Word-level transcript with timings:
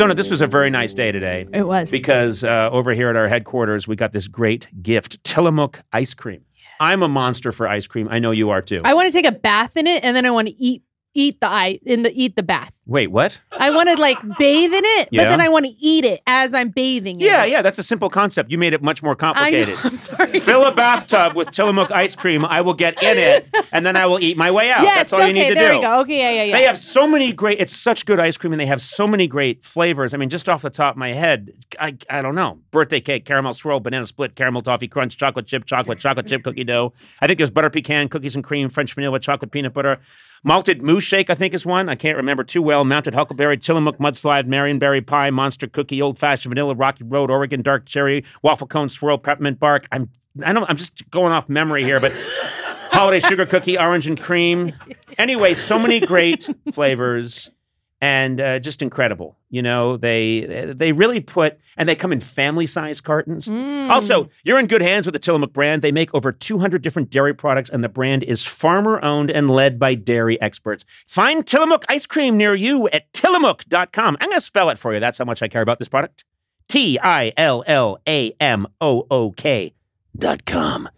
Sona, 0.00 0.14
this 0.14 0.30
was 0.30 0.40
a 0.40 0.46
very 0.46 0.70
nice 0.70 0.94
day 0.94 1.12
today. 1.12 1.46
It 1.52 1.64
was. 1.64 1.90
Because 1.90 2.42
uh, 2.42 2.70
over 2.72 2.94
here 2.94 3.10
at 3.10 3.16
our 3.16 3.28
headquarters, 3.28 3.86
we 3.86 3.96
got 3.96 4.14
this 4.14 4.28
great 4.28 4.66
gift 4.80 5.22
Tillamook 5.24 5.82
ice 5.92 6.14
cream. 6.14 6.42
I'm 6.80 7.02
a 7.02 7.08
monster 7.08 7.52
for 7.52 7.68
ice 7.68 7.86
cream. 7.86 8.08
I 8.10 8.18
know 8.18 8.30
you 8.30 8.48
are 8.48 8.62
too. 8.62 8.80
I 8.82 8.94
want 8.94 9.08
to 9.08 9.12
take 9.12 9.26
a 9.26 9.38
bath 9.38 9.76
in 9.76 9.86
it 9.86 10.02
and 10.02 10.16
then 10.16 10.24
I 10.24 10.30
want 10.30 10.48
to 10.48 10.54
eat 10.54 10.82
eat 11.14 11.40
the 11.40 11.46
eye 11.48 11.80
in 11.84 12.02
the 12.02 12.12
eat 12.14 12.36
the 12.36 12.42
bath. 12.42 12.72
Wait, 12.86 13.08
what? 13.08 13.40
I 13.52 13.70
want 13.70 13.88
to 13.88 13.94
like 14.00 14.18
bathe 14.38 14.72
in 14.72 14.82
it, 14.84 15.08
Yeah. 15.12 15.22
but 15.24 15.30
then 15.30 15.40
I 15.40 15.48
want 15.48 15.64
to 15.64 15.70
eat 15.78 16.04
it 16.04 16.22
as 16.26 16.52
I'm 16.54 16.70
bathing 16.70 17.20
in 17.20 17.26
Yeah, 17.26 17.44
it. 17.44 17.50
yeah, 17.50 17.62
that's 17.62 17.78
a 17.78 17.84
simple 17.84 18.08
concept. 18.10 18.50
You 18.50 18.58
made 18.58 18.72
it 18.72 18.82
much 18.82 19.00
more 19.02 19.12
I 19.12 19.14
know. 19.14 19.18
complicated. 19.34 19.78
I'm 19.84 19.94
sorry. 19.96 20.38
Fill 20.40 20.64
a 20.64 20.72
bathtub 20.74 21.34
with 21.34 21.50
Tillamook 21.52 21.90
ice 21.92 22.16
cream. 22.16 22.44
I 22.44 22.60
will 22.62 22.74
get 22.74 23.00
in 23.02 23.16
it, 23.18 23.48
and 23.72 23.86
then 23.86 23.96
I 23.96 24.06
will 24.06 24.18
eat 24.20 24.36
my 24.36 24.50
way 24.50 24.70
out. 24.70 24.82
yes, 24.82 24.96
that's 24.96 25.12
all 25.12 25.20
okay, 25.20 25.28
you 25.28 25.34
need 25.34 25.48
to 25.50 25.54
there 25.54 25.72
do. 25.72 25.78
we 25.78 25.84
go. 25.84 26.00
Okay, 26.00 26.18
yeah, 26.18 26.30
yeah, 26.30 26.42
yeah. 26.44 26.56
They 26.58 26.64
have 26.64 26.78
so 26.78 27.06
many 27.06 27.32
great. 27.32 27.60
It's 27.60 27.74
such 27.76 28.06
good 28.06 28.18
ice 28.18 28.36
cream, 28.36 28.52
and 28.52 28.60
they 28.60 28.66
have 28.66 28.82
so 28.82 29.06
many 29.06 29.26
great 29.28 29.64
flavors. 29.64 30.14
I 30.14 30.16
mean, 30.16 30.28
just 30.28 30.48
off 30.48 30.62
the 30.62 30.70
top 30.70 30.94
of 30.94 30.98
my 30.98 31.12
head, 31.12 31.50
I 31.78 31.96
I 32.08 32.22
don't 32.22 32.34
know. 32.34 32.58
Birthday 32.72 33.00
cake, 33.00 33.24
caramel 33.24 33.54
swirl, 33.54 33.78
banana 33.80 34.06
split, 34.06 34.34
caramel 34.34 34.62
toffee 34.62 34.88
crunch, 34.88 35.16
chocolate 35.16 35.46
chip, 35.46 35.64
chocolate, 35.64 35.98
chocolate 36.00 36.26
chip 36.26 36.42
cookie 36.42 36.64
dough. 36.64 36.92
I 37.20 37.26
think 37.28 37.38
there's 37.38 37.50
butter 37.50 37.70
pecan, 37.70 38.08
cookies 38.08 38.34
and 38.34 38.42
cream, 38.44 38.68
French 38.68 38.94
vanilla, 38.94 39.20
chocolate 39.20 39.52
peanut 39.52 39.74
butter. 39.74 40.00
Malted 40.42 40.82
moose 40.82 41.04
shake, 41.04 41.28
I 41.28 41.34
think, 41.34 41.52
is 41.52 41.66
one. 41.66 41.88
I 41.88 41.94
can't 41.94 42.16
remember 42.16 42.44
too 42.44 42.62
well. 42.62 42.84
Mounted 42.84 43.14
huckleberry, 43.14 43.58
Tillamook 43.58 43.98
mudslide, 43.98 44.46
Marionberry 44.46 45.06
pie, 45.06 45.30
monster 45.30 45.66
cookie, 45.66 46.00
old 46.00 46.18
fashioned 46.18 46.50
vanilla, 46.50 46.74
Rocky 46.74 47.04
Road, 47.04 47.30
Oregon 47.30 47.60
dark 47.60 47.84
cherry, 47.84 48.24
waffle 48.42 48.66
cone 48.66 48.88
swirl, 48.88 49.18
peppermint 49.18 49.58
bark. 49.58 49.86
I'm 49.92 50.08
I 50.44 50.52
don't. 50.52 50.68
I'm 50.68 50.76
just 50.76 51.08
going 51.10 51.32
off 51.32 51.48
memory 51.48 51.84
here, 51.84 52.00
but 52.00 52.12
holiday 52.90 53.20
sugar 53.20 53.46
cookie, 53.46 53.78
orange 53.78 54.06
and 54.06 54.18
cream. 54.18 54.72
Anyway, 55.18 55.54
so 55.54 55.78
many 55.78 56.00
great 56.00 56.48
flavors 56.72 57.50
and 58.00 58.40
uh, 58.40 58.58
just 58.58 58.82
incredible. 58.82 59.36
You 59.50 59.62
know, 59.62 59.96
they 59.96 60.72
they 60.74 60.92
really 60.92 61.20
put 61.20 61.58
and 61.76 61.88
they 61.88 61.94
come 61.94 62.12
in 62.12 62.20
family 62.20 62.66
size 62.66 63.00
cartons. 63.00 63.46
Mm. 63.48 63.90
Also, 63.90 64.28
you're 64.44 64.58
in 64.58 64.66
good 64.66 64.82
hands 64.82 65.06
with 65.06 65.12
the 65.12 65.18
Tillamook 65.18 65.52
brand. 65.52 65.82
They 65.82 65.92
make 65.92 66.14
over 66.14 66.32
200 66.32 66.82
different 66.82 67.10
dairy 67.10 67.34
products, 67.34 67.68
and 67.68 67.84
the 67.84 67.88
brand 67.88 68.22
is 68.22 68.44
farmer 68.44 69.02
owned 69.04 69.30
and 69.30 69.50
led 69.50 69.78
by 69.78 69.94
dairy 69.94 70.40
experts. 70.40 70.84
Find 71.06 71.46
Tillamook 71.46 71.84
ice 71.88 72.06
cream 72.06 72.36
near 72.36 72.54
you 72.54 72.88
at 72.88 73.12
tillamook.com. 73.12 74.16
I'm 74.20 74.28
going 74.28 74.38
to 74.38 74.40
spell 74.40 74.70
it 74.70 74.78
for 74.78 74.94
you. 74.94 75.00
That's 75.00 75.18
how 75.18 75.24
much 75.24 75.42
I 75.42 75.48
care 75.48 75.62
about 75.62 75.78
this 75.78 75.88
product. 75.88 76.24
T 76.68 76.98
I 77.00 77.32
L 77.36 77.64
L 77.66 77.98
A 78.08 78.32
M 78.40 78.66
O 78.80 79.06
O 79.10 79.32
K 79.32 79.74
dot 80.16 80.46
com. 80.46 80.88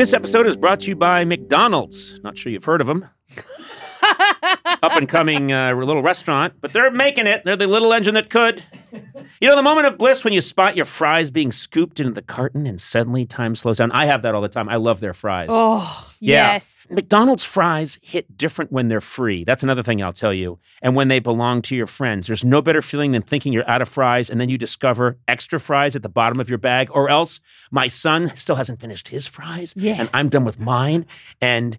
This 0.00 0.14
episode 0.14 0.46
is 0.46 0.56
brought 0.56 0.80
to 0.80 0.88
you 0.88 0.96
by 0.96 1.26
McDonald's. 1.26 2.18
Not 2.24 2.38
sure 2.38 2.50
you've 2.50 2.64
heard 2.64 2.80
of 2.80 2.86
them. 2.86 3.04
Up 4.02 4.96
and 4.96 5.06
coming 5.06 5.52
uh, 5.52 5.74
little 5.74 6.02
restaurant, 6.02 6.54
but 6.62 6.72
they're 6.72 6.90
making 6.90 7.26
it. 7.26 7.44
They're 7.44 7.54
the 7.54 7.66
little 7.66 7.92
engine 7.92 8.14
that 8.14 8.30
could. 8.30 8.64
You 9.42 9.48
know, 9.50 9.56
the 9.56 9.62
moment 9.62 9.88
of 9.88 9.98
bliss 9.98 10.24
when 10.24 10.32
you 10.32 10.40
spot 10.40 10.74
your 10.74 10.86
fries 10.86 11.30
being 11.30 11.52
scooped 11.52 12.00
into 12.00 12.12
the 12.14 12.22
carton 12.22 12.66
and 12.66 12.80
suddenly 12.80 13.26
time 13.26 13.54
slows 13.54 13.76
down. 13.76 13.92
I 13.92 14.06
have 14.06 14.22
that 14.22 14.34
all 14.34 14.40
the 14.40 14.48
time. 14.48 14.70
I 14.70 14.76
love 14.76 15.00
their 15.00 15.12
fries. 15.12 15.50
Oh, 15.52 16.09
Yeah. 16.20 16.52
yes. 16.52 16.86
McDonald's 16.90 17.44
fries 17.44 17.98
hit 18.02 18.36
different 18.36 18.70
when 18.70 18.88
they're 18.88 19.00
free. 19.00 19.42
That's 19.44 19.62
another 19.62 19.82
thing 19.82 20.02
I'll 20.02 20.12
tell 20.12 20.34
you. 20.34 20.58
And 20.82 20.94
when 20.94 21.08
they 21.08 21.18
belong 21.18 21.62
to 21.62 21.76
your 21.76 21.86
friends. 21.86 22.26
There's 22.26 22.44
no 22.44 22.60
better 22.60 22.82
feeling 22.82 23.12
than 23.12 23.22
thinking 23.22 23.52
you're 23.52 23.68
out 23.68 23.82
of 23.82 23.88
fries 23.88 24.28
and 24.28 24.40
then 24.40 24.50
you 24.50 24.58
discover 24.58 25.18
extra 25.26 25.58
fries 25.58 25.96
at 25.96 26.02
the 26.02 26.08
bottom 26.08 26.38
of 26.38 26.48
your 26.48 26.58
bag. 26.58 26.90
Or 26.92 27.08
else 27.08 27.40
my 27.70 27.86
son 27.86 28.34
still 28.36 28.56
hasn't 28.56 28.80
finished 28.80 29.08
his 29.08 29.26
fries. 29.26 29.74
Yeah. 29.76 29.96
And 29.98 30.10
I'm 30.12 30.28
done 30.28 30.44
with 30.44 30.60
mine. 30.60 31.06
And 31.40 31.78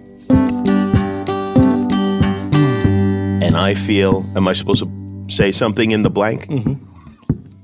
And 3.51 3.59
I 3.59 3.73
feel, 3.73 4.25
am 4.37 4.47
I 4.47 4.53
supposed 4.53 4.81
to 4.81 5.25
say 5.27 5.51
something 5.51 5.91
in 5.91 6.03
the 6.03 6.09
blank? 6.09 6.47
Mm-hmm. 6.47 6.75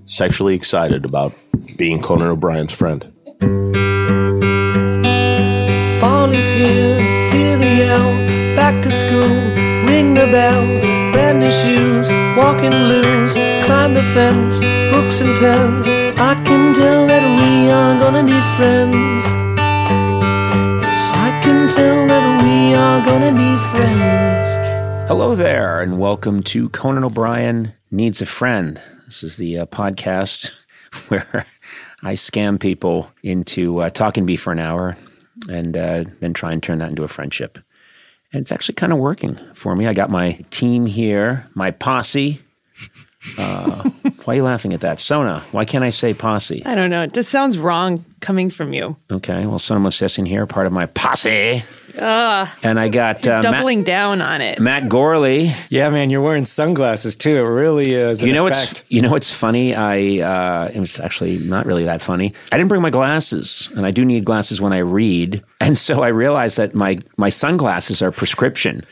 Sexually 0.04 0.54
excited 0.54 1.06
about 1.06 1.32
being 1.78 2.02
Conan 2.02 2.28
O'Brien's 2.28 2.74
friend. 2.74 3.04
Fall 5.98 6.30
is 6.34 6.50
here, 6.50 7.00
hear 7.32 7.58
the 7.58 7.74
yell, 7.84 8.12
back 8.54 8.84
to 8.84 8.92
school, 8.92 9.32
ring 9.88 10.14
the 10.14 10.28
bell, 10.30 10.62
brand 11.14 11.40
new 11.40 11.52
shoes, 11.52 12.10
walking 12.36 12.72
blues, 12.72 13.36
climb 13.64 13.94
the 13.94 14.04
fence, 14.14 14.60
books 14.92 15.22
and 15.22 15.40
pens. 15.40 15.88
I 16.20 16.36
can 16.44 16.74
tell 16.74 17.08
that 17.08 17.24
we 17.24 17.72
are 17.72 17.98
gonna 17.98 18.26
be 18.26 18.40
friends. 18.58 19.24
Yes, 20.84 21.12
I 21.14 21.40
can 21.42 21.70
tell 21.72 22.08
that 22.12 22.44
we 22.44 22.76
are 22.76 23.00
gonna 23.06 23.32
be 23.32 23.56
friends. 23.72 24.57
Hello 25.08 25.36
there, 25.36 25.82
and 25.82 26.00
welcome 26.00 26.44
to 26.44 26.68
Conan 26.68 27.06
O'Brien 27.06 27.74
Needs 27.92 28.22
a 28.22 28.26
Friend. 28.26 28.82
This 29.06 29.24
is 29.24 29.38
the 29.38 29.60
uh, 29.60 29.66
podcast 29.66 30.52
where 31.08 31.46
I 32.04 32.12
scam 32.12 32.60
people 32.60 33.10
into 33.24 33.80
uh, 33.80 33.90
talking 33.90 34.24
to 34.24 34.28
me 34.28 34.36
for 34.36 34.52
an 34.52 34.60
hour 34.60 34.98
and 35.50 35.78
uh, 35.78 36.04
then 36.20 36.34
try 36.34 36.52
and 36.52 36.62
turn 36.62 36.80
that 36.80 36.90
into 36.90 37.06
a 37.06 37.08
friendship. 37.08 37.58
And 38.34 38.42
it's 38.42 38.52
actually 38.52 38.76
kind 38.76 38.92
of 38.92 39.00
working 39.00 39.40
for 39.54 39.78
me. 39.78 39.88
I 39.88 39.94
got 39.94 40.10
my 40.10 40.44
team 40.52 40.86
here, 40.86 41.48
my 41.54 41.72
posse. 41.72 42.42
Uh, 43.38 43.90
why 44.26 44.34
are 44.34 44.38
you 44.38 44.44
laughing 44.44 44.74
at 44.74 44.82
that? 44.82 45.00
Sona, 45.00 45.40
why 45.52 45.66
can't 45.66 45.84
I 45.84 45.90
say 45.90 46.14
posse? 46.14 46.64
I 46.66 46.76
don't 46.76 46.90
know. 46.90 47.04
It 47.04 47.14
just 47.14 47.30
sounds 47.30 47.58
wrong 47.58 48.04
coming 48.20 48.50
from 48.50 48.74
you. 48.74 48.98
Okay, 49.12 49.46
well, 49.46 49.60
Sona 49.60 49.80
Mosesian 49.80 50.28
here, 50.28 50.46
part 50.46 50.68
of 50.68 50.74
my 50.74 50.86
posse. 50.88 51.64
and 51.98 52.80
I 52.80 52.90
got 52.90 53.26
uh, 53.28 53.42
Matt, 53.42 53.44
Doubling 53.44 53.84
down 53.84 54.22
on 54.22 54.42
it. 54.42 54.60
Matt 54.60 54.88
Gorley. 54.90 55.52
Yeah, 55.70 55.90
man, 55.90 56.10
you're 56.10 56.22
wearing 56.22 56.46
sunglasses 56.46 57.16
too. 57.16 57.38
It 57.38 57.42
really 57.42 57.94
is. 57.94 58.22
An 58.22 58.28
you 58.28 58.34
know 58.34 58.48
effect. 58.48 58.70
what's 58.70 58.84
you 58.90 59.02
know 59.02 59.10
what's 59.10 59.32
funny? 59.32 59.74
I 59.74 60.20
uh, 60.20 60.72
it 60.74 60.80
was 60.80 61.00
actually 61.00 61.38
not 61.40 61.66
really 61.66 61.86
that 61.86 62.02
funny. 62.02 62.34
I 62.52 62.58
didn't 62.58 62.70
bring 62.70 62.82
my 62.82 62.90
glasses, 62.92 63.70
and 63.76 63.86
I 63.86 63.92
do 63.92 64.06
need 64.06 64.26
glasses 64.26 64.62
when 64.62 64.74
I 64.74 64.80
read, 64.80 65.44
and 65.60 65.78
so 65.78 66.04
I 66.04 66.10
realized 66.10 66.58
that 66.58 66.76
my 66.76 67.00
my 67.18 67.30
sunglasses 67.30 68.02
are 68.02 68.12
prescription. 68.12 68.84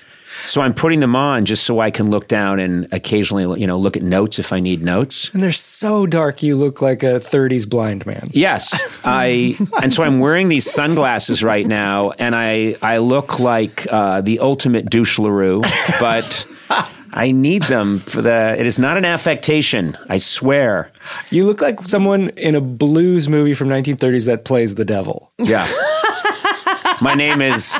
So 0.45 0.61
I'm 0.61 0.73
putting 0.73 0.99
them 0.99 1.15
on 1.15 1.45
just 1.45 1.63
so 1.63 1.79
I 1.79 1.91
can 1.91 2.09
look 2.09 2.27
down 2.27 2.59
and 2.59 2.87
occasionally, 2.91 3.59
you 3.59 3.67
know, 3.67 3.77
look 3.77 3.97
at 3.97 4.03
notes 4.03 4.39
if 4.39 4.53
I 4.53 4.59
need 4.59 4.81
notes. 4.81 5.31
And 5.33 5.41
they're 5.41 5.51
so 5.51 6.05
dark, 6.05 6.43
you 6.43 6.55
look 6.55 6.81
like 6.81 7.03
a 7.03 7.19
30s 7.19 7.69
blind 7.69 8.05
man. 8.05 8.29
Yes, 8.31 8.73
I 9.05 9.55
and 9.81 9.93
so 9.93 10.03
I'm 10.03 10.19
wearing 10.19 10.49
these 10.49 10.69
sunglasses 10.69 11.43
right 11.43 11.65
now, 11.65 12.11
and 12.11 12.35
I 12.35 12.75
I 12.81 12.97
look 12.97 13.39
like 13.39 13.87
uh, 13.91 14.21
the 14.21 14.39
ultimate 14.39 14.89
douche 14.89 15.17
Larue, 15.19 15.61
but 15.99 16.45
I 17.15 17.31
need 17.31 17.63
them 17.63 17.99
for 17.99 18.21
the. 18.21 18.55
It 18.59 18.67
is 18.67 18.77
not 18.77 18.97
an 18.97 19.05
affectation. 19.05 19.97
I 20.09 20.17
swear. 20.17 20.91
You 21.31 21.45
look 21.45 21.61
like 21.61 21.81
someone 21.87 22.29
in 22.29 22.55
a 22.55 22.61
blues 22.61 23.29
movie 23.29 23.53
from 23.53 23.69
1930s 23.69 24.25
that 24.25 24.43
plays 24.43 24.75
the 24.75 24.85
devil. 24.85 25.31
Yeah. 25.37 25.65
my 27.01 27.13
name 27.15 27.41
is 27.41 27.79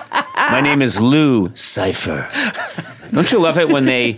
my 0.52 0.62
name 0.62 0.82
is 0.82 1.00
Lou 1.00 1.52
Cipher. 1.56 2.30
Don't 3.12 3.32
you 3.32 3.40
love 3.40 3.58
it 3.58 3.70
when 3.70 3.86
they 3.86 4.18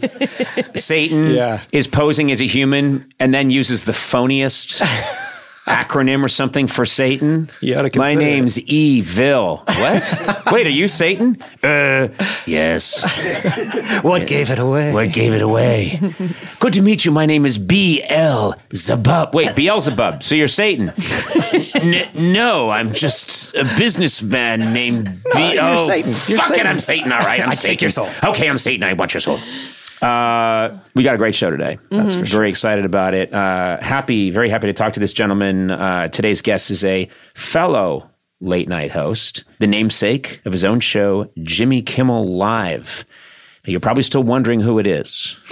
Satan 0.76 1.32
Yeah. 1.32 1.62
is 1.72 1.88
posing 1.88 2.32
as 2.32 2.42
a 2.42 2.46
human 2.48 3.12
and 3.20 3.34
then 3.34 3.50
uses 3.50 3.86
the 3.86 3.92
phoniest 3.92 4.82
acronym 5.68 6.24
or 6.24 6.30
something 6.30 6.68
for 6.68 6.86
Satan? 6.86 7.50
You 7.62 7.76
oughta 7.76 7.98
My 8.00 8.14
consider 8.14 8.20
name's 8.20 8.60
Evil. 8.60 9.64
What? 9.68 10.44
Wait, 10.52 10.66
are 10.66 10.72
you 10.72 10.88
Satan? 10.88 11.38
Uh, 11.64 12.08
yes. 12.46 13.04
What 14.04 14.26
gave 14.28 14.50
it 14.50 14.60
away? 14.60 14.92
What 14.94 15.12
gave 15.12 15.34
it 15.34 15.42
away? 15.42 16.00
Good 16.60 16.74
to 16.74 16.82
meet 16.82 17.06
you. 17.06 17.12
My 17.12 17.26
name 17.26 17.46
is 17.46 17.58
B 17.58 18.04
L 18.08 18.56
Zabub. 18.70 19.34
Wait, 19.34 19.56
Beelzebub. 19.56 20.24
So 20.24 20.36
you're 20.36 20.48
Satan? 20.48 20.92
N- 21.76 22.08
no, 22.34 22.70
I'm 22.70 22.94
just 22.94 23.54
a 23.56 23.64
businessman 23.78 24.74
named 24.74 25.06
B. 25.34 25.54
you're 25.54 25.64
oh, 25.64 25.86
Satan. 25.86 26.12
You're 26.12 26.38
fuck 26.40 26.50
it, 26.52 26.54
Satan. 26.54 26.68
I'm 26.68 26.80
Satan. 26.80 27.12
All 27.12 27.20
right, 27.20 27.42
I'm 27.42 27.50
I 27.50 27.54
Satan. 27.54 27.72
take 27.74 27.82
your 27.82 27.90
soul. 27.92 28.10
Okay, 28.24 28.50
I'm 28.50 28.58
Satan. 28.58 28.84
I 28.84 28.94
want 28.94 29.14
your 29.14 29.22
soul. 29.22 29.40
Uh, 30.02 30.78
we 30.96 31.04
got 31.04 31.16
a 31.16 31.18
great 31.18 31.36
show 31.36 31.50
today. 31.50 31.80
That's 31.90 32.16
for 32.16 32.26
very 32.26 32.50
excited 32.50 32.86
about 32.86 33.14
it. 33.14 33.34
Uh, 33.34 33.78
happy, 33.82 34.30
very 34.30 34.50
happy 34.50 34.68
to 34.68 34.74
talk 34.74 34.94
to 34.94 35.00
this 35.00 35.14
gentleman. 35.14 35.72
Uh, 35.72 36.08
today's 36.08 36.42
guest 36.42 36.70
is 36.72 36.84
a 36.84 37.10
fellow 37.34 38.10
late 38.40 38.70
night 38.70 38.92
host, 38.92 39.44
the 39.60 39.68
namesake 39.68 40.42
of 40.46 40.52
his 40.52 40.64
own 40.64 40.80
show, 40.80 41.30
Jimmy 41.42 41.82
Kimmel 41.82 42.26
Live. 42.26 43.06
You're 43.68 43.82
probably 43.82 44.04
still 44.04 44.24
wondering 44.24 44.62
who 44.62 44.80
it 44.80 44.88
is. 44.88 45.38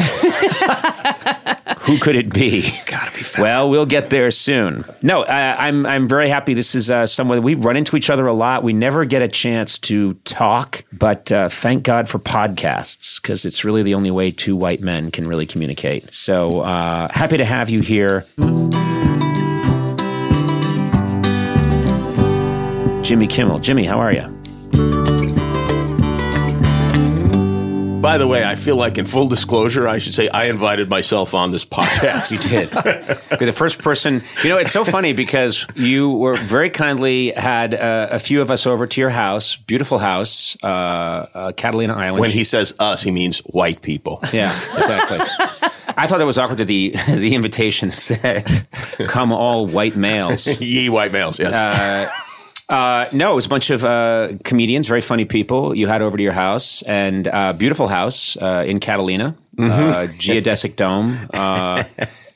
who 1.82 2.00
could 2.00 2.16
it 2.16 2.34
be? 2.34 2.62
Gotta 2.86 3.12
be 3.12 3.24
found. 3.24 3.44
Well, 3.44 3.70
we'll 3.70 3.86
get 3.86 4.10
there 4.10 4.32
soon. 4.32 4.86
No, 5.02 5.24
I, 5.24 5.68
I'm 5.68 5.86
I'm 5.86 6.08
very 6.08 6.30
happy. 6.30 6.54
This 6.54 6.76
is 6.76 6.90
uh, 6.90 7.06
someone 7.06 7.44
we 7.44 7.56
run 7.56 7.76
into 7.76 7.98
each 7.98 8.10
other 8.10 8.26
a 8.26 8.32
lot. 8.32 8.64
We 8.64 8.72
never 8.72 9.04
get 9.04 9.22
a 9.22 9.28
chance 9.28 9.78
to 9.80 10.14
talk, 10.24 10.86
but 10.94 11.30
uh, 11.30 11.50
thank 11.50 11.84
God 11.84 12.08
for 12.08 12.18
podcasts 12.18 13.22
because 13.22 13.44
it's 13.44 13.66
really 13.66 13.84
the 13.84 13.94
only 13.94 14.12
way 14.12 14.32
two 14.32 14.56
white 14.56 14.80
men 14.80 15.12
can 15.12 15.26
really 15.26 15.46
communicate. 15.46 16.14
So 16.14 16.62
uh, 16.62 17.10
happy 17.12 17.36
to 17.36 17.46
have 17.46 17.70
you 17.70 17.82
here. 17.82 18.24
Jimmy 23.04 23.28
Kimmel. 23.28 23.60
Jimmy, 23.60 23.84
how 23.84 24.00
are 24.00 24.14
you? 24.14 24.45
By 28.06 28.20
the 28.20 28.28
way, 28.28 28.46
I 28.46 28.56
feel 28.56 28.76
like 28.76 29.00
in 29.00 29.08
full 29.08 29.28
disclosure, 29.28 29.88
I 29.88 29.98
should 29.98 30.14
say 30.14 30.30
I 30.30 30.46
invited 30.46 30.90
myself 30.90 31.34
on 31.34 31.50
this 31.50 31.66
podcast. 31.66 32.32
You 32.36 32.38
did. 32.38 32.72
You're 33.40 33.48
the 33.48 33.52
first 33.52 33.80
person. 33.80 34.22
You 34.44 34.50
know, 34.50 34.58
it's 34.58 34.72
so 34.72 34.86
funny 34.86 35.14
because 35.14 35.66
you 35.76 36.12
were 36.12 36.36
very 36.36 36.70
kindly 36.70 37.32
had 37.32 37.74
uh, 37.74 38.10
a 38.12 38.20
few 38.20 38.42
of 38.44 38.52
us 38.52 38.68
over 38.68 38.86
to 38.86 39.02
your 39.02 39.10
house, 39.10 39.56
beautiful 39.56 39.98
house, 39.98 40.56
uh, 40.62 40.68
uh, 40.68 41.52
Catalina 41.54 41.94
Island. 41.94 42.20
when 42.20 42.30
he 42.30 42.44
says 42.44 42.76
us, 42.78 43.02
he 43.02 43.10
means 43.10 43.40
white 43.40 43.82
people. 43.82 44.20
yeah, 44.32 44.56
exactly. 44.78 45.20
I 45.98 46.06
thought 46.06 46.22
it 46.22 46.26
was 46.26 46.38
awkward 46.38 46.60
that 46.60 46.66
the 46.66 46.94
the 47.08 47.34
invitation 47.34 47.90
said, 47.90 48.68
"Come 49.08 49.32
all 49.32 49.66
white 49.66 49.96
males." 49.96 50.46
Ye 50.46 50.90
white 50.90 51.12
males, 51.12 51.40
yes. 51.40 51.54
Uh, 52.68 53.06
no, 53.12 53.32
it 53.34 53.36
was 53.36 53.46
a 53.46 53.50
bunch 53.50 53.70
of 53.70 53.86
uh, 53.86 54.30
comedians, 54.44 54.88
very 54.88 55.02
funny 55.02 55.26
people. 55.26 55.76
You 55.76 55.88
had 55.88 56.02
over 56.02 56.18
to 56.18 56.24
your 56.24 56.34
house 56.34 56.82
and 56.84 57.28
uh, 57.28 57.54
beautiful 57.54 57.88
house 57.88 58.38
uh, 58.38 58.64
in 58.68 58.80
Catalina, 58.80 59.36
uh, 59.60 59.62
geodesic 60.18 60.76
dome, 60.76 61.16
uh, 61.34 61.84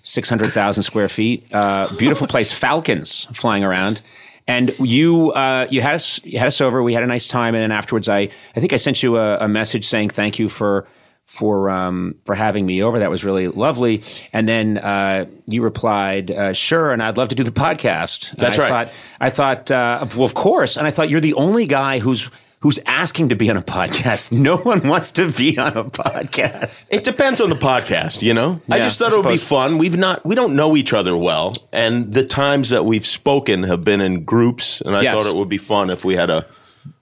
six 0.04 0.30
hundred 0.30 0.54
thousand 0.54 0.84
square 0.84 1.10
feet, 1.10 1.48
uh, 1.52 1.88
beautiful 1.98 2.28
place. 2.28 2.52
Falcons 2.52 3.28
flying 3.34 3.64
around, 3.64 4.02
and 4.48 4.76
you 4.78 5.32
uh, 5.32 5.66
you 5.72 5.82
had 5.82 5.96
us 5.96 6.24
you 6.24 6.38
had 6.38 6.48
us 6.48 6.62
over. 6.62 6.84
We 6.84 6.94
had 6.94 7.02
a 7.02 7.08
nice 7.08 7.28
time, 7.28 7.56
and 7.56 7.64
then 7.64 7.72
afterwards, 7.72 8.08
I 8.08 8.30
I 8.56 8.60
think 8.60 8.72
I 8.72 8.76
sent 8.78 9.02
you 9.02 9.18
a, 9.18 9.38
a 9.40 9.48
message 9.48 9.86
saying 9.88 10.10
thank 10.12 10.38
you 10.38 10.48
for. 10.50 10.86
For 11.30 11.70
um, 11.70 12.16
for 12.26 12.34
having 12.36 12.66
me 12.66 12.82
over, 12.84 13.00
that 13.00 13.10
was 13.10 13.24
really 13.24 13.48
lovely. 13.48 14.02
And 14.34 14.50
then 14.50 14.78
uh, 14.80 15.26
you 15.46 15.62
replied, 15.62 16.32
uh, 16.32 16.54
"Sure," 16.54 16.92
and 16.92 17.02
I'd 17.04 17.18
love 17.18 17.30
to 17.30 17.36
do 17.36 17.44
the 17.44 17.52
podcast. 17.52 18.36
That's 18.36 18.58
I 18.58 18.62
right. 18.70 18.88
Thought, 18.88 18.96
I 19.22 19.30
thought, 19.30 19.72
uh, 19.72 20.06
well, 20.16 20.26
of 20.26 20.34
course. 20.34 20.76
And 20.76 20.86
I 20.88 20.92
thought 20.92 21.10
you're 21.10 21.22
the 21.22 21.36
only 21.36 21.66
guy 21.68 22.00
who's 22.00 22.30
who's 22.62 22.80
asking 22.86 23.30
to 23.30 23.36
be 23.36 23.50
on 23.50 23.56
a 23.58 23.62
podcast. 23.62 24.32
No 24.50 24.58
one 24.58 24.86
wants 24.88 25.12
to 25.12 25.32
be 25.32 25.58
on 25.58 25.78
a 25.78 25.84
podcast. 25.86 26.88
It 26.90 27.04
depends 27.06 27.40
on 27.40 27.50
the 27.50 27.56
podcast, 27.56 28.22
you 28.22 28.34
know. 28.34 28.60
I 28.70 28.80
just 28.80 29.00
thought 29.00 29.14
I 29.14 29.16
it 29.16 29.24
would 29.24 29.30
be 29.32 29.38
fun. 29.38 29.78
We've 29.78 29.98
not, 29.98 30.26
we 30.26 30.36
don't 30.36 30.56
know 30.58 30.76
each 30.76 30.92
other 30.94 31.16
well, 31.16 31.54
and 31.72 32.12
the 32.12 32.26
times 32.26 32.70
that 32.70 32.84
we've 32.86 33.06
spoken 33.06 33.64
have 33.64 33.86
been 33.86 34.02
in 34.02 34.26
groups, 34.26 34.82
and 34.82 34.94
I 34.96 35.04
Yes. 35.04 35.16
thought 35.16 35.30
it 35.30 35.36
would 35.38 35.48
be 35.48 35.58
fun 35.58 35.90
if 35.90 36.04
we 36.04 36.16
had 36.16 36.30
a 36.30 36.46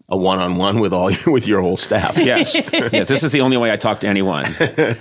a 0.10 0.16
one 0.16 0.40
on 0.40 0.56
one 0.56 0.80
with 0.80 0.94
all 0.94 1.12
with 1.28 1.48
your 1.48 1.62
whole 1.62 1.78
staff. 1.78 2.18
Yes, 2.28 2.56
yes. 2.74 3.08
This 3.08 3.24
is 3.24 3.32
the 3.32 3.42
only 3.42 3.58
way 3.58 3.72
I 3.72 3.78
talk 3.78 4.02
to 4.02 4.08
anyone. 4.08 4.46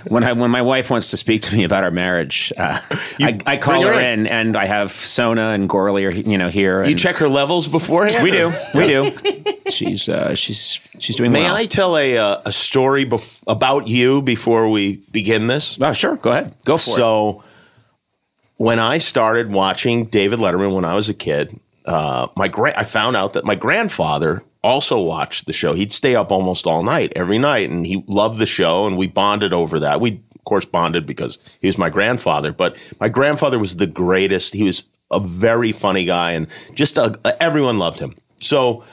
When 0.07 0.23
I 0.23 0.33
when 0.33 0.51
my 0.51 0.61
wife 0.61 0.89
wants 0.89 1.11
to 1.11 1.17
speak 1.17 1.41
to 1.43 1.55
me 1.55 1.63
about 1.63 1.83
our 1.83 1.91
marriage, 1.91 2.53
uh, 2.57 2.79
I, 3.19 3.39
I 3.45 3.57
call 3.57 3.81
her 3.83 3.93
her 3.93 3.99
in. 3.99 4.21
in, 4.21 4.27
and 4.27 4.57
I 4.57 4.65
have 4.65 4.91
Sona 4.91 5.49
and 5.49 5.67
Gorley 5.67 6.05
are 6.05 6.11
you 6.11 6.37
know 6.37 6.49
here. 6.49 6.83
You 6.83 6.91
and 6.91 6.99
check 6.99 7.17
her 7.17 7.27
levels 7.29 7.67
beforehand. 7.67 8.23
We 8.23 8.31
do, 8.31 8.53
we 8.73 8.87
do. 8.87 9.71
She's 9.71 10.07
uh, 10.07 10.35
she's 10.35 10.79
she's 10.99 11.15
doing 11.15 11.31
May 11.31 11.43
well. 11.43 11.55
I 11.55 11.65
tell 11.65 11.97
a 11.97 12.17
uh, 12.17 12.41
a 12.45 12.51
story 12.51 13.05
bef- 13.05 13.41
about 13.47 13.87
you 13.87 14.21
before 14.21 14.69
we 14.69 15.01
begin 15.11 15.47
this? 15.47 15.77
Oh, 15.81 15.93
sure. 15.93 16.15
Go 16.15 16.31
ahead. 16.31 16.53
Go 16.63 16.77
for 16.77 16.91
it. 16.91 16.95
So, 16.95 17.43
when 18.57 18.79
I 18.79 18.97
started 18.99 19.51
watching 19.51 20.05
David 20.05 20.39
Letterman 20.39 20.73
when 20.73 20.85
I 20.85 20.93
was 20.93 21.09
a 21.09 21.13
kid, 21.13 21.59
uh, 21.85 22.27
my 22.35 22.47
gra- 22.47 22.77
I 22.77 22.83
found 22.83 23.15
out 23.15 23.33
that 23.33 23.43
my 23.43 23.55
grandfather 23.55 24.43
also 24.63 24.99
watched 24.99 25.45
the 25.45 25.53
show. 25.53 25.73
He'd 25.73 25.91
stay 25.91 26.15
up 26.15 26.31
almost 26.31 26.65
all 26.67 26.83
night 26.83 27.13
every 27.15 27.37
night, 27.39 27.69
and 27.69 27.85
he 27.85 28.03
loved 28.07 28.39
the 28.39 28.45
show, 28.45 28.85
and 28.85 28.97
we 28.97 29.07
bonded 29.07 29.53
over 29.53 29.79
that. 29.79 30.01
We 30.01 30.21
of 30.35 30.43
course 30.45 30.65
bonded 30.65 31.05
because 31.05 31.37
he 31.59 31.67
was 31.67 31.77
my 31.77 31.89
grandfather, 31.89 32.51
but 32.51 32.77
my 32.99 33.09
grandfather 33.09 33.59
was 33.59 33.77
the 33.77 33.87
greatest. 33.87 34.53
He 34.53 34.63
was 34.63 34.83
a 35.11 35.19
very 35.19 35.71
funny 35.71 36.05
guy, 36.05 36.31
and 36.31 36.47
just 36.73 36.97
a, 36.97 37.19
everyone 37.41 37.77
loved 37.77 37.99
him. 37.99 38.13
So 38.39 38.83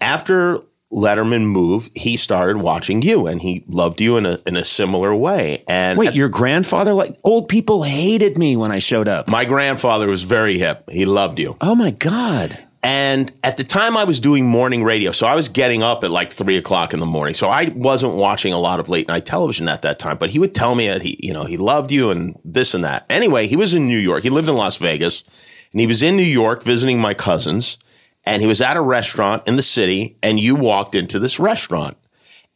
after 0.00 0.60
Letterman 0.92 1.46
moved, 1.46 1.90
he 1.96 2.16
started 2.16 2.58
watching 2.58 3.02
you, 3.02 3.26
and 3.26 3.42
he 3.42 3.64
loved 3.66 4.00
you 4.00 4.16
in 4.16 4.26
a 4.26 4.40
in 4.46 4.56
a 4.56 4.64
similar 4.64 5.14
way. 5.14 5.64
And 5.66 5.98
Wait, 5.98 6.14
your 6.14 6.28
grandfather? 6.28 6.92
Like 6.92 7.16
old 7.24 7.48
people 7.48 7.82
hated 7.82 8.38
me 8.38 8.56
when 8.56 8.70
I 8.70 8.78
showed 8.78 9.08
up. 9.08 9.26
my 9.28 9.44
grandfather 9.44 10.06
was 10.06 10.22
very 10.22 10.58
hip. 10.58 10.88
He 10.90 11.04
loved 11.04 11.38
you. 11.38 11.56
Oh 11.60 11.74
my 11.74 11.90
god. 11.90 12.58
And 12.84 13.32
at 13.42 13.56
the 13.56 13.64
time, 13.64 13.96
I 13.96 14.04
was 14.04 14.20
doing 14.20 14.46
morning 14.46 14.84
radio. 14.84 15.10
So 15.10 15.26
I 15.26 15.34
was 15.34 15.48
getting 15.48 15.82
up 15.82 16.04
at 16.04 16.10
like 16.10 16.30
three 16.30 16.58
o'clock 16.58 16.92
in 16.92 17.00
the 17.00 17.06
morning. 17.06 17.34
So 17.34 17.48
I 17.48 17.72
wasn't 17.74 18.12
watching 18.12 18.52
a 18.52 18.58
lot 18.58 18.78
of 18.78 18.90
late 18.90 19.08
night 19.08 19.24
television 19.24 19.70
at 19.70 19.80
that 19.82 19.98
time. 19.98 20.18
But 20.18 20.28
he 20.28 20.38
would 20.38 20.54
tell 20.54 20.74
me 20.74 20.88
that 20.88 21.00
he, 21.00 21.18
you 21.22 21.32
know, 21.32 21.46
he 21.46 21.56
loved 21.56 21.90
you 21.90 22.10
and 22.10 22.38
this 22.44 22.74
and 22.74 22.84
that. 22.84 23.06
Anyway, 23.08 23.46
he 23.46 23.56
was 23.56 23.72
in 23.72 23.86
New 23.86 23.98
York. 23.98 24.22
He 24.22 24.28
lived 24.28 24.50
in 24.50 24.54
Las 24.54 24.76
Vegas. 24.76 25.24
And 25.72 25.80
he 25.80 25.86
was 25.86 26.02
in 26.02 26.14
New 26.14 26.22
York 26.22 26.62
visiting 26.62 27.00
my 27.00 27.14
cousins. 27.14 27.78
And 28.24 28.42
he 28.42 28.48
was 28.48 28.60
at 28.60 28.76
a 28.76 28.82
restaurant 28.82 29.48
in 29.48 29.56
the 29.56 29.62
city. 29.62 30.18
And 30.22 30.38
you 30.38 30.54
walked 30.54 30.94
into 30.94 31.18
this 31.18 31.40
restaurant. 31.40 31.96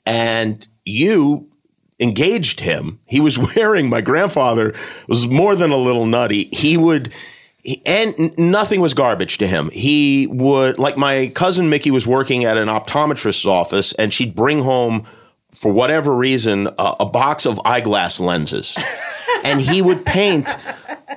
And 0.05 0.69
you 0.85 1.51
engaged 1.99 2.61
him. 2.61 3.01
He 3.07 3.21
was 3.21 3.39
wearing, 3.57 3.89
my 3.89 4.03
grandfather 4.03 4.75
was 5.09 5.27
more 5.27 5.57
than 5.57 5.71
a 5.71 5.77
little 5.79 6.05
nutty. 6.05 6.45
He 6.53 6.77
would, 6.77 7.15
he- 7.69 7.83
and 7.85 8.37
nothing 8.39 8.81
was 8.81 8.95
garbage 8.95 9.39
to 9.39 9.47
him. 9.47 9.71
He 9.71 10.27
would, 10.29 10.79
like 10.79 10.97
my 10.97 11.31
cousin 11.35 11.69
Mickey 11.69 11.91
was 11.91 12.07
working 12.07 12.45
at 12.45 12.57
an 12.57 12.69
optometrist's 12.69 13.47
office 13.47 13.93
and 13.95 14.13
she'd 14.13 14.35
bring 14.35 14.63
home, 14.63 15.05
for 15.53 15.73
whatever 15.73 16.15
reason, 16.15 16.67
a, 16.79 16.97
a 17.01 17.07
box 17.07 17.47
of 17.47 17.61
eyeglass 17.65 18.21
lenses. 18.21 18.77
and 19.45 19.61
he 19.61 19.83
would 19.83 20.05
paint 20.07 20.49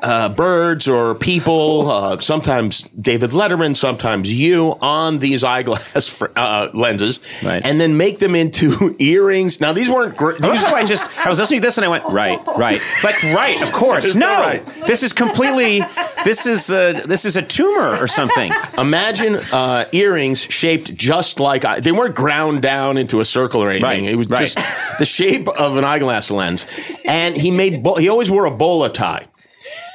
uh, 0.01 0.29
birds 0.29 0.87
or 0.87 1.15
people, 1.15 1.89
uh, 1.91 2.19
sometimes 2.19 2.83
David 2.99 3.31
Letterman, 3.31 3.75
sometimes 3.75 4.31
you, 4.33 4.77
on 4.81 5.19
these 5.19 5.43
eyeglass 5.53 6.07
fr- 6.07 6.27
uh, 6.35 6.69
lenses, 6.73 7.19
Right. 7.43 7.65
and 7.65 7.79
then 7.79 7.97
make 7.97 8.19
them 8.19 8.35
into 8.35 8.95
earrings. 8.99 9.59
Now 9.59 9.73
these 9.73 9.89
weren't 9.89 10.15
great. 10.15 10.41
Also, 10.43 10.67
I 10.67 10.85
just 10.85 11.05
I 11.25 11.29
was 11.29 11.39
listening 11.39 11.61
to 11.61 11.67
this 11.67 11.77
and 11.77 11.85
I 11.85 11.89
went 11.89 12.05
right, 12.05 12.39
right, 12.57 12.81
but 13.03 13.21
right, 13.23 13.61
of 13.61 13.71
course. 13.73 14.15
No, 14.15 14.27
right. 14.27 14.65
this 14.87 15.03
is 15.03 15.13
completely. 15.13 15.81
This 16.23 16.45
is 16.45 16.69
a 16.69 17.01
this 17.05 17.25
is 17.25 17.35
a 17.35 17.41
tumor 17.41 17.97
or 17.97 18.07
something. 18.07 18.51
Imagine 18.77 19.35
uh, 19.51 19.85
earrings 19.91 20.41
shaped 20.41 20.95
just 20.95 21.39
like 21.39 21.63
they 21.83 21.91
weren't 21.91 22.15
ground 22.15 22.61
down 22.61 22.97
into 22.97 23.19
a 23.19 23.25
circle 23.25 23.61
or 23.61 23.69
anything. 23.69 24.05
Right, 24.05 24.13
It 24.13 24.15
was 24.15 24.29
right. 24.29 24.39
just 24.41 24.59
the 24.99 25.05
shape 25.05 25.47
of 25.47 25.77
an 25.77 25.83
eyeglass 25.83 26.29
lens. 26.31 26.65
And 27.05 27.35
he 27.35 27.51
made 27.51 27.83
bo- 27.83 27.95
he 27.95 28.07
always 28.09 28.29
wore 28.29 28.45
a 28.45 28.51
bowler 28.51 28.89
tie. 28.89 29.25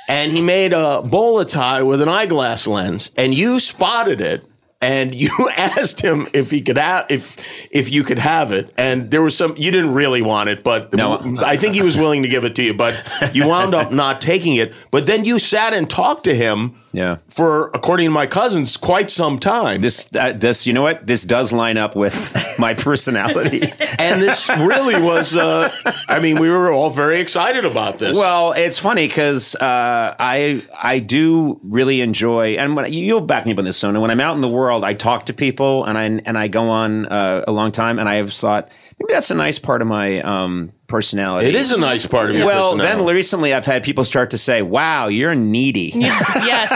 And 0.09 0.33
he 0.33 0.41
made 0.41 0.73
a 0.73 1.03
bowler 1.03 1.45
tie 1.45 1.83
with 1.83 2.01
an 2.01 2.09
eyeglass 2.09 2.67
lens, 2.67 3.11
and 3.17 3.35
you 3.35 3.59
spotted 3.61 4.21
it. 4.21 4.45
And 4.79 5.15
you 5.15 5.31
asked 5.57 6.03
him 6.03 6.29
if 6.35 6.51
he 6.51 6.61
could 6.61 6.77
have 6.77 7.07
if 7.09 7.37
if 7.71 7.91
you 7.91 8.05
could 8.05 8.19
have 8.19 8.53
it, 8.53 8.73
and 8.77 9.11
there 9.11 9.23
was 9.23 9.35
some 9.37 9.55
you 9.57 9.71
didn't 9.71 9.95
really 9.95 10.21
want 10.21 10.51
it, 10.51 10.63
but 10.63 10.93
No. 10.93 11.13
I 11.45 11.57
think 11.57 11.75
he 11.75 11.83
was 11.83 11.97
willing 11.97 12.23
to 12.25 12.29
give 12.29 12.45
it 12.45 12.55
to 12.57 12.63
you, 12.63 12.75
but 12.75 12.95
you 13.33 13.47
wound 13.49 13.75
up 13.75 13.91
not 13.91 14.21
taking 14.21 14.57
it. 14.57 14.75
But 14.91 15.07
then 15.07 15.25
you 15.25 15.39
sat 15.39 15.73
and 15.73 15.89
talked 15.89 16.25
to 16.25 16.35
him 16.35 16.75
Yeah. 16.97 17.19
for, 17.29 17.69
according 17.75 18.07
to 18.07 18.11
my 18.11 18.27
cousins, 18.27 18.79
quite 18.79 19.11
some 19.11 19.39
time. 19.39 19.83
This 19.83 20.09
uh, 20.19 20.33
this 20.33 20.67
you 20.67 20.73
know 20.73 20.83
what 20.83 21.07
this 21.07 21.25
does 21.25 21.53
line 21.53 21.77
up 21.77 21.95
with 21.95 22.35
my 22.59 22.73
personality. 22.73 23.71
and 23.99 24.23
this 24.23 24.49
really 24.49 25.01
was, 25.01 25.37
uh, 25.37 25.71
I 26.09 26.21
mean, 26.21 26.41
we 26.41 26.49
were 26.49 26.73
all 26.73 26.89
very 26.89 27.21
excited 27.21 27.67
about 27.67 27.99
this. 27.99 28.17
Well, 28.17 28.53
it's 28.53 28.79
funny 28.79 29.07
because 29.07 29.55
uh, 29.57 30.17
I 30.19 30.63
I 30.75 31.01
do 31.01 31.61
really 31.63 32.01
enjoy, 32.01 32.57
and 32.57 32.75
when 32.75 32.91
you'll 32.91 33.21
back 33.21 33.45
me 33.45 33.53
up 33.53 33.59
on 33.59 33.65
this, 33.65 33.77
Sona. 33.77 34.01
When 34.01 34.11
I'm 34.11 34.21
out 34.21 34.35
in 34.35 34.41
the 34.41 34.49
world, 34.49 34.83
I 34.83 34.95
talk 34.95 35.27
to 35.27 35.35
people, 35.35 35.85
and 35.85 35.99
I 35.99 36.05
and 36.05 36.39
I 36.39 36.49
go 36.49 36.71
on 36.71 37.07
uh, 37.07 37.45
a 37.47 37.53
long 37.53 37.73
time, 37.73 37.99
and 37.99 38.09
I 38.09 38.15
have 38.15 38.33
thought 38.33 38.71
maybe 38.99 39.13
that's 39.13 39.31
a 39.31 39.35
nice 39.35 39.59
part 39.59 39.83
of 39.83 39.89
my 39.89 40.21
um, 40.21 40.73
personality. 40.87 41.49
it 41.49 41.55
is 41.55 41.73
a 41.73 41.77
nice 41.77 42.07
part 42.07 42.31
of 42.31 42.37
your 42.37 42.47
well, 42.47 42.73
personality. 42.73 43.05
then 43.05 43.15
recently 43.15 43.55
I've 43.55 43.67
had 43.67 43.83
people 43.83 44.05
start 44.05 44.31
to 44.31 44.39
say, 44.39 44.63
"Wow, 44.63 45.09
you're 45.09 45.35
needy." 45.35 45.93
yes, 45.97 46.71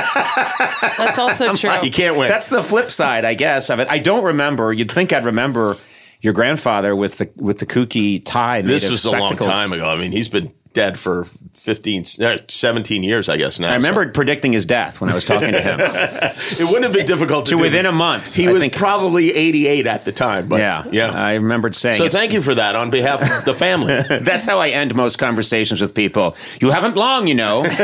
that's 0.99 1.19
also 1.19 1.57
true. 1.57 1.71
you 1.83 1.91
can't 1.91 2.17
win. 2.17 2.29
That's 2.29 2.49
the 2.49 2.63
flip 2.63 2.91
side, 2.91 3.25
I 3.25 3.35
guess, 3.35 3.71
of 3.71 3.81
it. 3.81 3.89
I 3.89 3.99
don't 3.99 4.25
remember. 4.25 4.73
You'd 4.73 4.91
think 4.91 5.13
I'd 5.13 5.25
remember 5.25 5.77
your 6.21 6.33
grandfather 6.33 6.95
with 6.95 7.19
the 7.19 7.31
with 7.37 7.59
the 7.59 7.67
kooky 7.67 8.23
tie. 8.25 8.63
this 8.63 8.91
was 8.91 9.05
a 9.05 9.11
long 9.11 9.29
spectacles. 9.29 9.51
time 9.51 9.73
ago. 9.73 9.89
I 9.89 9.97
mean, 9.97 10.13
he's 10.13 10.29
been 10.29 10.53
dead 10.73 10.99
for 10.99 11.25
15, 11.55 12.05
uh, 12.21 12.39
17 12.49 13.03
years, 13.03 13.29
I 13.29 13.37
guess 13.37 13.59
now. 13.59 13.71
I 13.71 13.75
remember 13.75 14.09
predicting 14.11 14.53
his 14.53 14.65
death 14.65 15.01
when 15.01 15.11
I 15.11 15.15
was 15.15 15.25
talking 15.25 15.53
to 15.53 15.61
him. 15.61 15.79
it 15.81 16.61
wouldn't 16.63 16.85
have 16.85 16.93
been 16.93 17.07
difficult 17.07 17.47
to, 17.47 17.51
To 17.53 17.57
do 17.57 17.63
within 17.63 17.87
a 17.87 17.93
month, 17.93 18.35
He 18.35 18.47
I 18.49 18.53
was 18.53 18.63
think. 18.63 18.77
probably 18.77 19.35
88 19.35 19.87
at 19.87 20.05
the 20.05 20.13
time. 20.13 20.49
But 20.49 20.61
yeah, 20.61 20.85
yeah. 20.91 21.11
I 21.11 21.35
remembered 21.35 21.75
saying. 21.75 21.97
so 21.97 22.09
thank 22.09 22.33
you 22.33 22.41
for 22.41 22.55
that 22.55 22.77
on 22.77 22.91
behalf 22.91 23.23
of 23.23 23.45
the 23.45 23.55
family. 23.55 24.01
That's 24.21 24.45
how 24.45 24.61
I 24.61 24.69
end 24.69 24.95
most 24.95 25.17
conversations 25.19 25.81
with 25.81 25.95
people. 25.95 26.37
You 26.61 26.71
haven't 26.71 26.97
long, 26.97 27.27
you 27.27 27.35
know. 27.35 27.63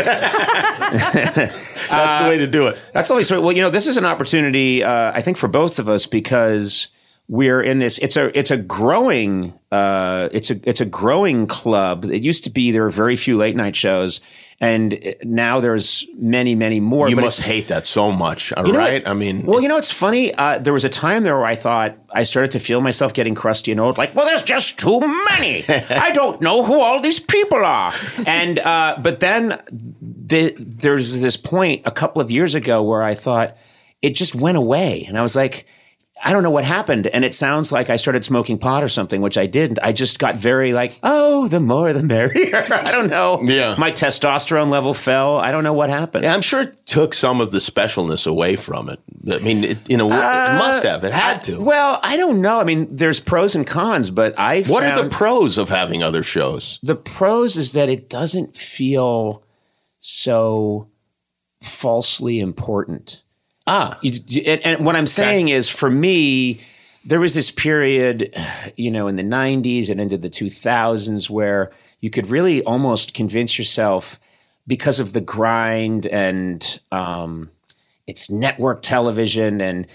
That's 1.88 2.18
the 2.18 2.24
way 2.24 2.38
to 2.38 2.46
do 2.46 2.66
it. 2.68 2.80
That's 2.92 3.10
always 3.10 3.30
well. 3.30 3.52
You 3.52 3.62
know, 3.62 3.70
this 3.70 3.86
is 3.86 3.96
an 3.96 4.04
opportunity. 4.04 4.82
Uh, 4.82 5.12
I 5.12 5.22
think 5.22 5.36
for 5.36 5.48
both 5.48 5.78
of 5.78 5.88
us 5.88 6.06
because 6.06 6.88
we're 7.28 7.60
in 7.60 7.78
this. 7.78 7.98
It's 7.98 8.16
a 8.16 8.36
it's 8.38 8.50
a 8.50 8.56
growing 8.56 9.52
uh, 9.72 10.28
it's 10.30 10.50
a 10.50 10.60
it's 10.62 10.80
a 10.80 10.84
growing 10.84 11.46
club. 11.46 12.04
It 12.04 12.22
used 12.22 12.44
to 12.44 12.50
be 12.50 12.70
there 12.70 12.84
were 12.84 12.90
very 12.90 13.16
few 13.16 13.36
late 13.36 13.56
night 13.56 13.74
shows, 13.74 14.20
and 14.60 15.16
now 15.24 15.58
there's 15.58 16.06
many 16.16 16.54
many 16.54 16.78
more. 16.78 17.08
You 17.08 17.16
must 17.16 17.42
hate 17.42 17.66
that 17.68 17.84
so 17.84 18.12
much, 18.12 18.52
You 18.56 18.72
know 18.72 18.78
right? 18.78 19.06
I 19.06 19.12
mean, 19.12 19.44
well, 19.44 19.60
you 19.60 19.66
know, 19.66 19.76
it's 19.76 19.90
funny. 19.90 20.32
Uh, 20.32 20.60
there 20.60 20.72
was 20.72 20.84
a 20.84 20.88
time 20.88 21.24
there 21.24 21.36
where 21.36 21.46
I 21.46 21.56
thought 21.56 21.98
I 22.10 22.22
started 22.22 22.52
to 22.52 22.60
feel 22.60 22.80
myself 22.80 23.12
getting 23.12 23.34
crusty 23.34 23.72
and 23.72 23.80
old. 23.80 23.98
Like, 23.98 24.14
well, 24.14 24.24
there's 24.24 24.44
just 24.44 24.78
too 24.78 25.00
many. 25.00 25.64
I 25.68 26.12
don't 26.12 26.40
know 26.40 26.62
who 26.62 26.80
all 26.80 27.00
these 27.00 27.18
people 27.18 27.64
are. 27.64 27.92
And 28.24 28.60
uh, 28.60 28.98
but 29.02 29.18
then 29.18 29.60
the, 30.00 30.54
there's 30.58 31.20
this 31.20 31.36
point 31.36 31.82
a 31.84 31.90
couple 31.90 32.22
of 32.22 32.30
years 32.30 32.54
ago 32.54 32.84
where 32.84 33.02
I 33.02 33.14
thought 33.14 33.56
it 34.00 34.10
just 34.10 34.36
went 34.36 34.56
away, 34.56 35.04
and 35.08 35.18
I 35.18 35.22
was 35.22 35.34
like. 35.34 35.66
I 36.24 36.32
don't 36.32 36.42
know 36.42 36.50
what 36.50 36.64
happened. 36.64 37.06
And 37.08 37.24
it 37.24 37.34
sounds 37.34 37.70
like 37.70 37.90
I 37.90 37.96
started 37.96 38.24
smoking 38.24 38.58
pot 38.58 38.82
or 38.82 38.88
something, 38.88 39.20
which 39.20 39.36
I 39.36 39.46
didn't. 39.46 39.78
I 39.82 39.92
just 39.92 40.18
got 40.18 40.34
very 40.34 40.72
like, 40.72 40.98
oh, 41.02 41.46
the 41.48 41.60
more 41.60 41.92
the 41.92 42.02
merrier. 42.02 42.64
I 42.70 42.90
don't 42.90 43.10
know. 43.10 43.40
Yeah. 43.42 43.74
My 43.78 43.92
testosterone 43.92 44.70
level 44.70 44.94
fell. 44.94 45.36
I 45.36 45.52
don't 45.52 45.62
know 45.62 45.74
what 45.74 45.90
happened. 45.90 46.24
Yeah, 46.24 46.32
I'm 46.34 46.40
sure 46.42 46.62
it 46.62 46.86
took 46.86 47.12
some 47.12 47.40
of 47.40 47.50
the 47.50 47.58
specialness 47.58 48.26
away 48.26 48.56
from 48.56 48.88
it. 48.88 48.98
I 49.32 49.38
mean, 49.40 49.62
it, 49.62 49.78
in 49.90 50.00
a 50.00 50.06
way, 50.06 50.16
it 50.16 50.58
must 50.58 50.82
have. 50.84 51.04
It 51.04 51.12
had 51.12 51.42
to. 51.44 51.58
Uh, 51.58 51.64
Well, 51.64 52.00
I 52.02 52.16
don't 52.16 52.40
know. 52.40 52.60
I 52.60 52.64
mean, 52.64 52.88
there's 52.96 53.20
pros 53.20 53.54
and 53.54 53.66
cons, 53.66 54.10
but 54.10 54.36
I 54.38 54.62
what 54.62 54.84
are 54.84 55.02
the 55.04 55.10
pros 55.10 55.58
of 55.58 55.68
having 55.68 56.02
other 56.02 56.22
shows? 56.22 56.80
the 56.82 56.96
pros 56.96 57.56
is 57.56 57.72
that 57.72 57.88
it 57.88 58.08
doesn't 58.08 58.56
feel 58.56 59.42
so 59.98 60.88
falsely 61.62 62.40
important. 62.40 63.22
Ah, 63.66 63.98
You- 64.02 64.42
and, 64.46 64.60
and 64.64 64.86
what 64.86 64.96
I'm 64.96 65.06
saying 65.06 65.48
is, 65.48 65.68
for 65.68 65.90
me, 65.90 66.60
there 67.04 67.20
was 67.20 67.34
this 67.34 67.50
period, 67.50 68.34
you 68.76 68.90
know, 68.90 69.08
in 69.08 69.16
the 69.16 69.22
90s 69.22 69.88
and 69.90 70.00
into 70.00 70.18
the 70.18 70.30
2000s 70.30 71.28
where 71.30 71.72
you 72.00 72.10
could 72.10 72.28
really 72.28 72.62
almost 72.64 73.14
convince 73.14 73.58
yourself 73.58 74.20
because 74.66 74.98
of 75.00 75.12
the 75.12 75.20
grind 75.20 76.06
and 76.06 76.80
um, 76.92 77.50
it's 78.06 78.30
network 78.30 78.82
television 78.82 79.60
and 79.60 79.86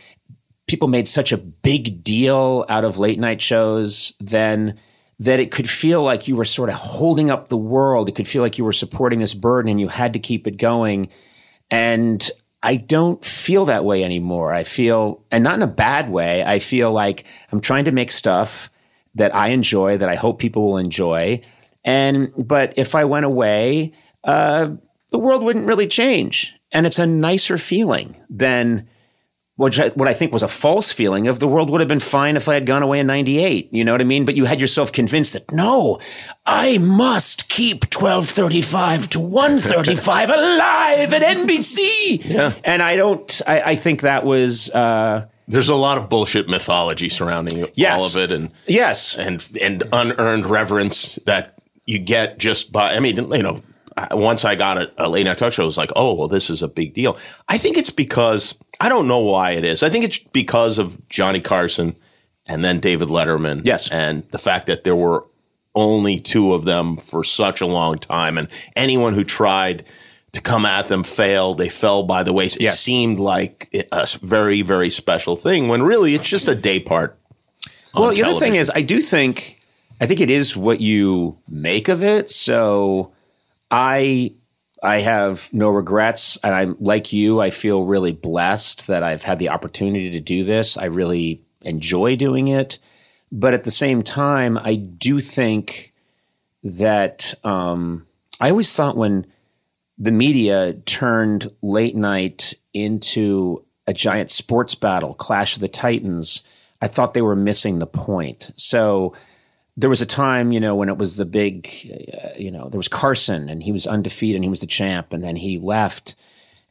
people 0.68 0.88
made 0.88 1.08
such 1.08 1.32
a 1.34 1.38
big 1.38 2.04
deal 2.04 2.66
out 2.70 2.86
of 2.86 2.98
late 2.98 3.20
night 3.20 3.42
shows 3.42 4.14
then 4.22 4.78
that 5.20 5.40
it 5.40 5.52
could 5.52 5.70
feel 5.70 6.02
like 6.02 6.28
you 6.28 6.36
were 6.36 6.46
sort 6.46 6.70
of 6.70 6.76
holding 6.76 7.30
up 7.30 7.50
the 7.50 7.58
world. 7.58 8.10
It 8.10 8.16
could 8.16 8.28
feel 8.28 8.42
like 8.42 8.58
you 8.58 8.64
were 8.66 8.74
supporting 8.74 9.20
this 9.20 9.34
burden 9.36 9.70
and 9.70 9.80
you 9.80 9.88
had 9.90 10.14
to 10.14 10.20
keep 10.20 10.48
it 10.48 10.58
going. 10.58 11.10
And 11.70 12.28
I 12.64 12.76
don't 12.76 13.24
feel 13.26 13.66
that 13.66 13.86
way 13.86 14.04
anymore. 14.04 14.54
I 14.54 14.64
feel, 14.64 15.24
and 15.32 15.44
not 15.44 15.56
in 15.56 15.62
a 15.62 15.68
bad 15.68 16.10
way, 16.10 16.44
I 16.44 16.60
feel 16.60 16.92
like 16.92 17.26
I'm 17.52 17.60
trying 17.60 17.86
to 17.86 17.92
make 17.92 18.12
stuff 18.12 18.70
that 19.16 19.36
I 19.36 19.50
enjoy, 19.50 19.98
that 19.98 20.10
I 20.10 20.16
hope 20.16 20.40
people 20.40 20.68
will 20.68 20.78
enjoy. 20.78 21.42
And, 21.84 22.32
but 22.38 22.74
if 22.78 22.94
I 22.94 23.06
went 23.06 23.26
away, 23.26 23.94
uh, 24.24 24.70
the 25.10 25.20
world 25.20 25.44
wouldn't 25.44 25.68
really 25.68 25.88
change. 25.88 26.56
And 26.72 26.86
it's 26.86 27.00
a 27.00 27.08
nicer 27.08 27.58
feeling 27.58 28.16
than 28.30 28.88
which 29.58 29.80
I, 29.80 29.90
what 29.90 30.08
I 30.08 30.14
think 30.14 30.32
was 30.34 30.44
a 30.44 30.48
false 30.48 30.92
feeling 30.92 31.28
of 31.28 31.40
the 31.40 31.48
world 31.48 31.70
would 31.70 31.82
have 31.82 31.88
been 31.88 32.00
fine 32.00 32.36
if 32.36 32.48
I 32.48 32.54
had 32.56 32.66
gone 32.66 32.82
away 32.84 33.00
in 33.00 33.08
98. 33.08 33.70
You 33.72 33.84
know 33.84 33.92
what 33.92 34.02
I 34.02 34.06
mean? 34.06 34.26
But 34.26 34.36
you 34.36 34.46
had 34.46 34.60
yourself 34.62 34.92
convinced 34.92 35.34
that 35.34 35.52
no, 35.52 36.00
I 36.46 36.78
must 36.80 37.48
keep 37.50 37.84
1235 37.94 39.10
to 39.12 39.20
135 39.20 40.30
alive 40.32 41.14
at 41.14 41.22
NBC. 41.38 42.26
Yeah. 42.26 42.54
And 42.64 42.82
I 42.82 42.96
don't, 42.96 43.42
I, 43.46 43.62
I 43.62 43.76
think 43.76 44.02
that 44.02 44.26
was, 44.26 44.70
uh, 44.72 45.28
there's 45.48 45.70
a 45.70 45.76
lot 45.76 45.98
of 45.98 46.10
bullshit 46.10 46.48
mythology 46.48 47.10
surrounding 47.10 47.68
Yes. 47.76 48.00
all 48.00 48.08
of 48.08 48.16
it, 48.18 48.32
and 48.32 48.52
yes. 48.68 49.18
and 49.18 49.46
and 49.62 49.84
unearned 49.92 50.46
reverence 50.46 51.20
that 51.26 51.60
you 51.86 52.00
get 52.00 52.38
just 52.38 52.72
by. 52.72 52.94
I 52.96 53.02
mean, 53.02 53.18
you 53.18 53.44
know, 53.44 53.62
I- 54.10 54.16
once 54.16 54.46
I 54.46 54.56
got 54.56 54.78
a, 54.78 54.92
a 54.98 55.10
late 55.10 55.24
night 55.24 55.38
talk 55.38 55.54
show, 55.54 55.64
it 55.64 55.66
was 55.66 55.78
like, 55.78 55.92
oh, 55.96 56.14
well, 56.14 56.28
this 56.28 56.50
is 56.50 56.62
a 56.62 56.68
big 56.68 56.94
deal. 56.94 57.18
I 57.48 57.58
think 57.58 57.78
it's 57.78 57.90
because 57.90 58.56
I 58.80 58.90
don't 58.90 59.08
know 59.08 59.20
why 59.20 59.52
it 59.52 59.64
is. 59.64 59.84
I 59.84 59.90
think 59.90 60.06
it's 60.06 60.18
because 60.18 60.78
of 60.78 61.08
Johnny 61.10 61.42
Carson 61.42 61.96
and 62.46 62.64
then 62.64 62.80
David 62.80 63.10
Letterman. 63.10 63.62
Yes. 63.64 63.90
and 63.90 64.24
the 64.32 64.38
fact 64.40 64.68
that 64.68 64.84
there 64.84 64.96
were 64.96 65.26
only 65.76 66.20
two 66.20 66.54
of 66.54 66.66
them 66.66 66.98
for 66.98 67.24
such 67.24 67.62
a 67.62 67.66
long 67.66 67.98
time, 67.98 68.38
and 68.38 68.48
anyone 68.76 69.14
who 69.14 69.24
tried. 69.24 69.86
To 70.34 70.40
come 70.42 70.66
at 70.66 70.86
them 70.86 71.04
failed. 71.04 71.58
They 71.58 71.68
fell 71.68 72.04
by 72.04 72.24
the 72.24 72.32
wayside. 72.32 72.62
It 72.64 72.72
seemed 72.72 73.20
like 73.20 73.68
a 73.92 74.08
very, 74.22 74.62
very 74.62 74.90
special 74.90 75.36
thing 75.36 75.68
when 75.68 75.84
really 75.84 76.16
it's 76.16 76.24
just 76.30 76.48
a 76.48 76.56
day 76.56 76.80
part. 76.80 77.20
Well, 77.94 78.14
the 78.14 78.24
other 78.24 78.40
thing 78.40 78.56
is, 78.56 78.72
I 78.74 78.82
do 78.82 79.02
think, 79.02 79.60
I 80.00 80.06
think 80.06 80.22
it 80.22 80.30
is 80.30 80.56
what 80.56 80.80
you 80.80 81.38
make 81.50 81.90
of 81.90 82.02
it. 82.02 82.30
So 82.30 83.12
I, 83.72 84.36
I 84.84 84.98
have 84.98 85.50
no 85.54 85.70
regrets, 85.70 86.38
and 86.44 86.54
I'm 86.54 86.76
like 86.80 87.14
you. 87.14 87.40
I 87.40 87.50
feel 87.50 87.86
really 87.86 88.12
blessed 88.12 88.88
that 88.88 89.02
I've 89.02 89.24
had 89.24 89.40
the 89.40 89.50
opportunity 89.50 90.12
to 90.12 90.20
do 90.20 90.44
this. 90.44 90.78
I 90.78 90.86
really 90.86 91.44
enjoy 91.62 92.16
doing 92.16 92.50
it, 92.50 92.78
but 93.32 93.54
at 93.54 93.64
the 93.64 93.72
same 93.72 94.04
time, 94.04 94.58
I 94.58 94.76
do 94.76 95.20
think 95.20 95.94
that 96.64 97.34
um, 97.44 98.06
I 98.40 98.50
always 98.50 98.76
thought 98.76 98.98
when 98.98 99.26
the 99.98 100.12
media 100.12 100.74
turned 100.86 101.50
late 101.62 101.96
night 101.96 102.54
into 102.74 103.66
a 103.88 103.94
giant 103.94 104.32
sports 104.32 104.76
battle, 104.76 105.14
Clash 105.14 105.56
of 105.56 105.62
the 105.62 105.68
Titans, 105.68 106.44
I 106.82 106.88
thought 106.88 107.14
they 107.14 107.22
were 107.22 107.36
missing 107.36 107.80
the 107.80 107.88
point. 107.88 108.52
So 108.56 109.14
there 109.78 109.90
was 109.90 110.02
a 110.02 110.06
time, 110.06 110.52
you 110.52 110.60
know, 110.60 110.76
when 110.76 110.90
it 110.90 110.98
was 110.98 111.16
the 111.16 111.26
big, 111.26 111.68
uh, 112.24 112.30
you 112.38 112.52
know, 112.52 112.70
there 112.70 112.78
was 112.78 112.88
Carson 112.88 113.50
and 113.50 113.64
he 113.64 113.72
was 113.72 113.88
undefeated 113.88 114.36
and 114.36 114.44
he 114.44 114.50
was 114.50 114.60
the 114.60 114.68
champ, 114.68 115.14
and 115.14 115.24
then 115.24 115.36
he 115.36 115.58
left, 115.58 116.16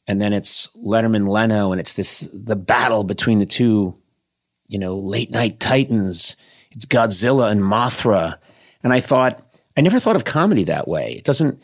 and 0.06 0.20
then 0.20 0.32
it's 0.32 0.68
Letterman 0.76 1.28
Leno, 1.28 1.72
and 1.72 1.80
it's 1.80 1.94
this 1.94 2.28
the 2.32 2.56
battle 2.56 3.04
between 3.04 3.38
the 3.38 3.46
two, 3.46 3.96
you 4.66 4.78
know, 4.78 4.98
late 4.98 5.30
night 5.30 5.60
titans. 5.60 6.36
It's 6.72 6.86
Godzilla 6.86 7.50
and 7.50 7.60
Mothra, 7.60 8.38
and 8.82 8.92
I 8.92 9.00
thought 9.00 9.58
I 9.76 9.80
never 9.80 9.98
thought 9.98 10.16
of 10.16 10.24
comedy 10.24 10.64
that 10.64 10.86
way. 10.86 11.14
It 11.14 11.24
doesn't 11.24 11.60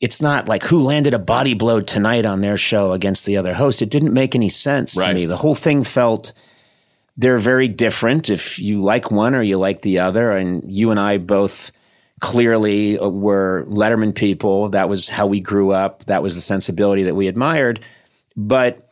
it's 0.00 0.20
not 0.20 0.46
like 0.48 0.62
who 0.62 0.82
landed 0.82 1.14
a 1.14 1.18
body 1.18 1.54
blow 1.54 1.80
tonight 1.80 2.26
on 2.26 2.40
their 2.40 2.56
show 2.56 2.92
against 2.92 3.24
the 3.24 3.36
other 3.36 3.54
host. 3.54 3.80
It 3.80 3.90
didn't 3.90 4.12
make 4.12 4.34
any 4.34 4.48
sense 4.48 4.94
to 4.94 5.14
me. 5.14 5.26
The 5.26 5.36
whole 5.36 5.54
thing 5.54 5.84
felt 5.84 6.32
they're 7.16 7.38
very 7.38 7.68
different 7.68 8.30
if 8.30 8.58
you 8.58 8.80
like 8.80 9.10
one 9.10 9.34
or 9.34 9.42
you 9.42 9.58
like 9.58 9.82
the 9.82 10.00
other. 10.00 10.32
And 10.32 10.62
you 10.70 10.90
and 10.90 11.00
I 11.00 11.18
both 11.18 11.72
clearly 12.20 12.98
uh, 12.98 13.08
were 13.08 13.64
Letterman 13.68 14.14
people. 14.14 14.70
That 14.70 14.88
was 14.88 15.08
how 15.08 15.26
we 15.26 15.40
grew 15.40 15.72
up. 15.72 16.04
That 16.06 16.22
was 16.22 16.34
the 16.34 16.40
sensibility 16.40 17.04
that 17.04 17.14
we 17.14 17.28
admired. 17.28 17.80
But 18.36 18.90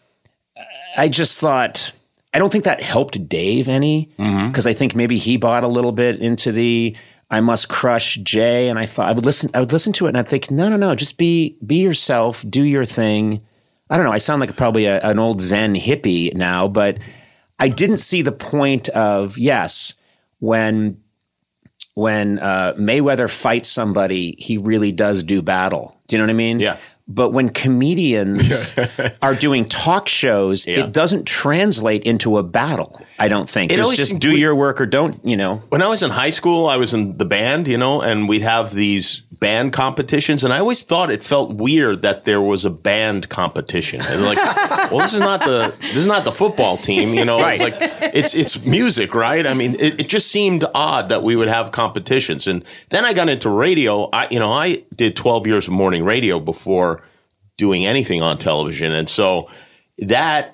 uh, 0.57 0.63
I 0.97 1.09
just 1.09 1.39
thought, 1.39 1.93
I 2.33 2.39
don't 2.39 2.51
think 2.51 2.65
that 2.65 2.81
helped 2.81 3.29
Dave 3.29 3.69
any 3.69 4.11
mm-hmm. 4.19 4.49
because 4.49 4.67
I 4.67 4.73
think 4.73 4.95
maybe 4.95 5.19
he 5.19 5.37
bought 5.37 5.65
a 5.65 5.69
little 5.69 5.93
bit 5.93 6.21
into 6.21 6.53
the 6.53 6.97
I 7.31 7.41
must 7.41 7.69
crush 7.69 8.17
Jay, 8.17 8.69
and 8.69 8.79
I 8.79 8.87
thought 8.87 9.09
I 9.09 9.13
would 9.13 9.25
listen. 9.25 9.51
I 9.55 9.61
would 9.61 9.73
listen 9.73 9.93
to 9.95 10.07
it, 10.07 10.11
and 10.11 10.19
I'd 10.19 10.29
think, 10.29 10.51
no, 10.51 10.69
no, 10.69 10.77
no, 10.77 10.95
just 10.95 11.19
be 11.19 11.57
be 11.67 11.77
yourself, 11.77 12.45
do 12.49 12.63
your 12.63 12.85
thing. 12.85 13.41
I 13.91 13.97
don't 13.97 14.07
know. 14.07 14.13
I 14.13 14.19
sound 14.19 14.41
like 14.41 14.55
probably 14.57 14.85
a, 14.85 15.01
an 15.01 15.19
old 15.19 15.41
Zen 15.41 15.75
hippie 15.75 16.35
now, 16.35 16.69
but 16.69 16.99
I 17.59 17.69
didn't 17.69 17.99
see 17.99 18.23
the 18.23 18.33
point 18.33 18.89
of 18.91 19.39
yes 19.39 19.95
when 20.39 21.01
when 21.95 22.41
uh, 22.41 22.75
Mayweather 22.77 23.31
fights 23.31 23.71
somebody, 23.71 24.35
he 24.39 24.59
really 24.59 24.91
does 24.91 25.23
do 25.23 25.43
battle. 25.43 25.97
Do 26.09 26.17
you 26.17 26.19
know 26.19 26.25
what 26.25 26.31
I 26.31 26.35
mean? 26.35 26.59
Yeah. 26.59 26.77
But 27.07 27.31
when 27.31 27.51
comedians 27.51 28.75
are 29.23 29.35
doing 29.35 29.67
talk 29.69 30.09
shows, 30.09 30.67
Yeah. 30.67 30.85
it 30.85 30.93
doesn't 30.93 31.27
translate 31.27 32.03
into 32.05 32.39
a 32.39 32.43
battle. 32.43 32.99
I 33.19 33.29
don't 33.29 33.49
think. 33.49 33.71
It 33.73 33.79
It's 33.79 33.93
just 33.97 34.19
do 34.19 34.31
we- 34.33 34.41
your 34.41 34.55
work 34.55 34.81
or 34.81 34.87
don't. 34.87 35.21
You 35.25 35.37
know. 35.37 35.63
when 35.69 35.83
I 35.83 35.87
was 35.89 36.03
in 36.03 36.11
high 36.11 36.31
school, 36.31 36.67
I 36.67 36.77
was 36.77 36.95
in 36.95 37.19
the 37.19 37.25
band, 37.27 37.69
you 37.69 37.77
know, 37.79 38.01
and 38.01 38.29
we'd 38.29 38.43
have 38.43 38.75
these 38.75 39.21
band 39.39 39.73
competitions, 39.75 40.43
and 40.45 40.55
I 40.55 40.59
always 40.61 40.83
thought 40.83 41.11
it 41.11 41.23
felt 41.23 41.53
weird 41.55 42.01
that 42.03 42.25
there 42.25 42.41
was 42.41 42.65
a 42.65 42.71
band 42.71 43.29
competition. 43.29 44.01
And 44.09 44.23
like, 44.25 44.39
well, 44.91 44.99
this 45.01 45.13
is 45.13 45.21
not 45.21 45.41
the 45.45 45.75
this 45.81 45.97
is 45.97 46.07
not 46.07 46.25
the 46.25 46.33
football 46.33 46.79
team, 46.79 47.13
you 47.15 47.25
know. 47.27 47.39
Right. 47.39 47.61
It's 47.61 47.81
like 47.81 48.15
it's 48.15 48.35
it's 48.35 48.65
music, 48.65 49.15
right? 49.15 49.47
I 49.47 49.53
mean, 49.53 49.75
it, 49.79 50.01
it 50.01 50.09
just 50.09 50.31
seemed 50.31 50.65
odd 50.75 51.11
that 51.11 51.23
we 51.23 51.37
would 51.37 51.49
have 51.49 51.71
competitions. 51.73 52.47
And 52.47 52.65
then 52.89 53.05
I 53.05 53.13
got 53.13 53.29
into 53.29 53.51
radio. 53.51 54.09
I 54.13 54.27
you 54.31 54.39
know 54.39 54.51
I 54.53 54.85
did 54.97 55.15
twelve 55.17 55.47
years 55.47 55.67
of 55.69 55.75
morning 55.75 56.03
radio 56.05 56.41
before 56.41 56.94
doing 57.57 57.87
anything 57.87 58.23
on 58.23 58.39
television, 58.39 58.93
and 58.93 59.09
so 59.09 59.49
that 59.99 60.51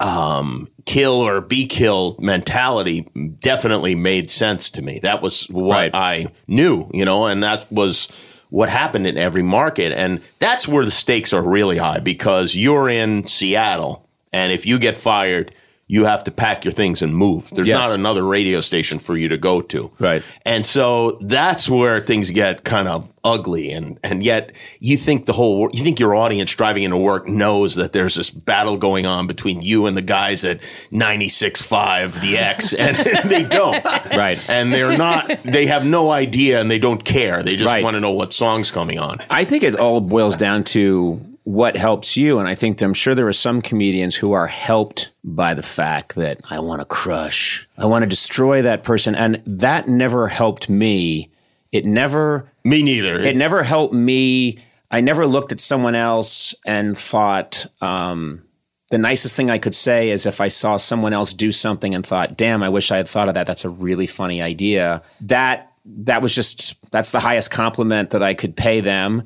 um, 0.00 0.66
kill 0.84 1.12
or 1.14 1.40
be 1.40 1.66
killed 1.66 2.20
mentality 2.20 3.08
definitely 3.38 3.94
made 3.94 4.30
sense 4.30 4.70
to 4.70 4.82
me. 4.82 4.98
That 5.02 5.22
was 5.22 5.44
what 5.44 5.70
Right. 5.76 5.94
I 5.94 6.26
knew, 6.48 6.88
you 6.92 7.04
know, 7.04 7.26
and 7.26 7.42
that 7.44 7.70
was 7.70 8.08
what 8.50 8.68
happened 8.68 9.06
in 9.06 9.16
every 9.16 9.44
market. 9.44 9.92
And 9.92 10.20
that's 10.40 10.66
where 10.66 10.84
the 10.84 10.90
stakes 10.90 11.32
are 11.32 11.40
really 11.42 11.78
high 11.78 12.00
because 12.00 12.56
you're 12.56 12.88
in 12.88 13.24
Seattle, 13.24 14.08
and 14.32 14.52
if 14.52 14.66
you 14.66 14.78
get 14.78 14.98
fired, 14.98 15.54
you 15.94 16.06
have 16.06 16.24
to 16.24 16.30
pack 16.30 16.64
your 16.64 16.72
things 16.72 17.02
and 17.02 17.14
move. 17.14 17.50
There's 17.50 17.68
Yes. 17.68 17.78
not 17.82 17.90
another 17.98 18.22
radio 18.24 18.62
station 18.62 18.98
for 18.98 19.14
you 19.14 19.28
to 19.28 19.36
go 19.36 19.60
to. 19.60 19.90
Right. 19.98 20.22
And 20.46 20.64
so 20.64 21.18
that's 21.20 21.68
where 21.68 22.00
things 22.00 22.30
get 22.30 22.64
kind 22.64 22.88
of 22.88 23.08
ugly 23.24 23.70
and 23.70 23.98
and 24.02 24.20
yet 24.24 24.52
you 24.80 24.96
think 24.96 25.26
the 25.26 25.32
whole 25.32 25.70
you 25.72 25.84
think 25.84 26.00
your 26.00 26.12
audience 26.16 26.52
driving 26.56 26.82
into 26.82 26.96
work 26.96 27.28
knows 27.28 27.76
that 27.76 27.92
there's 27.92 28.16
this 28.16 28.30
battle 28.30 28.76
going 28.76 29.06
on 29.06 29.26
between 29.28 29.62
you 29.62 29.86
and 29.86 29.96
the 29.96 30.02
guys 30.02 30.44
at 30.44 30.58
96.5 30.90 32.20
the 32.20 32.38
X 32.38 32.72
and 32.84 32.96
they 33.30 33.42
don't. 33.42 33.84
Right. 34.16 34.38
And 34.48 34.72
they're 34.72 34.96
not 34.96 35.42
they 35.44 35.66
have 35.66 35.84
no 35.84 36.10
idea 36.10 36.60
and 36.60 36.70
they 36.70 36.78
don't 36.78 37.04
care. 37.04 37.42
They 37.42 37.56
just 37.56 37.66
Right. 37.66 37.84
want 37.84 37.94
to 37.94 38.00
know 38.00 38.10
what 38.12 38.32
song's 38.32 38.70
coming 38.70 38.98
on. 38.98 39.18
I 39.30 39.44
think 39.44 39.62
it 39.62 39.76
all 39.76 40.00
boils 40.00 40.36
down 40.36 40.64
to 40.64 41.20
what 41.44 41.76
helps 41.76 42.16
you. 42.16 42.38
And 42.38 42.48
I 42.48 42.54
think 42.54 42.80
I'm 42.80 42.94
sure 42.94 43.14
there 43.14 43.28
are 43.28 43.32
some 43.32 43.60
comedians 43.60 44.14
who 44.14 44.32
are 44.32 44.46
helped 44.46 45.10
by 45.24 45.54
the 45.54 45.62
fact 45.62 46.14
that 46.14 46.40
I 46.50 46.60
want 46.60 46.80
to 46.80 46.84
crush, 46.84 47.68
I 47.76 47.86
want 47.86 48.02
to 48.02 48.08
destroy 48.08 48.62
that 48.62 48.84
person. 48.84 49.14
And 49.14 49.42
that 49.46 49.88
never 49.88 50.28
helped 50.28 50.68
me. 50.68 51.30
It 51.72 51.84
never, 51.84 52.50
Me 52.64 52.82
neither. 52.82 53.18
it 53.18 53.36
never 53.36 53.62
helped 53.62 53.94
me. 53.94 54.58
I 54.90 55.00
never 55.00 55.26
looked 55.26 55.52
at 55.52 55.60
someone 55.60 55.94
else 55.94 56.54
and 56.66 56.96
thought, 56.98 57.64
um, 57.80 58.42
the 58.90 58.98
nicest 58.98 59.34
thing 59.34 59.48
I 59.48 59.56
could 59.56 59.74
say 59.74 60.10
is 60.10 60.26
if 60.26 60.38
I 60.38 60.48
saw 60.48 60.76
someone 60.76 61.14
else 61.14 61.32
do 61.32 61.50
something 61.50 61.94
and 61.94 62.04
thought, 62.04 62.36
damn, 62.36 62.62
I 62.62 62.68
wish 62.68 62.92
I 62.92 62.98
had 62.98 63.08
thought 63.08 63.28
of 63.28 63.34
that. 63.34 63.46
That's 63.46 63.64
a 63.64 63.70
really 63.70 64.06
funny 64.06 64.42
idea. 64.42 65.02
That 65.22 65.72
that 65.86 66.20
was 66.20 66.34
just 66.34 66.76
that's 66.92 67.10
the 67.10 67.18
highest 67.18 67.50
compliment 67.50 68.10
that 68.10 68.22
I 68.22 68.34
could 68.34 68.54
pay 68.54 68.80
them. 68.82 69.22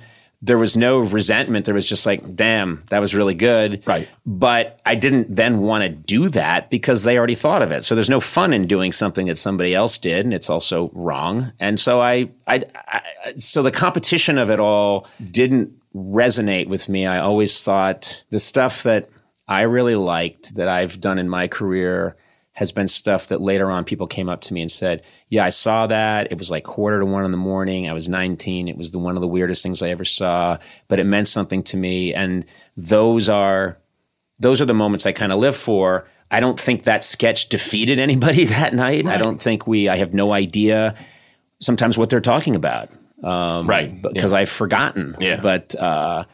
There 0.47 0.59
was 0.59 0.77
no 0.77 1.01
resentment. 1.01 1.67
There 1.67 1.75
was 1.75 1.87
just 1.87 2.07
like, 2.07 2.37
damn, 2.37 2.85
that 2.91 3.01
was 3.01 3.15
really 3.15 3.35
good. 3.35 3.83
Right. 3.87 4.09
But 4.25 4.81
I 4.87 4.95
didn't 4.95 5.35
then 5.35 5.59
want 5.59 5.83
to 5.83 5.89
do 5.89 6.29
that 6.31 6.71
because 6.71 7.03
they 7.03 7.19
already 7.19 7.35
thought 7.35 7.63
of 7.63 7.73
it. 7.73 7.85
So 7.85 7.95
there's 7.95 8.09
no 8.09 8.21
fun 8.21 8.53
in 8.53 8.67
doing 8.67 8.93
something 8.93 9.27
that 9.27 9.39
somebody 9.39 9.75
else 9.75 9.99
did, 9.99 10.25
and 10.25 10.33
it's 10.33 10.49
also 10.49 10.91
wrong. 10.95 11.53
And 11.59 11.81
so 11.81 12.01
I, 12.01 12.31
I, 12.47 12.63
I 12.87 13.03
so 13.37 13.63
the 13.63 13.71
competition 13.73 14.39
of 14.39 14.51
it 14.51 14.61
all 14.61 15.07
didn't 15.31 15.73
resonate 15.95 16.69
with 16.69 16.89
me. 16.89 17.07
I 17.07 17.19
always 17.19 17.63
thought 17.63 18.25
the 18.31 18.39
stuff 18.39 18.85
that 18.85 19.09
I 19.49 19.63
really 19.63 19.95
liked 19.95 20.55
that 20.57 20.69
I've 20.69 21.01
done 21.01 21.19
in 21.19 21.29
my 21.29 21.49
career 21.49 22.17
has 22.57 22.73
been 22.73 22.89
stuff 22.89 23.27
that 23.27 23.41
later 23.43 23.71
on 23.71 23.85
people 23.85 24.07
came 24.07 24.31
up 24.31 24.41
to 24.41 24.55
me 24.55 24.63
and 24.63 24.71
said, 24.73 25.03
"Yeah, 25.29 25.45
I 25.45 25.51
saw 25.51 25.87
that. 25.89 26.33
It 26.33 26.39
was 26.39 26.51
like 26.51 26.65
quarter 26.65 26.99
to 27.01 27.05
one 27.05 27.25
in 27.27 27.31
the 27.31 27.37
morning. 27.37 27.87
I 27.87 27.93
was 27.93 28.09
19. 28.09 28.67
It 28.67 28.79
was 28.79 28.93
the 28.93 28.99
one 28.99 29.15
of 29.15 29.21
the 29.21 29.29
weirdest 29.29 29.63
things 29.63 29.83
I 29.83 29.91
ever 29.91 30.07
saw, 30.07 30.57
but 30.89 30.99
it 30.99 31.05
meant 31.05 31.29
something 31.29 31.63
to 31.65 31.77
me." 31.77 32.15
And 32.15 32.47
those 32.77 33.29
are 33.29 33.77
those 34.41 34.61
are 34.63 34.67
the 34.67 34.75
moments 34.75 35.05
I 35.05 35.13
kind 35.13 35.33
of 35.33 35.39
live 35.39 35.55
for. 35.57 36.07
I 36.31 36.41
don't 36.41 36.59
think 36.59 36.85
that 36.85 37.05
sketch 37.05 37.49
defeated 37.51 37.99
anybody 37.99 38.45
that 38.57 38.73
night. 38.75 39.07
I 39.07 39.19
don't 39.19 39.41
think 39.41 39.67
we. 39.67 39.89
I 39.91 39.97
have 39.97 40.15
no 40.15 40.33
idea 40.33 40.95
sometimes 41.61 41.97
what 41.99 42.09
they're 42.11 42.21
talking 42.21 42.57
about 42.57 42.89
um, 43.23 43.67
Right. 43.67 44.01
because 44.03 44.33
I've 44.33 44.49
forgotten. 44.51 45.15
Yeah. 45.21 45.41
But 45.41 45.75
uh, 45.75 46.25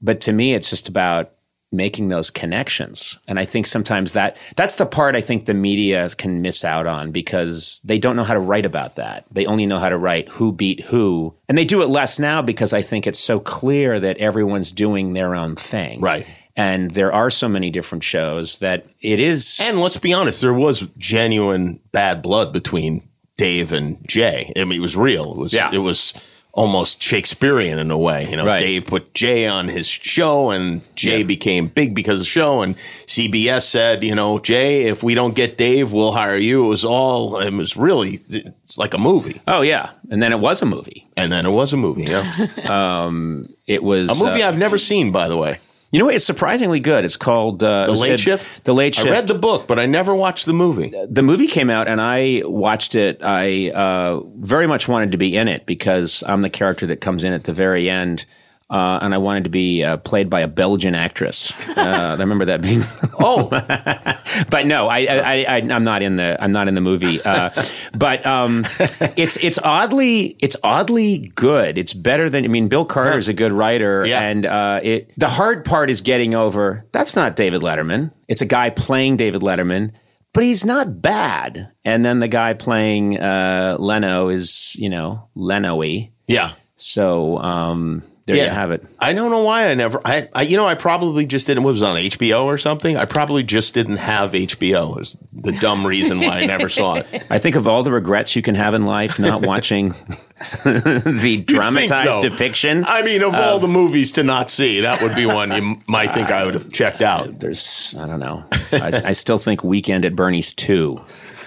but 0.00 0.22
to 0.22 0.32
me, 0.32 0.54
it's 0.54 0.70
just 0.70 0.88
about 0.88 1.32
making 1.72 2.08
those 2.08 2.30
connections, 2.30 3.18
and 3.28 3.38
I 3.38 3.44
think 3.44 3.66
sometimes 3.66 4.12
that 4.14 4.36
that's 4.56 4.76
the 4.76 4.86
part 4.86 5.14
I 5.16 5.20
think 5.20 5.46
the 5.46 5.54
media 5.54 6.08
can 6.18 6.42
miss 6.42 6.64
out 6.64 6.86
on 6.86 7.12
because 7.12 7.80
they 7.84 7.98
don't 7.98 8.16
know 8.16 8.24
how 8.24 8.34
to 8.34 8.40
write 8.40 8.66
about 8.66 8.96
that. 8.96 9.24
They 9.30 9.46
only 9.46 9.66
know 9.66 9.78
how 9.78 9.88
to 9.88 9.98
write 9.98 10.28
who 10.28 10.52
beat 10.52 10.80
who, 10.80 11.34
and 11.48 11.56
they 11.56 11.64
do 11.64 11.82
it 11.82 11.86
less 11.88 12.18
now 12.18 12.42
because 12.42 12.72
I 12.72 12.82
think 12.82 13.06
it's 13.06 13.20
so 13.20 13.38
clear 13.40 14.00
that 14.00 14.18
everyone's 14.18 14.72
doing 14.72 15.12
their 15.12 15.34
own 15.34 15.56
thing. 15.56 16.00
Right. 16.00 16.26
And 16.56 16.90
there 16.90 17.12
are 17.12 17.30
so 17.30 17.48
many 17.48 17.70
different 17.70 18.02
shows 18.04 18.58
that 18.58 18.84
it 19.00 19.20
is 19.20 19.58
And 19.60 19.80
let's 19.80 19.96
be 19.96 20.12
honest, 20.12 20.40
there 20.40 20.52
was 20.52 20.80
genuine 20.98 21.78
bad 21.92 22.20
blood 22.22 22.52
between 22.52 23.08
Dave 23.36 23.72
and 23.72 23.96
Jay. 24.06 24.52
I 24.56 24.64
mean, 24.64 24.78
it 24.78 24.82
was 24.82 24.96
real. 24.96 25.32
It 25.32 25.38
was 25.38 25.54
Yeah. 25.54 25.70
it 25.72 25.78
was 25.78 26.12
almost 26.52 27.00
Shakespearean 27.02 27.78
in 27.78 27.90
a 27.90 27.96
way. 27.98 28.28
You 28.28 28.36
know, 28.36 28.44
Right. 28.44 28.58
Dave 28.58 28.86
put 28.86 29.14
Jay 29.14 29.46
on 29.46 29.68
his 29.68 29.86
show, 29.86 30.50
and 30.50 30.82
Jay 30.96 31.18
Yeah. 31.18 31.24
became 31.24 31.66
big 31.68 31.94
because 31.94 32.18
of 32.18 32.22
the 32.22 32.26
show. 32.26 32.62
And 32.62 32.74
CBS 33.06 33.62
said, 33.68 34.02
you 34.02 34.14
know, 34.14 34.38
Jay, 34.38 34.82
if 34.88 35.02
we 35.02 35.14
don't 35.14 35.34
get 35.34 35.56
Dave, 35.56 35.92
we'll 35.92 36.12
hire 36.12 36.36
you. 36.36 36.64
It 36.64 36.68
was 36.68 36.84
all. 36.84 37.38
It 37.38 37.52
was 37.52 37.76
really. 37.76 38.20
It's 38.28 38.76
like 38.78 38.94
a 38.94 38.98
movie, 38.98 39.40
Oh 39.46 39.62
yeah, 39.62 39.90
and 40.10 40.20
then 40.22 40.32
it 40.32 40.40
was 40.40 40.60
a 40.62 40.66
movie. 40.66 41.06
and 41.16 41.30
then 41.32 41.46
it 41.46 41.50
was 41.50 41.72
a 41.72 41.76
movie. 41.76 42.02
Yeah, 42.04 42.24
It 43.66 43.82
was 43.84 44.10
a 44.20 44.24
movie 44.24 44.42
uh, 44.42 44.48
I've 44.48 44.58
never 44.58 44.78
seen, 44.78 45.12
by 45.12 45.28
the 45.28 45.36
way. 45.36 45.58
You 45.90 45.98
know, 45.98 46.06
what? 46.06 46.14
it's 46.14 46.24
surprisingly 46.24 46.80
good. 46.80 47.04
It's 47.04 47.16
called 47.16 47.64
uh, 47.64 47.86
The 47.86 47.92
it 47.92 47.96
Late 47.96 48.20
Shift. 48.20 48.64
The 48.64 48.74
Late 48.74 48.94
Shift. 48.94 49.08
I 49.08 49.10
read 49.10 49.26
the 49.26 49.34
book, 49.34 49.66
but 49.66 49.78
I 49.78 49.86
never 49.86 50.14
watched 50.14 50.46
the 50.46 50.52
movie. 50.52 50.92
the 51.08 51.22
movie 51.22 51.48
came 51.48 51.70
out 51.70 51.88
and 51.88 52.00
I 52.00 52.42
watched 52.44 52.94
it. 52.94 53.22
I 53.22 53.70
uh, 53.70 54.20
very 54.36 54.66
much 54.66 54.88
wanted 54.88 55.12
to 55.12 55.18
be 55.18 55.36
in 55.36 55.48
it 55.48 55.66
because 55.66 56.22
I'm 56.26 56.42
the 56.42 56.50
character 56.50 56.86
that 56.86 57.00
comes 57.00 57.24
in 57.24 57.32
at 57.32 57.44
the 57.44 57.52
very 57.52 57.90
end. 57.90 58.24
Uh, 58.70 59.00
and 59.02 59.12
I 59.12 59.18
wanted 59.18 59.44
to 59.44 59.50
be 59.50 59.82
uh, 59.82 59.96
played 59.96 60.30
by 60.30 60.42
a 60.42 60.48
Belgian 60.48 60.94
actress. 60.94 61.52
Uh, 61.76 62.14
I 62.16 62.20
remember 62.20 62.44
that 62.44 62.62
being, 62.62 62.84
Oh, 63.18 63.48
but 64.50 64.66
no, 64.66 64.86
I, 64.86 64.98
I, 65.06 65.44
I, 65.48 65.56
I'm 65.56 65.82
not 65.82 66.02
in 66.02 66.14
the, 66.16 66.36
I'm 66.40 66.52
not 66.52 66.68
in 66.68 66.74
the 66.76 66.80
movie. 66.80 67.20
Uh, 67.20 67.50
but 67.98 68.24
um, 68.24 68.64
it's, 69.16 69.36
it's 69.38 69.58
oddly, 69.64 70.36
it's 70.40 70.56
oddly 70.62 71.32
good. 71.34 71.78
It's 71.78 71.92
better 71.92 72.30
than, 72.30 72.44
I 72.44 72.48
mean, 72.48 72.68
Bill 72.68 72.84
Carter 72.84 73.18
is 73.18 73.28
a 73.28 73.32
good 73.34 73.50
writer, 73.52 74.06
Yeah. 74.06 74.20
and 74.20 74.46
uh, 74.46 74.80
it. 74.82 75.12
The 75.16 75.28
hard 75.28 75.64
part 75.64 75.90
is 75.90 76.00
getting 76.00 76.34
over. 76.36 76.86
That's 76.92 77.16
not 77.16 77.34
David 77.34 77.62
Letterman. 77.62 78.12
It's 78.28 78.40
a 78.42 78.46
guy 78.46 78.70
playing 78.70 79.16
David 79.16 79.42
Letterman 79.42 79.92
but 80.32 80.44
he's 80.44 80.64
not 80.64 81.02
bad. 81.02 81.72
And 81.84 82.04
then 82.04 82.20
the 82.20 82.28
guy 82.28 82.54
playing 82.54 83.18
uh, 83.18 83.76
Leno 83.80 84.28
is, 84.28 84.76
you 84.78 84.88
know, 84.88 85.28
Leno-y. 85.34 86.12
yeah. 86.28 86.52
So 86.76 87.36
um, 87.38 88.04
there 88.34 88.44
you 88.46 88.50
have 88.50 88.70
it. 88.70 88.84
I 88.98 89.12
don't 89.12 89.30
know 89.30 89.42
why 89.42 89.68
I 89.68 89.74
never. 89.74 90.00
I, 90.04 90.28
I 90.34 90.42
you 90.42 90.56
know 90.56 90.66
I 90.66 90.74
probably 90.74 91.26
just 91.26 91.46
didn't. 91.46 91.62
What 91.62 91.72
was 91.72 91.82
it, 91.82 91.86
on 91.86 91.96
HBO 91.96 92.44
or 92.44 92.58
something? 92.58 92.96
I 92.96 93.04
probably 93.04 93.42
just 93.42 93.74
didn't 93.74 93.96
have 93.98 94.32
HBO. 94.32 95.00
Is 95.00 95.16
the 95.32 95.52
dumb 95.52 95.86
reason 95.86 96.20
why 96.20 96.40
I 96.40 96.46
never 96.46 96.68
saw 96.68 96.94
it. 96.94 97.26
I 97.30 97.38
think 97.38 97.56
of 97.56 97.66
all 97.66 97.82
the 97.82 97.92
regrets 97.92 98.36
you 98.36 98.42
can 98.42 98.54
have 98.54 98.74
in 98.74 98.86
life 98.86 99.18
not 99.18 99.42
watching 99.46 99.88
the 100.64 101.44
dramatized 101.46 102.22
though? 102.22 102.28
depiction. 102.30 102.84
I 102.86 103.02
mean, 103.02 103.22
of 103.22 103.34
all 103.34 103.58
the 103.58 103.68
movies 103.68 104.12
to 104.12 104.22
not 104.22 104.50
see, 104.50 104.80
that 104.80 105.02
would 105.02 105.14
be 105.14 105.26
one 105.26 105.52
you 105.52 105.80
might 105.86 106.12
think 106.14 106.30
I 106.30 106.44
would 106.44 106.54
have 106.54 106.72
checked 106.72 107.02
out. 107.02 107.40
There's, 107.40 107.94
I 107.98 108.06
don't 108.06 108.20
know. 108.20 108.44
I, 108.72 109.02
I 109.06 109.12
still 109.12 109.38
think 109.38 109.62
Weekend 109.64 110.04
at 110.04 110.16
Bernie's 110.16 110.52
2, 110.52 111.00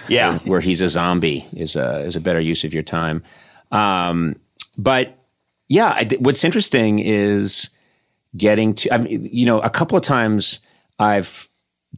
Yeah, 0.08 0.38
where 0.40 0.60
he's 0.60 0.80
a 0.80 0.88
zombie, 0.88 1.46
is 1.52 1.76
a, 1.76 2.00
is 2.04 2.16
a 2.16 2.20
better 2.20 2.40
use 2.40 2.64
of 2.64 2.72
your 2.72 2.82
time. 2.82 3.22
Um, 3.72 4.36
but 4.78 5.18
yeah, 5.68 5.88
I, 5.88 6.08
what's 6.18 6.44
interesting 6.44 6.98
is 6.98 7.70
getting 8.36 8.74
to, 8.74 8.92
I 8.94 8.98
mean, 8.98 9.28
you 9.30 9.46
know, 9.46 9.60
a 9.60 9.70
couple 9.70 9.96
of 9.96 10.02
times 10.02 10.60
I've 10.98 11.48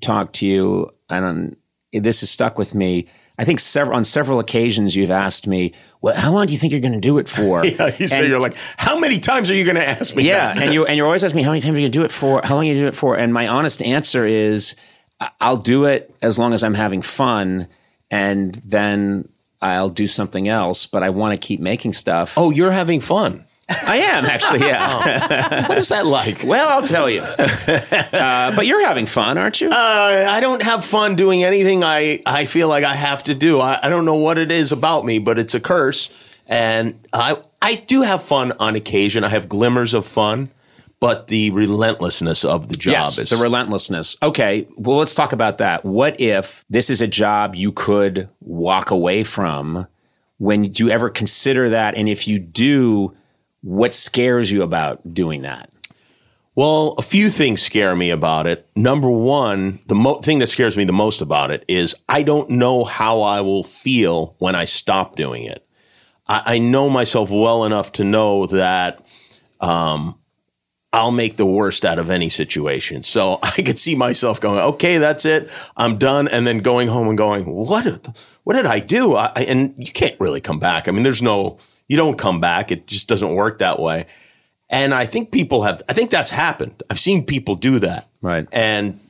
talked 0.00 0.36
to 0.36 0.46
you, 0.46 0.90
and 1.08 1.56
this 1.92 2.20
has 2.20 2.30
stuck 2.30 2.58
with 2.58 2.74
me. 2.74 3.06
I 3.38 3.44
think 3.44 3.60
several, 3.60 3.96
on 3.96 4.04
several 4.04 4.38
occasions 4.38 4.96
you've 4.96 5.10
asked 5.10 5.46
me, 5.46 5.72
well, 6.00 6.16
how 6.16 6.32
long 6.32 6.46
do 6.46 6.52
you 6.52 6.58
think 6.58 6.72
you're 6.72 6.80
going 6.80 6.94
to 6.94 7.00
do 7.00 7.18
it 7.18 7.28
for? 7.28 7.64
yeah. 7.66 7.94
You 7.98 8.06
say 8.06 8.20
And- 8.20 8.28
you're 8.28 8.38
like, 8.38 8.56
how 8.78 8.98
many 8.98 9.18
times 9.20 9.50
are 9.50 9.54
you 9.54 9.64
going 9.64 9.76
to 9.76 9.86
ask 9.86 10.14
me? 10.16 10.26
yeah, 10.26 10.54
and 10.58 10.72
you 10.72 10.86
and 10.86 10.96
you're 10.96 11.06
always 11.06 11.22
asking 11.22 11.36
me 11.36 11.42
how 11.42 11.50
many 11.50 11.60
times 11.60 11.76
are 11.76 11.80
you 11.80 11.86
gonna 11.88 11.92
do 11.92 12.04
it 12.04 12.10
for? 12.12 12.40
How 12.44 12.54
long 12.54 12.64
are 12.64 12.68
you 12.68 12.74
do 12.74 12.86
it 12.86 12.94
for? 12.94 13.16
And 13.18 13.32
my 13.34 13.48
honest 13.48 13.82
answer 13.82 14.24
is, 14.24 14.74
I'll 15.40 15.56
do 15.58 15.84
it 15.86 16.14
as 16.22 16.38
long 16.38 16.54
as 16.54 16.62
I'm 16.62 16.74
having 16.74 17.02
fun, 17.02 17.68
and 18.10 18.54
then 18.54 19.28
I'll 19.60 19.90
do 19.90 20.06
something 20.06 20.48
else. 20.48 20.86
But 20.86 21.02
I 21.02 21.10
want 21.10 21.38
to 21.40 21.46
keep 21.46 21.60
making 21.60 21.92
stuff. 21.92 22.34
Oh, 22.38 22.50
you're 22.50 22.70
having 22.72 23.00
fun. 23.00 23.44
I 23.68 23.98
am 23.98 24.24
actually, 24.26 24.60
yeah. 24.60 25.66
What 25.68 25.78
is 25.78 25.88
that 25.88 26.06
like? 26.06 26.42
well, 26.44 26.68
I'll 26.68 26.86
tell 26.86 27.10
you. 27.10 27.22
Uh, 27.22 28.54
but 28.54 28.66
you're 28.66 28.84
having 28.86 29.06
fun, 29.06 29.38
aren't 29.38 29.60
you? 29.60 29.68
Uh, 29.70 30.26
I 30.28 30.40
don't 30.40 30.62
have 30.62 30.84
fun 30.84 31.16
doing 31.16 31.42
anything 31.42 31.82
I, 31.82 32.22
I 32.24 32.46
feel 32.46 32.68
like 32.68 32.84
I 32.84 32.94
have 32.94 33.24
to 33.24 33.34
do. 33.34 33.60
I, 33.60 33.80
I 33.82 33.88
don't 33.88 34.04
know 34.04 34.14
what 34.14 34.38
it 34.38 34.50
is 34.50 34.72
about 34.72 35.04
me, 35.04 35.18
but 35.18 35.38
it's 35.38 35.54
a 35.54 35.60
curse. 35.60 36.10
And 36.46 36.98
I 37.12 37.38
I 37.60 37.74
do 37.74 38.02
have 38.02 38.22
fun 38.22 38.52
on 38.60 38.76
occasion. 38.76 39.24
I 39.24 39.28
have 39.28 39.48
glimmers 39.48 39.94
of 39.94 40.06
fun, 40.06 40.50
but 41.00 41.26
the 41.26 41.50
relentlessness 41.50 42.44
of 42.44 42.68
the 42.68 42.76
job 42.76 42.92
yes, 42.92 43.18
is 43.18 43.30
the 43.30 43.36
relentlessness. 43.36 44.16
Okay, 44.22 44.68
well, 44.76 44.98
let's 44.98 45.14
talk 45.14 45.32
about 45.32 45.58
that. 45.58 45.84
What 45.84 46.20
if 46.20 46.64
this 46.70 46.88
is 46.88 47.02
a 47.02 47.08
job 47.08 47.56
you 47.56 47.72
could 47.72 48.28
walk 48.40 48.90
away 48.92 49.24
from? 49.24 49.88
When 50.38 50.70
do 50.70 50.84
you 50.84 50.90
ever 50.90 51.10
consider 51.10 51.70
that? 51.70 51.96
And 51.96 52.08
if 52.08 52.28
you 52.28 52.38
do, 52.38 53.16
what 53.66 53.92
scares 53.92 54.50
you 54.52 54.62
about 54.62 55.12
doing 55.12 55.42
that? 55.42 55.70
Well, 56.54 56.94
a 56.98 57.02
few 57.02 57.28
things 57.30 57.60
scare 57.60 57.94
me 57.96 58.10
about 58.10 58.46
it. 58.46 58.66
Number 58.76 59.10
one, 59.10 59.80
the 59.88 59.94
mo- 59.96 60.20
thing 60.22 60.38
that 60.38 60.46
scares 60.46 60.76
me 60.76 60.84
the 60.84 60.92
most 60.92 61.20
about 61.20 61.50
it 61.50 61.64
is 61.68 61.94
I 62.08 62.22
don't 62.22 62.48
know 62.50 62.84
how 62.84 63.20
I 63.22 63.40
will 63.40 63.64
feel 63.64 64.36
when 64.38 64.54
I 64.54 64.64
stop 64.66 65.16
doing 65.16 65.42
it. 65.42 65.66
I, 66.28 66.54
I 66.54 66.58
know 66.58 66.88
myself 66.88 67.28
well 67.28 67.64
enough 67.64 67.92
to 67.94 68.04
know 68.04 68.46
that 68.46 69.04
um, 69.60 70.18
I'll 70.92 71.10
make 71.10 71.36
the 71.36 71.44
worst 71.44 71.84
out 71.84 71.98
of 71.98 72.08
any 72.08 72.28
situation. 72.28 73.02
So 73.02 73.38
I 73.42 73.50
could 73.50 73.78
see 73.78 73.94
myself 73.96 74.40
going, 74.40 74.60
okay, 74.60 74.96
that's 74.98 75.24
it. 75.24 75.50
I'm 75.76 75.98
done. 75.98 76.28
And 76.28 76.46
then 76.46 76.58
going 76.60 76.88
home 76.88 77.08
and 77.08 77.18
going, 77.18 77.44
what, 77.46 77.82
did- 77.84 78.06
what 78.44 78.54
did 78.54 78.64
I 78.66 78.78
do? 78.78 79.14
I, 79.16 79.32
I- 79.34 79.42
and 79.42 79.74
you 79.76 79.92
can't 79.92 80.18
really 80.20 80.40
come 80.40 80.60
back. 80.60 80.86
I 80.88 80.92
mean, 80.92 81.02
there's 81.02 81.20
no, 81.20 81.58
you 81.88 81.96
don't 81.96 82.18
come 82.18 82.40
back. 82.40 82.72
It 82.72 82.86
just 82.86 83.08
doesn't 83.08 83.34
work 83.34 83.58
that 83.58 83.78
way. 83.78 84.06
And 84.68 84.92
I 84.92 85.06
think 85.06 85.30
people 85.30 85.62
have, 85.62 85.82
I 85.88 85.92
think 85.92 86.10
that's 86.10 86.30
happened. 86.30 86.82
I've 86.90 86.98
seen 86.98 87.24
people 87.24 87.54
do 87.54 87.78
that. 87.80 88.08
Right. 88.20 88.48
And 88.50 89.00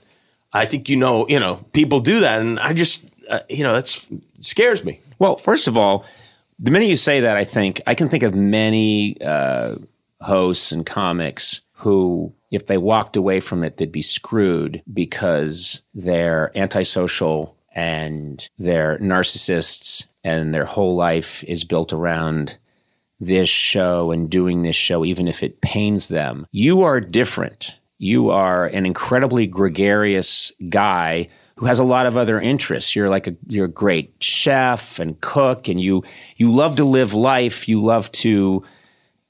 I 0.52 0.66
think, 0.66 0.88
you 0.88 0.96
know, 0.96 1.26
you 1.28 1.40
know, 1.40 1.64
people 1.72 2.00
do 2.00 2.20
that. 2.20 2.40
And 2.40 2.58
I 2.60 2.72
just, 2.72 3.04
uh, 3.28 3.40
you 3.48 3.64
know, 3.64 3.72
that's 3.72 4.06
scares 4.40 4.84
me. 4.84 5.00
Well, 5.18 5.36
first 5.36 5.66
of 5.66 5.76
all, 5.76 6.04
the 6.58 6.70
minute 6.70 6.88
you 6.88 6.96
say 6.96 7.20
that, 7.20 7.36
I 7.36 7.44
think 7.44 7.80
I 7.86 7.94
can 7.94 8.08
think 8.08 8.22
of 8.22 8.34
many 8.34 9.20
uh, 9.20 9.76
hosts 10.20 10.72
and 10.72 10.84
comics 10.84 11.62
who, 11.72 12.34
if 12.50 12.66
they 12.66 12.78
walked 12.78 13.16
away 13.16 13.40
from 13.40 13.64
it, 13.64 13.76
they'd 13.76 13.92
be 13.92 14.02
screwed 14.02 14.82
because 14.92 15.82
they're 15.94 16.56
antisocial 16.56 17.56
and 17.74 18.48
they're 18.56 18.98
narcissists 18.98 20.06
and 20.24 20.54
their 20.54 20.64
whole 20.64 20.96
life 20.96 21.44
is 21.44 21.64
built 21.64 21.92
around 21.92 22.58
this 23.18 23.48
show 23.48 24.11
and 24.11 24.31
doing 24.31 24.62
this 24.62 24.76
show, 24.76 25.05
even 25.05 25.29
if 25.29 25.42
it 25.42 25.61
pains 25.61 26.09
them. 26.09 26.46
You 26.50 26.83
are 26.83 27.00
different. 27.00 27.81
You 27.98 28.31
are 28.31 28.66
an 28.66 28.85
incredibly 28.85 29.46
gregarious 29.46 30.52
guy 30.68 31.29
who 31.57 31.66
has 31.66 31.79
a 31.79 31.85
lot 31.85 32.07
of 32.07 32.16
other 32.16 32.38
interests. 32.40 32.94
You're 32.94 33.09
like 33.09 33.26
a 33.26 33.37
you're 33.46 33.64
a 33.64 33.68
great 33.68 34.14
chef 34.22 34.98
and 34.98 35.20
cook, 35.20 35.68
and 35.68 35.81
you 35.81 36.05
you 36.37 36.52
love 36.52 36.76
to 36.76 36.85
live 36.85 37.14
life. 37.14 37.68
You 37.68 37.83
love 37.83 38.12
to 38.12 38.62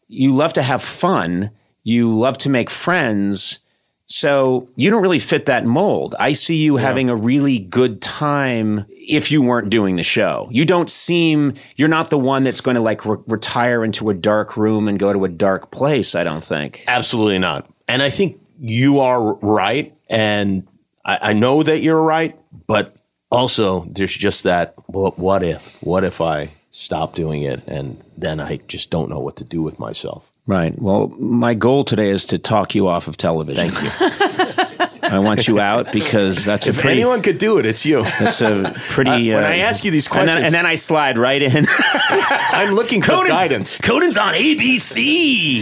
you 0.09 0.35
love 0.35 0.53
to 0.55 0.63
have 0.63 0.83
fun. 0.83 1.53
You 1.85 2.17
love 2.19 2.39
to 2.39 2.51
make 2.51 2.71
friends. 2.71 3.61
So 4.07 4.69
you 4.77 4.91
don't 4.91 5.03
really 5.03 5.19
fit 5.19 5.47
that 5.47 5.65
mold. 5.65 6.15
I 6.21 6.33
see 6.33 6.57
you 6.57 6.77
having 6.77 7.11
a 7.11 7.17
really 7.17 7.59
good 7.59 8.01
time 8.01 8.87
if 8.91 9.33
you 9.33 9.43
weren't 9.43 9.69
doing 9.69 9.97
the 9.97 10.05
show. 10.05 10.49
You 10.53 10.65
don't 10.65 10.89
seem, 10.89 11.55
you're 11.75 11.89
not 11.89 12.11
the 12.11 12.19
one 12.19 12.45
that's 12.45 12.61
going 12.61 12.77
to 12.77 12.81
like 12.81 13.05
re- 13.05 13.17
retire 13.27 13.85
into 13.85 14.09
a 14.09 14.15
dark 14.15 14.57
room 14.57 14.87
and 14.87 14.97
go 14.97 15.13
to 15.13 15.25
a 15.25 15.29
dark 15.29 15.73
place, 15.73 16.15
I 16.15 16.23
don't 16.23 16.45
think. 16.45 16.85
Absolutely 16.87 17.41
not. 17.41 17.69
And 17.89 18.01
I 18.01 18.11
think 18.11 18.41
you 18.61 19.01
are 19.01 19.35
right. 19.35 19.93
And 20.09 20.69
I, 21.05 21.19
I 21.31 21.33
know 21.33 21.65
that 21.65 21.81
you're 21.81 22.01
right. 22.01 22.39
But 22.69 22.97
also, 23.31 23.87
there's 23.87 24.15
just 24.15 24.45
that 24.45 24.75
what, 24.87 25.19
what 25.19 25.43
if? 25.43 25.83
What 25.83 26.05
if 26.05 26.21
I 26.21 26.51
stop 26.71 27.15
doing 27.15 27.43
it 27.43 27.67
and 27.67 28.01
then 28.17 28.39
I 28.39 28.59
just 28.69 28.91
don't 28.91 29.11
know 29.11 29.19
what 29.19 29.37
to 29.37 29.45
do 29.45 29.63
with 29.63 29.81
myself? 29.81 30.31
Right. 30.47 30.81
Well, 30.81 31.09
my 31.19 31.55
goal 31.55 31.83
today 31.85 32.09
is 32.11 32.27
to 32.27 32.39
talk 32.39 32.75
you 32.75 32.87
off 32.87 33.09
of 33.09 33.17
television. 33.17 33.69
Thank 33.71 33.83
you. 33.83 34.87
I 35.09 35.21
want 35.21 35.47
you 35.47 35.61
out 35.61 35.93
because 35.93 36.45
that's 36.45 36.67
a 36.67 36.71
if 36.71 36.81
pretty, 36.81 37.01
anyone 37.01 37.23
could 37.23 37.39
do 37.39 37.59
it, 37.59 37.67
it's 37.67 37.87
you. 37.87 38.03
that's 38.19 38.41
a 38.41 38.75
pretty. 38.89 39.33
Uh, 39.33 39.37
when 39.37 39.45
I 39.45 39.59
ask 39.59 39.85
you 39.85 39.93
these 39.93 40.09
and 40.09 40.17
then, 40.17 40.25
questions- 40.27 40.45
and 40.47 40.55
then 40.55 40.67
I 40.67 40.75
slide 40.75 41.17
right 41.17 41.41
in. 41.41 41.65
I'm 42.09 42.75
looking 42.75 43.03
for 43.03 43.13
Conan's- 43.13 43.31
guidance. 43.31 43.79
Conan's 43.81 44.17
on 44.19 44.35
ABC. 44.35 45.05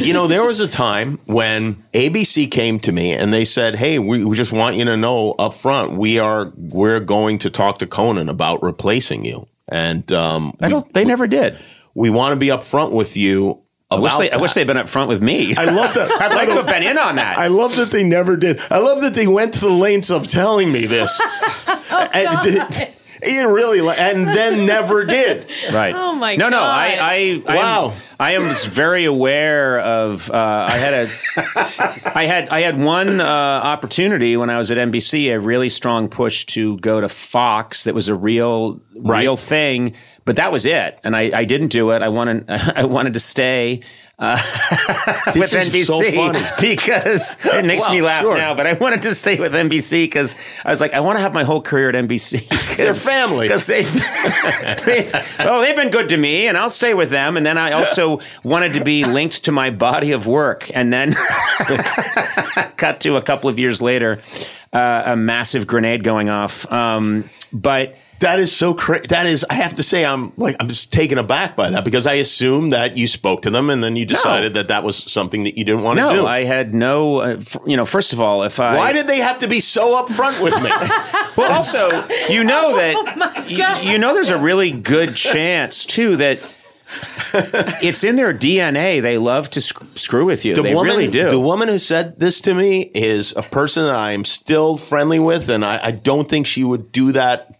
You 0.00 0.12
know, 0.14 0.26
there 0.26 0.42
was 0.44 0.60
a 0.60 0.68
time 0.68 1.18
when 1.26 1.74
ABC 1.92 2.50
came 2.50 2.78
to 2.80 2.92
me 2.92 3.12
and 3.12 3.34
they 3.34 3.44
said, 3.44 3.74
"Hey, 3.76 3.98
we, 3.98 4.24
we 4.24 4.34
just 4.34 4.52
want 4.52 4.76
you 4.76 4.84
to 4.86 4.96
know 4.96 5.32
up 5.32 5.52
front, 5.54 5.92
we 5.98 6.18
are 6.18 6.50
we're 6.56 7.00
going 7.00 7.38
to 7.40 7.50
talk 7.50 7.78
to 7.80 7.86
Conan 7.86 8.30
about 8.30 8.62
replacing 8.62 9.26
you, 9.26 9.46
and 9.68 10.10
um, 10.12 10.54
I 10.60 10.68
don't. 10.70 10.90
They 10.94 11.04
never 11.04 11.26
did. 11.26 11.58
we 11.94 12.08
want 12.08 12.32
to 12.32 12.36
be 12.40 12.46
upfront 12.48 12.92
with 12.92 13.14
you 13.16 13.60
I 13.90 13.96
wish, 13.96 14.16
they, 14.16 14.30
I 14.30 14.36
wish 14.38 14.54
they'd 14.54 14.66
been 14.66 14.76
up 14.78 14.88
front 14.88 15.08
with 15.08 15.22
me. 15.22 15.54
I 15.54 15.64
love 15.64 15.94
that. 15.94 16.10
I'd 16.20 16.34
like 16.34 16.48
to 16.48 16.56
have 16.56 16.66
been 16.66 16.82
in 16.82 16.98
on 16.98 17.16
that. 17.16 17.36
I 17.38 17.48
love 17.48 17.76
that 17.76 17.90
they 17.90 18.02
never 18.02 18.36
did. 18.36 18.58
I 18.70 18.78
love 18.78 19.02
that 19.02 19.14
they 19.14 19.26
went 19.26 19.54
to 19.54 19.60
the 19.60 19.70
lengths 19.70 20.10
of 20.10 20.26
telling 20.26 20.72
me 20.72 20.86
this. 20.86 21.20
oh, 21.22 22.08
and 22.12 22.42
did, 22.42 22.94
it 23.22 23.46
really, 23.46 23.80
and 23.96 24.26
then 24.26 24.66
never 24.66 25.04
did. 25.04 25.48
right. 25.72 25.94
Oh, 25.94 26.14
my 26.14 26.36
god. 26.36 26.40
no, 26.40 26.48
No, 26.50 26.58
God. 26.58 26.70
I, 26.70 26.96
I, 26.98 27.42
I 27.46 27.56
Wow. 27.56 27.90
Am, 27.90 27.96
I 28.18 28.30
am 28.32 28.54
very 28.70 29.04
aware 29.04 29.80
of. 29.80 30.30
Uh, 30.30 30.66
I 30.68 30.76
had 30.78 30.94
a, 30.94 31.08
I 32.16 32.26
had, 32.26 32.48
I 32.48 32.60
had 32.62 32.82
one 32.82 33.20
uh, 33.20 33.24
opportunity 33.24 34.36
when 34.36 34.50
I 34.50 34.58
was 34.58 34.70
at 34.70 34.78
NBC, 34.78 35.34
a 35.34 35.40
really 35.40 35.68
strong 35.68 36.08
push 36.08 36.46
to 36.46 36.76
go 36.78 37.00
to 37.00 37.08
Fox. 37.08 37.84
That 37.84 37.94
was 37.94 38.08
a 38.08 38.14
real, 38.14 38.80
real 38.94 39.36
thing, 39.36 39.94
but 40.24 40.36
that 40.36 40.50
was 40.52 40.64
it, 40.66 40.98
and 41.04 41.14
I, 41.16 41.30
I 41.40 41.44
didn't 41.44 41.68
do 41.68 41.90
it. 41.90 42.02
I 42.02 42.08
wanted, 42.08 42.44
I 42.50 42.84
wanted 42.84 43.14
to 43.14 43.20
stay. 43.20 43.80
Uh, 44.16 44.36
with 45.34 45.50
NBC 45.50 45.84
so 45.86 46.00
funny. 46.00 46.38
because 46.60 47.36
it 47.46 47.64
makes 47.66 47.82
Well, 47.82 47.92
me 47.92 48.00
laugh 48.00 48.22
sure. 48.22 48.36
now. 48.36 48.54
But 48.54 48.68
I 48.68 48.74
wanted 48.74 49.02
to 49.02 49.12
stay 49.12 49.40
with 49.40 49.52
NBC 49.52 50.04
because 50.04 50.36
I 50.64 50.70
was 50.70 50.80
like, 50.80 50.94
I 50.94 51.00
want 51.00 51.16
to 51.18 51.20
have 51.20 51.34
my 51.34 51.42
whole 51.42 51.60
career 51.60 51.88
at 51.88 51.96
NBC. 51.96 52.76
Their 52.76 52.94
family. 52.94 53.48
because 53.48 53.66
they, 53.66 53.82
they, 53.82 55.10
well, 55.40 55.62
they've 55.62 55.74
been 55.74 55.90
good 55.90 56.10
to 56.10 56.16
me, 56.16 56.46
and 56.46 56.56
I'll 56.56 56.70
stay 56.70 56.94
with 56.94 57.10
them. 57.10 57.36
And 57.36 57.44
then 57.44 57.58
I 57.58 57.72
also 57.72 58.20
wanted 58.44 58.74
to 58.74 58.84
be 58.84 59.02
linked 59.04 59.46
to 59.46 59.52
my 59.52 59.70
body 59.70 60.12
of 60.12 60.28
work, 60.28 60.70
and 60.72 60.92
then 60.92 61.14
cut 62.76 63.00
to 63.00 63.16
a 63.16 63.22
couple 63.22 63.50
of 63.50 63.58
years 63.58 63.82
later, 63.82 64.20
uh, 64.72 65.02
a 65.06 65.16
massive 65.16 65.66
grenade 65.66 66.04
going 66.04 66.28
off. 66.28 66.70
Um, 66.70 67.28
but 67.52 67.96
That 68.24 68.38
is 68.38 68.56
so 68.56 68.72
crazy. 68.72 69.06
That 69.08 69.26
is, 69.26 69.44
I 69.50 69.54
have 69.54 69.74
to 69.74 69.82
say, 69.82 70.04
I'm 70.04 70.32
like, 70.36 70.56
I'm 70.58 70.68
just 70.68 70.90
taken 70.92 71.18
aback 71.18 71.56
by 71.56 71.68
that 71.70 71.84
because 71.84 72.06
I 72.06 72.14
assumed 72.14 72.72
that 72.72 72.96
you 72.96 73.06
spoke 73.06 73.42
to 73.42 73.50
them 73.50 73.68
and 73.68 73.84
then 73.84 73.96
you 73.96 74.06
decided 74.06 74.54
that 74.54 74.68
that 74.68 74.82
was 74.82 74.96
something 74.96 75.44
that 75.44 75.58
you 75.58 75.64
didn't 75.64 75.82
want 75.82 75.98
to 75.98 76.08
do. 76.08 76.16
no, 76.16 76.26
I 76.26 76.44
had 76.44 76.72
no. 76.74 77.18
Uh, 77.20 77.36
f- 77.38 77.58
you 77.66 77.76
know, 77.76 77.84
first 77.84 78.14
of 78.14 78.22
all, 78.22 78.42
if 78.42 78.60
I 78.60 78.78
Why 78.78 78.92
did 78.94 79.06
they 79.06 79.18
have 79.18 79.40
to 79.40 79.46
be 79.46 79.60
so 79.60 80.02
upfront 80.02 80.42
with 80.42 80.54
me? 80.62 80.70
Well, 81.36 81.52
also, 81.52 81.88
you 82.28 82.44
know 82.44 82.76
that 82.76 83.48
you, 83.84 83.90
you 83.90 83.98
know 83.98 84.14
there's 84.14 84.30
a 84.30 84.38
really 84.38 84.70
good 84.70 85.16
chance 85.16 85.84
too 85.84 86.14
that 86.16 86.38
it's 87.34 88.04
in 88.04 88.16
their 88.16 88.34
DNA. 88.34 89.00
They 89.00 89.18
love 89.18 89.50
to 89.50 89.60
sc- 89.60 89.84
screw 89.96 90.24
with 90.24 90.44
you. 90.44 90.54
the 90.54 90.62
they 90.62 90.74
woman, 90.74 90.96
really 90.96 91.10
do. 91.10 91.30
The 91.30 91.40
woman 91.40 91.68
who 91.68 91.78
said 91.78 92.18
this 92.18 92.40
to 92.42 92.54
me 92.54 92.90
is 92.94 93.34
a 93.36 93.42
person 93.42 93.84
that 93.84 93.94
I 93.94 94.12
am 94.12 94.24
still 94.24 94.76
friendly 94.76 95.18
with, 95.18 95.48
and 95.48 95.64
I, 95.64 95.86
I 95.86 95.90
don't 95.90 96.28
think 96.28 96.46
she 96.46 96.64
would 96.64 96.92
do 96.92 97.12
that 97.12 97.56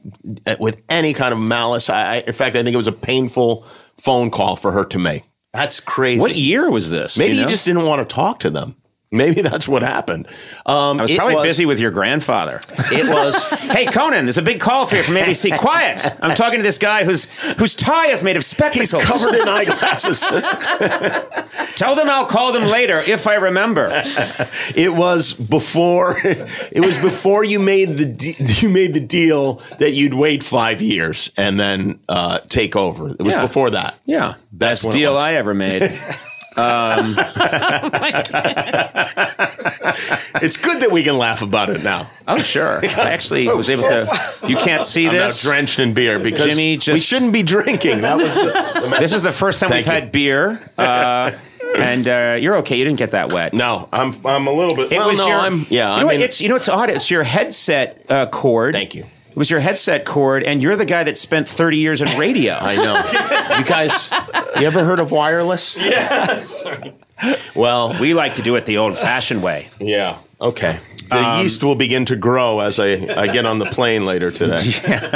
uh, 0.47 0.57
with 0.61 0.83
any 0.89 1.15
kind 1.15 1.33
of 1.33 1.41
malice. 1.41 1.89
I, 1.89 2.17
I, 2.17 2.17
in 2.21 2.33
fact, 2.33 2.57
I 2.57 2.63
think 2.63 2.75
it 2.75 2.79
was 2.79 2.87
a 2.87 2.93
painful 2.93 3.67
phone 3.97 4.31
call 4.31 4.57
for 4.57 4.73
her 4.73 4.85
to 4.87 4.99
make. 4.99 5.25
That's 5.53 5.81
crazy. 5.81 6.21
what 6.21 6.35
year 6.35 6.71
was 6.71 6.91
this? 6.91 7.17
Maybe 7.17 7.37
you, 7.37 7.43
you 7.43 7.49
just 7.49 7.65
didn't 7.65 7.85
want 7.85 8.07
to 8.07 8.15
talk 8.15 8.41
to 8.41 8.51
them. 8.51 8.77
Maybe 9.15 9.43
that's 9.43 9.69
what 9.69 9.83
happened. 9.83 10.27
Um, 10.67 10.99
I 10.99 11.03
was 11.03 11.15
probably 11.15 11.43
busy 11.43 11.67
with 11.67 11.79
your 11.81 11.91
grandfather. 11.93 12.61
It 12.93 13.09
was. 13.09 13.43
hey, 13.61 13.87
Conan, 13.87 14.25
there's 14.27 14.39
a 14.39 14.43
big 14.43 14.61
call 14.61 14.87
for 14.87 14.97
you 14.97 15.03
from 15.03 15.15
ABC. 15.15 15.57
Quiet! 15.59 16.05
I'm 16.21 16.35
talking 16.35 16.59
to 16.59 16.63
this 16.63 16.79
guy 16.79 17.05
whose 17.05 17.27
whose 17.59 17.75
tie 17.75 18.09
is 18.11 18.23
made 18.23 18.37
of 18.37 18.41
He's 18.41 18.49
spectacles. 18.49 19.05
covered 19.05 19.35
in 19.37 19.49
eyeglasses. 19.49 20.21
Tell 21.77 21.95
them 21.97 22.09
I'll 22.11 22.27
call 22.27 22.53
them 22.53 22.65
later 22.71 22.99
if 23.07 23.27
I 23.27 23.35
remember. 23.35 23.91
It 24.77 24.95
was 24.95 25.33
before. 25.33 26.17
It 26.25 26.81
was 26.85 26.99
before 26.99 27.45
you 27.45 27.59
made 27.61 27.93
the 27.95 28.05
de- 28.07 28.37
you 28.61 28.69
made 28.69 28.95
the 28.95 29.01
deal 29.01 29.61
that 29.79 29.93
you'd 29.93 30.15
wait 30.15 30.43
five 30.43 30.81
years 30.83 31.31
and 31.37 31.59
then 31.59 32.01
uh, 32.09 32.41
take 32.49 32.77
over. 32.77 33.09
It 33.11 33.23
was 33.23 33.33
Yeah. 33.33 33.41
before 33.43 33.71
that. 33.71 33.99
Yeah, 34.07 34.35
best 34.53 34.91
deal. 34.91 35.17
I 35.17 35.35
ever 35.35 35.55
made. 35.55 35.83
It's 40.43 40.57
good 40.57 40.81
that 40.83 40.91
we 40.91 41.03
can 41.05 41.17
laugh 41.17 41.43
about 41.43 41.71
it 41.71 41.83
now. 41.83 42.11
Oh, 42.27 42.39
sure. 42.39 42.79
I 42.85 43.11
actually 43.11 43.47
was 43.49 43.71
able 43.71 43.85
to. 43.85 44.09
You 44.47 44.57
can't 44.57 44.83
see 44.83 45.07
I'm 45.07 45.15
now 45.15 45.27
this. 45.27 45.43
drenched 45.43 45.79
in 45.79 45.95
beer 45.95 46.19
because 46.19 46.47
Jimmy 46.47 46.79
we 46.93 46.99
shouldn't 46.99 47.33
be 47.33 47.43
drinking. 47.43 48.01
That 48.03 48.19
was 48.19 48.35
the, 48.35 48.43
the 48.81 48.97
This 49.01 49.13
is 49.13 49.23
the 49.23 49.33
first 49.33 49.61
time 49.61 49.71
Thank 49.71 49.87
we've 49.87 49.95
you. 49.95 50.01
had 50.01 50.13
beer, 50.13 50.61
uh, 50.77 51.31
and 51.79 52.09
uh, 52.09 52.37
you're 52.41 52.57
okay. 52.59 52.77
You 52.77 52.85
didn't 52.85 52.99
get 52.99 53.13
that 53.13 53.33
wet. 53.33 53.55
no. 53.55 53.89
I'm 53.93 54.13
I'm 54.27 54.47
a 54.49 54.53
little 54.53 54.75
bit. 54.77 54.93
It 54.93 54.99
well, 54.99 55.09
was 55.09 55.19
no, 55.19 55.29
your. 55.29 55.39
I'm, 55.39 55.67
yeah. 55.71 55.91
You 55.91 55.97
I 55.97 56.01
know 56.01 56.07
what? 56.07 56.13
mean, 56.17 56.21
It's 56.23 56.41
you 56.41 56.49
know 56.49 56.57
it's 56.57 56.69
odd. 56.69 56.91
It's 56.91 57.11
your 57.11 57.23
headset 57.23 58.05
uh, 58.09 58.27
cord. 58.27 58.75
thank 58.75 58.95
you. 58.95 59.07
It 59.35 59.39
was 59.39 59.51
your 59.51 59.59
headset 59.59 60.05
cord, 60.05 60.45
and 60.45 60.63
you're 60.63 60.77
the 60.77 60.85
guy 60.85 61.03
that 61.03 61.19
spent 61.19 61.49
30 61.49 61.79
years 61.79 62.01
in 62.01 62.17
radio. 62.17 62.55
I 62.61 62.77
know. 62.77 63.59
you 63.59 63.65
guys, 63.65 64.09
you 64.61 64.65
ever 64.65 64.85
heard 64.85 65.01
of 65.01 65.11
wireless? 65.11 65.77
Yeah. 65.85 66.43
Well, 67.55 67.97
we 68.01 68.13
like 68.13 68.35
to 68.35 68.43
do 68.43 68.57
it 68.57 68.67
the 68.67 68.79
old-fashioned 68.79 69.41
way. 69.41 69.69
yeah. 69.79 70.19
Okay. 70.41 70.81
The 71.09 71.41
yeast 71.41 71.63
will 71.63 71.77
begin 71.77 72.07
to 72.07 72.17
grow 72.17 72.59
as 72.61 72.81
I, 72.81 72.87
I 72.95 73.29
get 73.29 73.47
on 73.47 73.61
the 73.61 73.67
plane 73.67 74.05
later 74.05 74.31
today. 74.33 74.57
Yeah. 74.65 75.11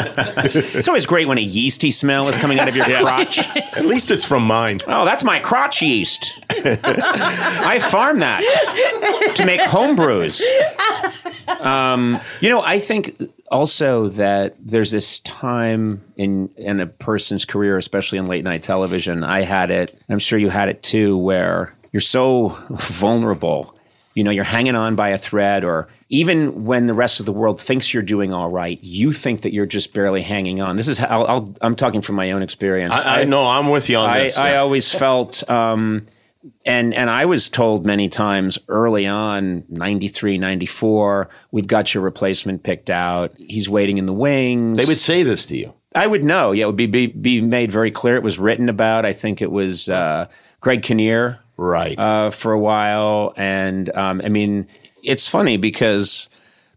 It's 0.45 0.87
always 0.87 1.07
great 1.07 1.27
when 1.27 1.39
a 1.39 1.43
yeasty 1.43 1.91
smell 1.91 2.29
is 2.29 2.37
coming 2.37 2.61
out 2.61 2.69
of 2.69 2.77
your 2.77 2.85
crotch. 2.85 3.39
At 3.77 3.85
least 3.85 4.11
it's 4.13 4.25
from 4.25 4.45
mine. 4.45 4.79
Oh, 4.87 5.05
that's 5.05 5.25
my 5.25 5.41
crotch 5.41 5.83
yeast. 5.83 6.39
I 6.51 7.81
farm 7.91 8.21
that 8.21 8.43
to 9.37 9.45
make 9.45 9.61
home 9.63 9.97
brews. 9.97 10.41
Um, 11.49 12.21
you 12.41 12.49
know, 12.49 12.63
I 12.63 12.79
think 12.79 13.21
also 13.51 14.09
that 14.09 14.57
there's 14.59 14.91
this 14.91 15.21
time 15.21 16.03
in 16.17 16.51
in 16.57 16.81
a 16.81 16.87
person's 16.87 17.45
career, 17.45 17.77
especially 17.79 18.19
in 18.19 18.27
late 18.27 18.45
night 18.45 18.63
television. 18.63 19.25
I 19.25 19.43
had 19.43 19.71
it. 19.71 19.99
I'm 20.09 20.19
sure 20.19 20.39
you 20.39 20.51
had 20.51 20.69
it 20.69 20.83
too, 20.83 21.17
where 21.17 21.75
you're 21.93 22.01
so 22.01 22.49
vulnerable. 22.71 23.75
You 24.15 24.25
know, 24.25 24.33
you're 24.33 24.43
hanging 24.43 24.75
on 24.75 24.97
by 24.97 25.11
a 25.11 25.19
thread, 25.19 25.63
or 25.63 25.87
even 26.09 26.65
when 26.65 26.87
the 26.87 26.95
rest 26.95 27.21
of 27.21 27.27
the 27.27 27.33
world 27.33 27.61
thinks 27.61 27.95
you're 27.95 28.03
doing 28.03 28.33
all 28.33 28.49
right, 28.49 28.83
you 28.83 29.13
think 29.13 29.43
that 29.43 29.53
you're 29.53 29.67
just 29.67 29.95
barely 29.95 30.23
hanging 30.23 30.61
on. 30.61 30.77
This 30.77 30.89
is 30.89 30.99
how 30.99 31.25
I'll, 31.25 31.55
I'm 31.61 31.77
talking 31.77 32.03
from 32.03 32.17
my 32.17 32.33
own 32.33 32.43
experience. 32.43 32.95
I, 32.95 33.21
I 33.21 33.25
know. 33.25 33.47
I'm 33.47 33.71
with 33.71 33.89
you 33.89 33.97
on 33.97 34.11
I, 34.11 34.25
this. 34.25 34.37
I 34.37 34.57
always 34.57 34.93
felt, 34.93 35.49
um, 35.49 36.07
and 36.65 36.95
and 36.95 37.11
I 37.11 37.25
was 37.25 37.49
told 37.49 37.85
many 37.87 38.09
times 38.09 38.59
early 38.69 39.07
on, 39.07 39.65
93, 39.69 40.39
94, 40.39 41.29
we've 41.51 41.67
got 41.67 41.95
your 41.95 42.03
replacement 42.03 42.63
picked 42.63 42.91
out. 42.91 43.33
He's 43.39 43.69
waiting 43.69 43.99
in 43.99 44.07
the 44.07 44.13
wings. 44.13 44.77
they 44.77 44.85
would 44.85 44.99
say 44.99 45.23
this 45.23 45.47
to 45.47 45.57
you. 45.57 45.75
I 45.95 46.07
would 46.07 46.23
know. 46.23 46.53
Yeah, 46.53 46.65
it 46.65 46.67
would 46.67 46.77
be, 46.77 46.87
be, 46.87 47.07
be 47.07 47.41
made 47.41 47.73
very 47.73 47.91
clear. 47.91 48.17
It 48.17 48.23
was 48.23 48.39
written 48.39 48.69
about. 48.69 49.05
I 49.07 49.13
think 49.13 49.41
it 49.43 49.51
was 49.51 49.89
uh, 49.89 50.29
Greg 50.61 50.83
Kinnear 50.83 51.41
Right. 51.57 51.99
uh, 51.99 52.31
for 52.31 52.53
a 52.53 52.59
while. 52.59 53.33
And 53.37 53.89
um, 53.97 54.21
I 54.23 54.29
mean, 54.29 54.69
it's 55.03 55.27
funny 55.27 55.57
because 55.57 56.29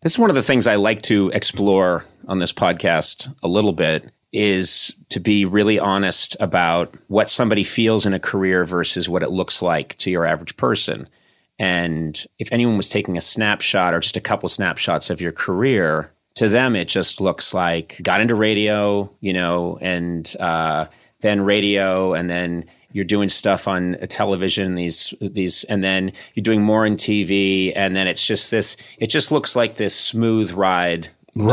this 0.01 0.13
is 0.13 0.19
one 0.19 0.29
of 0.31 0.35
the 0.35 0.41
things 0.43 0.65
I 0.65 0.75
like 0.75 1.01
to 1.03 1.29
explore 1.33 2.05
on 2.27 2.39
this 2.39 2.53
podcast 2.53 3.31
a 3.43 3.47
little 3.47 3.73
bit 3.73 4.11
is 4.31 4.93
to 5.09 5.19
be 5.19 5.45
really 5.45 5.79
honest 5.79 6.37
about 6.39 6.95
what 7.07 7.29
somebody 7.29 7.63
feels 7.63 8.05
in 8.05 8.13
a 8.13 8.19
career 8.19 8.65
versus 8.65 9.09
what 9.09 9.23
it 9.23 9.31
looks 9.31 9.61
like 9.61 9.97
to 9.97 10.09
your 10.09 10.25
average 10.25 10.55
person. 10.57 11.07
And 11.59 12.25
if 12.39 12.51
anyone 12.51 12.77
was 12.77 12.87
taking 12.87 13.17
a 13.17 13.21
snapshot 13.21 13.93
or 13.93 13.99
just 13.99 14.17
a 14.17 14.21
couple 14.21 14.49
snapshots 14.49 15.09
of 15.09 15.21
your 15.21 15.31
career, 15.31 16.11
to 16.35 16.47
them 16.47 16.75
it 16.75 16.87
just 16.87 17.19
looks 17.19 17.53
like 17.53 17.99
got 18.01 18.21
into 18.21 18.35
radio, 18.35 19.09
you 19.19 19.33
know, 19.33 19.77
and 19.81 20.33
uh, 20.39 20.85
then 21.19 21.41
radio, 21.41 22.13
and 22.13 22.29
then 22.29 22.65
you're 22.93 23.05
doing 23.05 23.29
stuff 23.29 23.67
on 23.67 23.97
television, 24.09 24.75
these 24.75 25.13
these, 25.21 25.63
and 25.65 25.83
then 25.83 26.11
you're 26.33 26.43
doing 26.43 26.61
more 26.61 26.85
in 26.85 26.95
TV, 26.95 27.71
and 27.75 27.95
then 27.95 28.07
it's 28.07 28.25
just 28.25 28.51
this. 28.51 28.75
It 28.97 29.07
just 29.07 29.31
looks 29.31 29.55
like 29.55 29.75
this 29.75 29.95
smooth 29.95 30.51
ride 30.51 31.09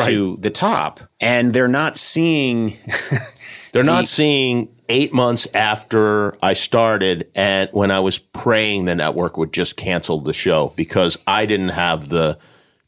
to 0.06 0.36
the 0.40 0.50
top, 0.50 1.00
and 1.20 1.52
they're 1.52 1.68
not 1.68 1.96
seeing. 1.96 2.76
They're 3.72 3.84
not 3.84 4.06
seeing 4.06 4.74
eight 4.88 5.12
months 5.12 5.46
after 5.52 6.36
I 6.42 6.54
started 6.54 7.30
and 7.34 7.68
when 7.72 7.90
I 7.90 8.00
was 8.00 8.18
praying 8.18 8.86
the 8.86 8.94
network 8.94 9.36
would 9.36 9.52
just 9.52 9.76
cancel 9.76 10.22
the 10.22 10.32
show 10.32 10.72
because 10.74 11.18
I 11.26 11.44
didn't 11.44 11.68
have 11.68 12.08
the 12.08 12.38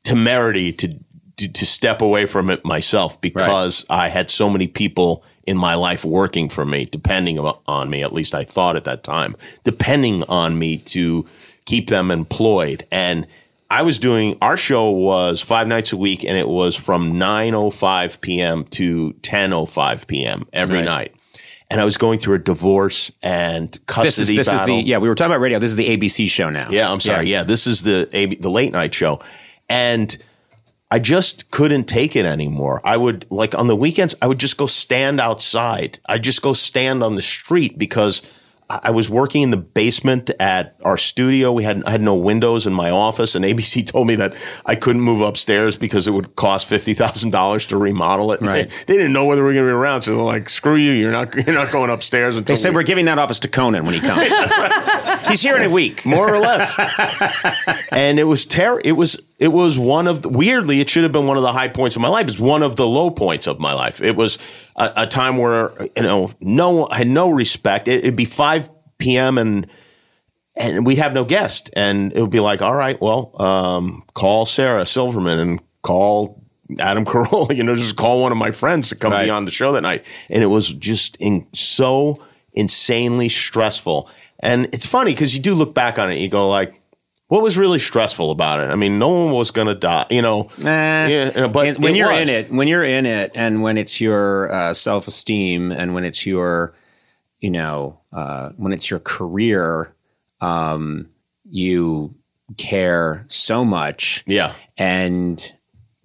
temerity 0.02 0.72
to 0.72 0.98
to, 1.40 1.50
to 1.50 1.66
step 1.66 2.02
away 2.02 2.26
from 2.26 2.50
it 2.50 2.64
myself 2.64 3.20
because 3.20 3.86
I 3.88 4.08
had 4.08 4.30
so 4.30 4.50
many 4.50 4.66
people 4.66 5.24
in 5.44 5.56
my 5.56 5.74
life 5.74 6.04
working 6.04 6.50
for 6.50 6.66
me, 6.66 6.84
depending 6.84 7.38
on 7.38 7.90
me. 7.90 8.02
At 8.02 8.12
least 8.12 8.34
I 8.34 8.44
thought 8.44 8.76
at 8.76 8.84
that 8.84 9.02
time, 9.02 9.34
depending 9.64 10.22
on 10.24 10.58
me 10.58 10.76
to 10.78 11.26
keep 11.64 11.88
them 11.88 12.10
employed. 12.10 12.86
And 12.92 13.26
I 13.70 13.82
was 13.82 13.98
doing 13.98 14.36
our 14.42 14.56
show 14.56 14.90
was 14.90 15.40
five 15.40 15.68
nights 15.68 15.92
a 15.92 15.96
week, 15.96 16.24
and 16.24 16.36
it 16.36 16.48
was 16.48 16.74
from 16.74 17.18
nine 17.18 17.54
oh 17.54 17.70
five 17.70 18.20
p.m. 18.20 18.64
to 18.70 19.12
ten 19.22 19.52
oh 19.52 19.64
five 19.66 20.06
p.m. 20.06 20.46
every 20.52 20.78
Right. 20.78 20.84
night. 20.84 21.14
And 21.72 21.80
I 21.80 21.84
was 21.84 21.96
going 21.96 22.18
through 22.18 22.34
a 22.34 22.38
divorce 22.40 23.12
and 23.22 23.70
custody 23.86 24.06
This 24.08 24.18
is 24.18 24.28
this 24.36 24.46
is 24.48 24.52
battle. 24.52 24.76
the 24.78 24.82
yeah. 24.82 24.98
We 24.98 25.08
were 25.08 25.14
talking 25.14 25.30
about 25.30 25.40
radio. 25.40 25.60
This 25.60 25.70
is 25.70 25.76
the 25.76 25.96
ABC 25.96 26.28
show 26.28 26.50
now. 26.50 26.68
Yeah, 26.70 26.90
I'm 26.90 26.98
sorry. 26.98 27.30
Yeah, 27.30 27.44
this 27.44 27.68
is 27.68 27.84
the 27.84 28.08
AB, 28.12 28.36
the 28.36 28.50
late 28.50 28.72
night 28.72 28.92
show, 28.92 29.20
and 29.68 30.18
I 30.90 30.98
just 30.98 31.52
couldn't 31.52 31.84
take 31.84 32.16
it 32.16 32.24
anymore. 32.24 32.80
I 32.84 32.96
would 32.96 33.24
like 33.30 33.54
on 33.54 33.68
the 33.68 33.76
weekends, 33.76 34.16
I 34.20 34.26
would 34.26 34.40
just 34.40 34.56
go 34.56 34.66
stand 34.66 35.20
outside. 35.20 36.00
I 36.06 36.18
just 36.18 36.42
go 36.42 36.52
stand 36.54 37.04
on 37.04 37.14
the 37.14 37.22
street 37.22 37.78
because 37.78 38.22
I 38.70 38.90
was 38.90 39.10
working 39.10 39.42
in 39.42 39.50
the 39.50 39.56
basement 39.56 40.30
at 40.38 40.76
our 40.84 40.96
studio. 40.96 41.50
We 41.52 41.64
had 41.64 41.82
I 41.84 41.90
had 41.90 42.00
no 42.00 42.14
windows 42.14 42.66
in 42.66 42.72
my 42.72 42.88
office, 42.90 43.34
and 43.34 43.44
ABC 43.44 43.84
told 43.92 44.06
me 44.06 44.14
that 44.14 44.32
I 44.64 44.76
couldn't 44.76 45.02
move 45.02 45.20
upstairs 45.22 45.76
because 45.76 46.06
it 46.06 46.12
would 46.12 46.36
cost 46.36 46.66
fifty 46.68 46.94
thousand 46.94 47.30
dollars 47.30 47.66
to 47.66 47.76
remodel 47.76 48.30
it. 48.32 48.40
Right. 48.40 48.68
They, 48.68 48.74
they 48.86 48.96
didn't 48.98 49.12
know 49.12 49.24
whether 49.24 49.42
we 49.42 49.48
were 49.48 49.54
going 49.54 49.66
to 49.66 49.70
be 49.70 49.74
around, 49.74 50.02
so 50.02 50.14
they're 50.14 50.22
like, 50.22 50.48
"Screw 50.48 50.76
you! 50.76 50.92
You're 50.92 51.10
not 51.12 51.34
you're 51.46 51.54
not 51.54 51.72
going 51.72 51.90
upstairs 51.90 52.36
until 52.36 52.54
They 52.54 52.60
said 52.60 52.70
we- 52.70 52.76
we're 52.76 52.82
giving 52.84 53.06
that 53.06 53.18
office 53.18 53.40
to 53.40 53.48
Conan 53.48 53.84
when 53.84 53.94
he 53.94 54.00
comes. 54.00 54.28
He's 55.28 55.40
here 55.40 55.56
in 55.56 55.62
a 55.62 55.70
week. 55.70 56.04
more 56.06 56.32
or 56.32 56.38
less. 56.38 56.74
and 57.92 58.18
it 58.18 58.24
was 58.24 58.44
ter- 58.44 58.80
It 58.84 58.92
was 58.92 59.20
it 59.38 59.48
was 59.52 59.78
one 59.78 60.06
of 60.06 60.22
the, 60.22 60.28
weirdly. 60.28 60.80
It 60.80 60.88
should 60.90 61.02
have 61.04 61.12
been 61.12 61.26
one 61.26 61.36
of 61.36 61.42
the 61.42 61.52
high 61.52 61.68
points 61.68 61.96
of 61.96 62.02
my 62.02 62.08
life. 62.08 62.28
It's 62.28 62.38
one 62.38 62.62
of 62.62 62.76
the 62.76 62.86
low 62.86 63.10
points 63.10 63.46
of 63.46 63.58
my 63.58 63.72
life. 63.72 64.02
It 64.02 64.16
was 64.16 64.38
a, 64.76 64.92
a 64.98 65.06
time 65.06 65.36
where 65.38 65.72
you 65.96 66.02
know 66.02 66.30
no 66.40 66.88
I 66.90 66.98
had 66.98 67.06
no 67.08 67.30
respect. 67.30 67.88
It, 67.88 68.00
it'd 68.04 68.16
be 68.16 68.24
five 68.24 68.70
p.m. 68.98 69.38
and 69.38 69.66
and 70.58 70.84
we'd 70.84 70.98
have 70.98 71.12
no 71.14 71.24
guest, 71.24 71.70
and 71.74 72.12
it 72.12 72.20
would 72.20 72.30
be 72.30 72.40
like, 72.40 72.60
all 72.60 72.74
right, 72.74 73.00
well, 73.00 73.34
um, 73.40 74.02
call 74.14 74.44
Sarah 74.46 74.84
Silverman 74.84 75.38
and 75.38 75.60
call 75.82 76.42
Adam 76.78 77.04
Carolla. 77.04 77.54
You 77.56 77.62
know, 77.64 77.74
just 77.76 77.96
call 77.96 78.20
one 78.22 78.32
of 78.32 78.36
my 78.38 78.50
friends 78.50 78.90
to 78.90 78.96
come 78.96 79.12
Right. 79.12 79.24
be 79.24 79.30
on 79.30 79.44
the 79.44 79.50
show 79.52 79.72
that 79.72 79.80
night. 79.82 80.04
And 80.28 80.42
it 80.42 80.46
was 80.48 80.68
just 80.68 81.16
in, 81.16 81.46
so 81.54 82.22
insanely 82.52 83.28
stressful. 83.28 84.10
And 84.40 84.68
it's 84.72 84.86
funny 84.86 85.12
because 85.12 85.34
you 85.34 85.42
do 85.42 85.54
look 85.54 85.74
back 85.74 85.98
on 85.98 86.10
it, 86.10 86.18
you 86.18 86.28
go 86.28 86.48
like, 86.48 86.80
what 87.28 87.42
was 87.42 87.56
really 87.56 87.78
stressful 87.78 88.32
about 88.32 88.58
it? 88.58 88.70
I 88.70 88.74
mean, 88.74 88.98
no 88.98 89.08
one 89.08 89.32
was 89.32 89.52
going 89.52 89.68
to 89.68 89.74
die, 89.74 90.06
you 90.10 90.20
know. 90.20 90.48
Nah. 90.62 91.06
yeah, 91.06 91.46
but 91.46 91.78
when 91.78 91.94
you're 91.94 92.10
was. 92.10 92.22
in 92.22 92.28
it, 92.28 92.50
when 92.50 92.66
you're 92.66 92.82
in 92.82 93.06
it, 93.06 93.30
and 93.36 93.62
when 93.62 93.78
it's 93.78 94.00
your 94.00 94.52
uh, 94.52 94.74
self 94.74 95.06
esteem, 95.06 95.70
and 95.70 95.94
when 95.94 96.04
it's 96.04 96.26
your, 96.26 96.74
you 97.38 97.50
know, 97.50 98.00
uh, 98.12 98.48
when 98.56 98.72
it's 98.72 98.90
your 98.90 98.98
career, 98.98 99.94
um, 100.40 101.08
you 101.44 102.16
care 102.56 103.24
so 103.28 103.64
much, 103.64 104.24
yeah. 104.26 104.54
and 104.76 105.54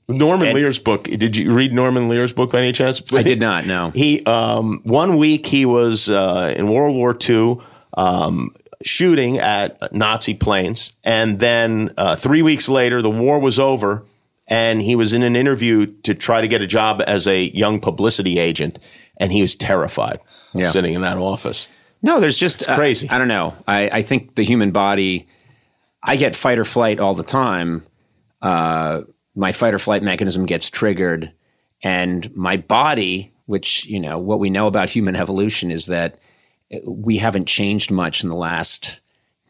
Norman 0.07 0.49
And- 0.49 0.57
Lear's 0.57 0.77
book. 0.77 1.05
Did 1.05 1.35
you 1.35 1.51
read 1.51 1.73
Norman 1.73 2.07
Lear's 2.07 2.33
book 2.33 2.51
by 2.51 2.59
any 2.59 2.71
chance? 2.71 3.01
I 3.11 3.23
did 3.23 3.39
not 3.39 3.65
No. 3.65 3.89
He 3.89 4.23
um, 4.25 4.81
one 4.83 5.17
week 5.17 5.47
he 5.47 5.65
was 5.65 6.07
uh, 6.07 6.53
in 6.55 6.69
World 6.69 6.95
War 6.95 7.17
II 7.19 7.57
um, 7.95 8.53
shooting 8.83 9.37
at 9.39 9.93
Nazi 9.93 10.33
planes, 10.33 10.93
and 11.03 11.39
then 11.39 11.91
uh, 11.97 12.15
three 12.15 12.41
weeks 12.41 12.67
later 12.69 13.01
the 13.01 13.09
war 13.09 13.39
was 13.39 13.59
over, 13.59 14.05
and 14.47 14.81
he 14.81 14.95
was 14.95 15.13
in 15.13 15.23
an 15.23 15.35
interview 15.35 15.85
to 16.03 16.13
try 16.13 16.41
to 16.41 16.47
get 16.47 16.61
a 16.61 16.67
job 16.67 17.01
as 17.07 17.27
a 17.27 17.43
young 17.51 17.79
publicity 17.79 18.37
agent, 18.39 18.79
and 19.17 19.31
he 19.31 19.41
was 19.41 19.55
terrified 19.55 20.19
Yeah. 20.53 20.69
sitting 20.71 20.93
in 20.93 21.01
that 21.01 21.17
office. 21.17 21.69
No, 22.01 22.19
there's 22.19 22.37
just 22.37 22.69
uh, 22.69 22.75
crazy. 22.75 23.09
I 23.09 23.17
don't 23.17 23.27
know. 23.29 23.55
I, 23.67 23.89
I 23.89 24.01
think 24.01 24.35
the 24.35 24.43
human 24.43 24.71
body. 24.71 25.27
I 26.03 26.17
get 26.17 26.35
fight 26.35 26.59
or 26.59 26.65
flight 26.65 26.99
all 26.99 27.15
the 27.15 27.23
time. 27.23 27.83
Uh, 28.41 29.01
my 29.35 29.51
fight 29.51 29.73
or 29.73 29.79
flight 29.79 30.03
mechanism 30.03 30.45
gets 30.45 30.69
triggered, 30.69 31.31
and 31.81 32.33
my 32.35 32.57
body, 32.57 33.33
which 33.47 33.85
you 33.87 33.99
know, 33.99 34.19
what 34.19 34.39
we 34.39 34.51
know 34.51 34.67
about 34.67 34.89
human 34.91 35.15
evolution 35.15 35.71
is 35.71 35.87
that 35.87 36.19
we 36.85 37.17
haven't 37.17 37.45
changed 37.45 37.91
much 37.91 38.23
in 38.23 38.29
the 38.29 38.35
last 38.35 39.01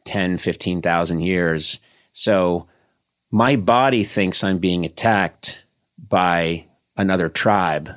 10, 0.06 0.38
15,000 0.38 1.19
years. 1.19 1.80
So 2.12 2.67
my 3.32 3.56
body 3.56 4.04
thinks 4.04 4.43
I'm 4.43 4.60
being 4.60 4.86
attacked 4.86 5.65
by 5.97 6.65
another 6.95 7.30
tribe. 7.30 7.95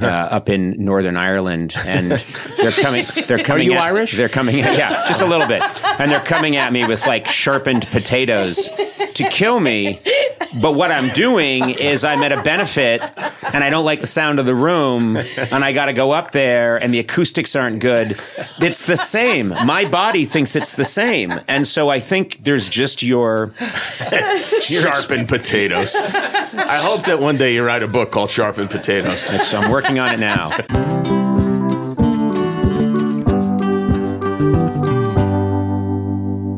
Uh, 0.00 0.06
up 0.06 0.48
in 0.48 0.76
Northern 0.84 1.16
Ireland, 1.16 1.74
and 1.84 2.12
they're 2.56 2.70
coming. 2.70 3.04
They're 3.26 3.38
coming. 3.38 3.68
Are 3.68 3.72
you 3.72 3.74
at- 3.74 3.80
Irish? 3.82 4.16
They're 4.16 4.28
coming. 4.28 4.58
Yeah, 4.58 4.90
just 5.08 5.20
a 5.20 5.26
little 5.26 5.48
bit, 5.48 5.62
and 6.00 6.10
they're 6.10 6.20
coming 6.20 6.56
at 6.56 6.72
me 6.72 6.86
with 6.86 7.04
like 7.06 7.26
sharpened 7.26 7.86
potatoes 7.90 8.70
to 9.14 9.28
kill 9.30 9.58
me. 9.60 10.00
But 10.62 10.72
what 10.76 10.90
I'm 10.90 11.08
doing 11.10 11.70
is 11.70 12.04
I'm 12.04 12.22
at 12.22 12.32
a 12.32 12.42
benefit, 12.42 13.02
and 13.52 13.62
I 13.64 13.68
don't 13.70 13.84
like 13.84 14.00
the 14.00 14.06
sound 14.06 14.38
of 14.38 14.46
the 14.46 14.54
room, 14.54 15.16
and 15.16 15.64
I 15.64 15.72
got 15.72 15.86
to 15.86 15.92
go 15.92 16.12
up 16.12 16.30
there, 16.32 16.76
and 16.76 16.94
the 16.94 17.00
acoustics 17.00 17.54
aren't 17.56 17.80
good. 17.80 18.18
It's 18.60 18.86
the 18.86 18.96
same. 18.96 19.48
My 19.48 19.84
body 19.84 20.24
thinks 20.24 20.54
it's 20.56 20.74
the 20.76 20.84
same, 20.86 21.38
and 21.48 21.66
so 21.66 21.90
I 21.90 22.00
think 22.00 22.44
there's 22.44 22.68
just 22.68 23.02
your 23.02 23.52
Sharpened 24.60 25.28
potatoes. 25.28 25.94
I 25.96 26.78
hope 26.82 27.04
that 27.06 27.20
one 27.20 27.36
day 27.36 27.54
you 27.54 27.64
write 27.64 27.82
a 27.82 27.88
book 27.88 28.10
called 28.10 28.30
Sharpened 28.30 28.70
Potatoes. 28.70 29.20
So 29.48 29.58
I'm 29.60 29.70
working 29.70 29.87
on 29.96 30.12
it 30.12 30.18
now. 30.18 30.50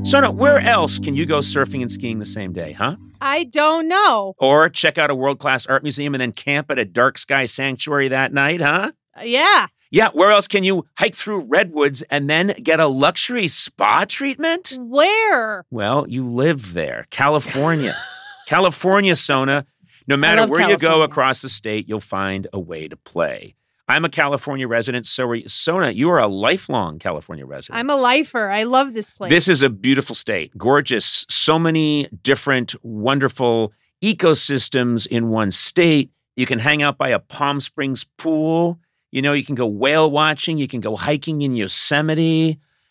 Sona, 0.03 0.33
where 0.33 0.59
else 0.59 0.99
can 0.99 1.14
you 1.14 1.25
go 1.25 1.38
surfing 1.38 1.83
and 1.83 1.93
skiing 1.93 2.19
the 2.19 2.25
same 2.25 2.53
day, 2.53 2.73
huh? 2.73 2.97
I 3.21 3.45
don't 3.45 3.87
know. 3.87 4.35
Or 4.38 4.69
check 4.69 4.99
out 4.99 5.09
a 5.09 5.14
world 5.14 5.38
class 5.38 5.66
art 5.66 5.85
museum 5.85 6.14
and 6.14 6.21
then 6.21 6.33
camp 6.33 6.69
at 6.71 6.81
a 6.81 6.85
dark 6.85 7.16
sky 7.16 7.45
sanctuary 7.45 8.09
that 8.09 8.33
night, 8.33 8.61
huh? 8.61 8.90
Uh, 9.16 9.23
yeah. 9.23 9.69
Yeah, 9.93 10.09
where 10.12 10.33
else 10.33 10.49
can 10.49 10.64
you 10.64 10.85
hike 10.99 11.14
through 11.14 11.43
redwoods 11.43 12.03
and 12.11 12.29
then 12.29 12.55
get 12.61 12.81
a 12.81 12.88
luxury 12.88 13.47
spa 13.47 14.05
treatment? 14.05 14.77
Where? 14.81 15.64
Well, 15.71 16.07
you 16.09 16.29
live 16.29 16.75
there, 16.75 17.07
California. 17.11 17.97
California, 18.47 19.14
Sona. 19.14 19.64
No 20.11 20.16
matter 20.16 20.44
where 20.44 20.68
you 20.68 20.77
go 20.77 21.03
across 21.03 21.40
the 21.40 21.49
state, 21.49 21.88
you'll 21.88 22.01
find 22.01 22.49
a 22.53 22.59
way 22.59 22.88
to 22.88 22.96
play. 22.96 23.55
I'm 23.87 24.05
a 24.05 24.09
California 24.09 24.66
resident, 24.66 25.07
so 25.07 25.25
are 25.29 25.37
you. 25.37 25.49
Sona, 25.49 25.92
you 25.92 26.11
are 26.11 26.18
a 26.18 26.27
lifelong 26.27 26.99
California 26.99 27.46
resident. 27.46 27.79
I'm 27.79 27.90
a 27.90 27.94
lifer. 27.94 28.51
I 28.51 28.64
love 28.64 28.92
this 28.92 29.09
place. 29.09 29.31
This 29.31 29.46
is 29.46 29.62
a 29.62 29.70
beautiful 29.70 30.16
state, 30.16 30.57
gorgeous. 30.59 31.27
So 31.29 31.61
many 31.61 32.09
different, 32.25 32.75
wonderful 32.85 33.73
ecosystems 34.03 35.07
in 35.07 35.29
one 35.29 35.53
state. 35.53 36.11
You 36.35 36.44
can 36.44 36.59
hang 36.59 36.83
out 36.83 36.99
by 36.99 37.11
a 37.11 37.20
Palm 37.20 37.61
Springs 37.61 38.03
pool. 38.18 38.81
You 39.12 39.23
know, 39.23 39.33
you 39.33 39.44
can 39.44 39.55
go 39.55 39.66
whale 39.66 40.11
watching. 40.11 40.59
You 40.59 40.66
can 40.66 40.81
go 40.81 40.96
hiking 40.96 41.42
in 41.42 41.55
Yosemite. 41.55 42.59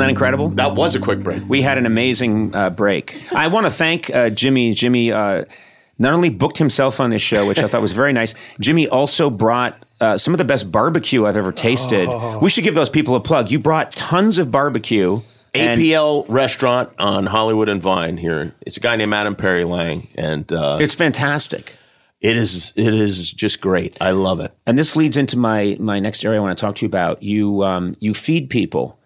Wasn't 0.00 0.08
that 0.08 0.10
incredible? 0.18 0.48
That 0.50 0.74
was 0.74 0.94
a 0.94 0.98
quick 1.00 1.22
break. 1.22 1.42
We 1.48 1.60
had 1.60 1.76
an 1.76 1.84
amazing 1.84 2.54
uh, 2.54 2.70
break. 2.70 3.20
I 3.34 3.48
want 3.48 3.66
to 3.66 3.70
thank 3.70 4.08
uh, 4.08 4.30
Jimmy 4.30 4.72
Jimmy 4.72 5.12
uh, 5.12 5.44
not 5.98 6.14
only 6.14 6.30
booked 6.30 6.56
himself 6.56 7.00
on 7.00 7.10
this 7.10 7.20
show, 7.20 7.46
which 7.46 7.58
I 7.58 7.66
thought 7.68 7.82
was 7.82 7.92
very 7.92 8.14
nice. 8.14 8.34
Jimmy 8.60 8.88
also 8.88 9.28
brought 9.28 9.84
uh, 10.00 10.16
some 10.16 10.32
of 10.32 10.38
the 10.38 10.44
best 10.44 10.72
barbecue 10.72 11.26
I've 11.26 11.36
ever 11.36 11.52
tasted. 11.52 12.08
We 12.40 12.48
should 12.48 12.64
give 12.64 12.74
those 12.74 12.88
people 12.88 13.14
a 13.14 13.20
plug. 13.20 13.50
You 13.50 13.58
brought 13.58 13.90
tons 13.90 14.38
of 14.38 14.50
barbecue. 14.50 15.20
APL 15.52 16.24
restaurant 16.28 16.90
on 16.98 17.26
Hollywood 17.26 17.68
and 17.68 17.82
Vine 17.82 18.16
here. 18.16 18.54
It's 18.62 18.76
a 18.76 18.80
guy 18.80 18.96
named 18.96 19.12
Adam 19.12 19.34
Perry 19.34 19.64
Lang, 19.64 20.06
and 20.14 20.50
uh, 20.52 20.78
It's 20.80 20.94
fantastic. 20.94 21.76
it 22.20 22.36
is 22.36 22.72
it 22.76 22.94
is 22.94 23.32
just 23.32 23.60
great. 23.60 23.98
I 24.00 24.12
love 24.12 24.40
it. 24.40 24.54
And 24.66 24.78
this 24.78 24.94
leads 24.96 25.16
into 25.18 25.36
my 25.36 25.76
my 25.80 25.98
next 25.98 26.24
area 26.24 26.38
I 26.38 26.42
want 26.42 26.56
to 26.56 26.60
talk 26.64 26.76
to 26.76 26.86
you 26.86 26.88
about. 26.88 27.22
You 27.22 27.64
um, 27.64 27.96
you 27.98 28.14
feed 28.14 28.48
people, 28.48 28.96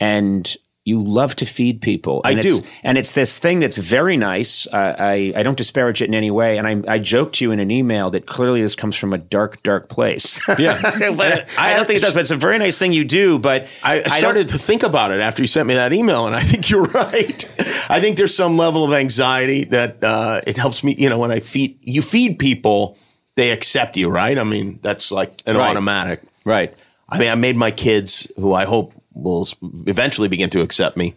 and 0.00 0.56
you 0.86 1.02
love 1.02 1.34
to 1.34 1.46
feed 1.46 1.80
people. 1.80 2.20
I 2.26 2.32
And 2.32 2.40
it's- 2.40 2.58
do. 2.60 2.66
and 2.82 2.98
it's 2.98 3.12
this 3.12 3.38
thing 3.38 3.58
that's 3.58 3.78
very 3.78 4.18
nice. 4.18 4.66
Uh, 4.70 4.94
I 4.98 5.32
I 5.34 5.42
don't 5.42 5.56
disparage 5.56 6.02
it 6.02 6.08
in 6.08 6.14
any 6.14 6.30
way. 6.30 6.58
And 6.58 6.66
I 6.68 6.82
I 6.96 6.98
joked 6.98 7.36
to 7.36 7.44
you 7.46 7.52
in 7.52 7.58
an 7.60 7.70
email 7.70 8.10
that 8.10 8.26
clearly 8.26 8.60
this 8.60 8.76
comes 8.76 8.94
from 8.94 9.14
a 9.14 9.18
dark 9.18 9.62
dark 9.62 9.88
place. 9.88 10.38
Yeah. 10.58 10.78
but 11.16 11.48
I, 11.58 11.72
I- 11.72 11.76
don't 11.76 11.86
think 11.86 12.00
it 12.00 12.02
does. 12.02 12.12
But 12.12 12.20
it's 12.20 12.30
a 12.32 12.36
very 12.36 12.58
nice 12.58 12.78
thing 12.78 12.92
you 12.92 13.04
do. 13.06 13.38
But 13.38 13.66
I 13.82 14.00
don't- 14.00 14.10
started 14.10 14.48
to 14.50 14.58
think 14.58 14.82
about 14.82 15.10
it 15.10 15.20
after 15.20 15.40
you 15.42 15.46
sent 15.46 15.66
me 15.66 15.72
that 15.74 15.94
email, 15.94 16.26
and 16.26 16.36
I 16.36 16.40
think 16.42 16.68
you're 16.68 16.82
right. 17.04 17.48
I 17.88 18.02
think 18.02 18.18
there's 18.18 18.34
some 18.36 18.58
level 18.58 18.84
of 18.84 18.92
anxiety 18.92 19.64
that 19.64 20.04
uh, 20.04 20.42
it 20.46 20.58
helps 20.58 20.84
me. 20.84 20.94
You 20.98 21.08
know, 21.08 21.18
when 21.18 21.30
I 21.32 21.40
feed 21.40 21.78
you 21.80 22.02
feed 22.02 22.38
people, 22.38 22.98
they 23.36 23.52
accept 23.52 23.96
you, 23.96 24.10
right? 24.10 24.36
I 24.36 24.44
mean, 24.44 24.80
that's 24.82 25.10
like 25.10 25.32
an 25.46 25.56
Right. 25.56 25.70
automatic. 25.70 26.20
right. 26.44 26.74
I 27.08 27.18
mean, 27.18 27.30
I 27.30 27.34
made 27.36 27.56
my 27.56 27.70
kids, 27.70 28.26
who 28.36 28.52
I 28.54 28.64
hope 28.64 28.92
will 29.14 29.48
eventually 29.86 30.28
begin 30.28 30.50
to 30.50 30.60
accept 30.60 30.96
me, 30.96 31.14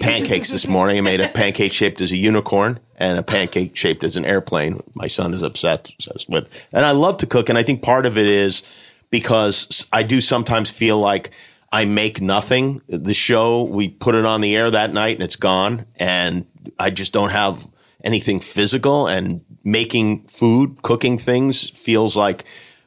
pancakes 0.00 0.50
this 0.50 0.66
morning. 0.66 0.98
I 0.98 1.00
made 1.02 1.20
a 1.20 1.28
pancake 1.28 1.72
shaped 1.72 2.00
as 2.00 2.12
a 2.12 2.16
unicorn 2.16 2.80
and 2.96 3.18
a 3.18 3.22
pancake 3.22 3.76
shaped 3.76 4.04
as 4.04 4.16
an 4.16 4.24
airplane. 4.24 4.80
My 4.94 5.06
son 5.06 5.34
is 5.34 5.42
upset 5.42 5.90
obsessed 5.94 6.28
with, 6.28 6.48
and 6.72 6.84
I 6.84 6.92
love 6.92 7.18
to 7.18 7.26
cook. 7.26 7.48
And 7.48 7.58
I 7.58 7.62
think 7.62 7.82
part 7.82 8.06
of 8.06 8.16
it 8.16 8.26
is 8.26 8.62
because 9.10 9.86
I 9.92 10.02
do 10.02 10.20
sometimes 10.20 10.70
feel 10.70 10.98
like 10.98 11.30
I 11.70 11.84
make 11.84 12.20
nothing. 12.20 12.82
The 12.88 13.14
show 13.14 13.64
we 13.64 13.88
put 13.88 14.14
it 14.14 14.24
on 14.24 14.40
the 14.40 14.54
air 14.56 14.70
that 14.70 14.92
night 14.92 15.16
and 15.16 15.22
it's 15.22 15.36
gone, 15.36 15.86
and 15.96 16.46
I 16.78 16.90
just 16.90 17.12
don't 17.12 17.30
have 17.30 17.68
anything 18.02 18.40
physical. 18.40 19.06
And 19.06 19.44
making 19.64 20.26
food, 20.26 20.82
cooking 20.82 21.18
things 21.18 21.70
feels 21.70 22.16
like 22.16 22.44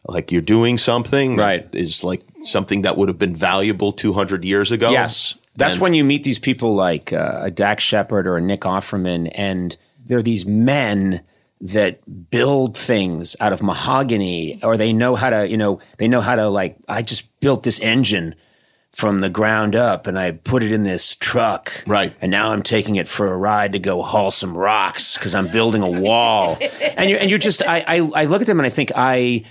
like 0.08 0.32
you're 0.32 0.42
doing 0.42 0.78
something 0.78 1.36
Right. 1.38 1.68
is 1.74 2.04
like 2.04 2.24
something 2.42 2.84
that 2.84 2.98
would 2.98 3.08
have 3.10 3.20
been 3.20 3.36
valuable 3.36 3.92
200 3.92 4.44
years 4.46 4.72
ago. 4.72 4.92
Yes. 4.92 5.36
That's 5.56 5.76
And- 5.76 5.82
when 5.82 5.94
you 5.94 6.04
meet 6.04 6.24
these 6.24 6.40
people 6.40 6.76
like 6.76 7.12
uh, 7.14 7.40
a 7.44 7.52
Dax 7.52 7.84
Shepard 7.84 8.28
or 8.28 8.38
a 8.38 8.42
Nick 8.42 8.62
Offerman, 8.62 9.32
and 9.36 9.76
they're 10.06 10.22
these 10.22 10.46
men 10.46 11.22
that 11.60 12.30
build 12.30 12.78
things 12.78 13.36
out 13.40 13.52
of 13.52 13.64
mahogany, 13.64 14.60
or 14.64 14.78
they 14.78 14.94
know 14.94 15.16
how 15.16 15.30
to, 15.32 15.50
you 15.50 15.58
know, 15.58 15.80
they 15.98 16.08
know 16.08 16.22
how 16.22 16.36
to 16.36 16.48
like. 16.48 16.78
I 16.88 17.02
just 17.02 17.40
built 17.40 17.64
this 17.64 17.80
engine 17.80 18.36
from 18.94 19.22
the 19.22 19.30
ground 19.30 19.76
up, 19.76 20.06
and 20.08 20.18
I 20.18 20.32
put 20.32 20.62
it 20.64 20.72
in 20.72 20.84
this 20.84 21.16
truck, 21.16 21.84
Right. 21.88 22.14
And 22.22 22.30
now 22.32 22.52
I'm 22.52 22.62
taking 22.64 22.96
it 22.96 23.08
for 23.08 23.32
a 23.34 23.36
ride 23.38 23.74
to 23.74 23.80
go 23.80 24.02
haul 24.04 24.30
some 24.32 24.56
rocks 24.58 25.16
because 25.18 25.34
I'm 25.36 25.48
building 25.48 25.82
a 25.82 25.90
wall. 26.02 26.58
and 26.98 27.10
you're 27.10 27.20
and 27.20 27.30
you're 27.32 27.40
just, 27.40 27.62
I, 27.64 27.84
I 27.88 27.98
I 28.22 28.26
look 28.26 28.42
at 28.42 28.48
them 28.48 28.60
and 28.60 28.66
I 28.68 28.70
think 28.70 28.92
I 28.96 29.44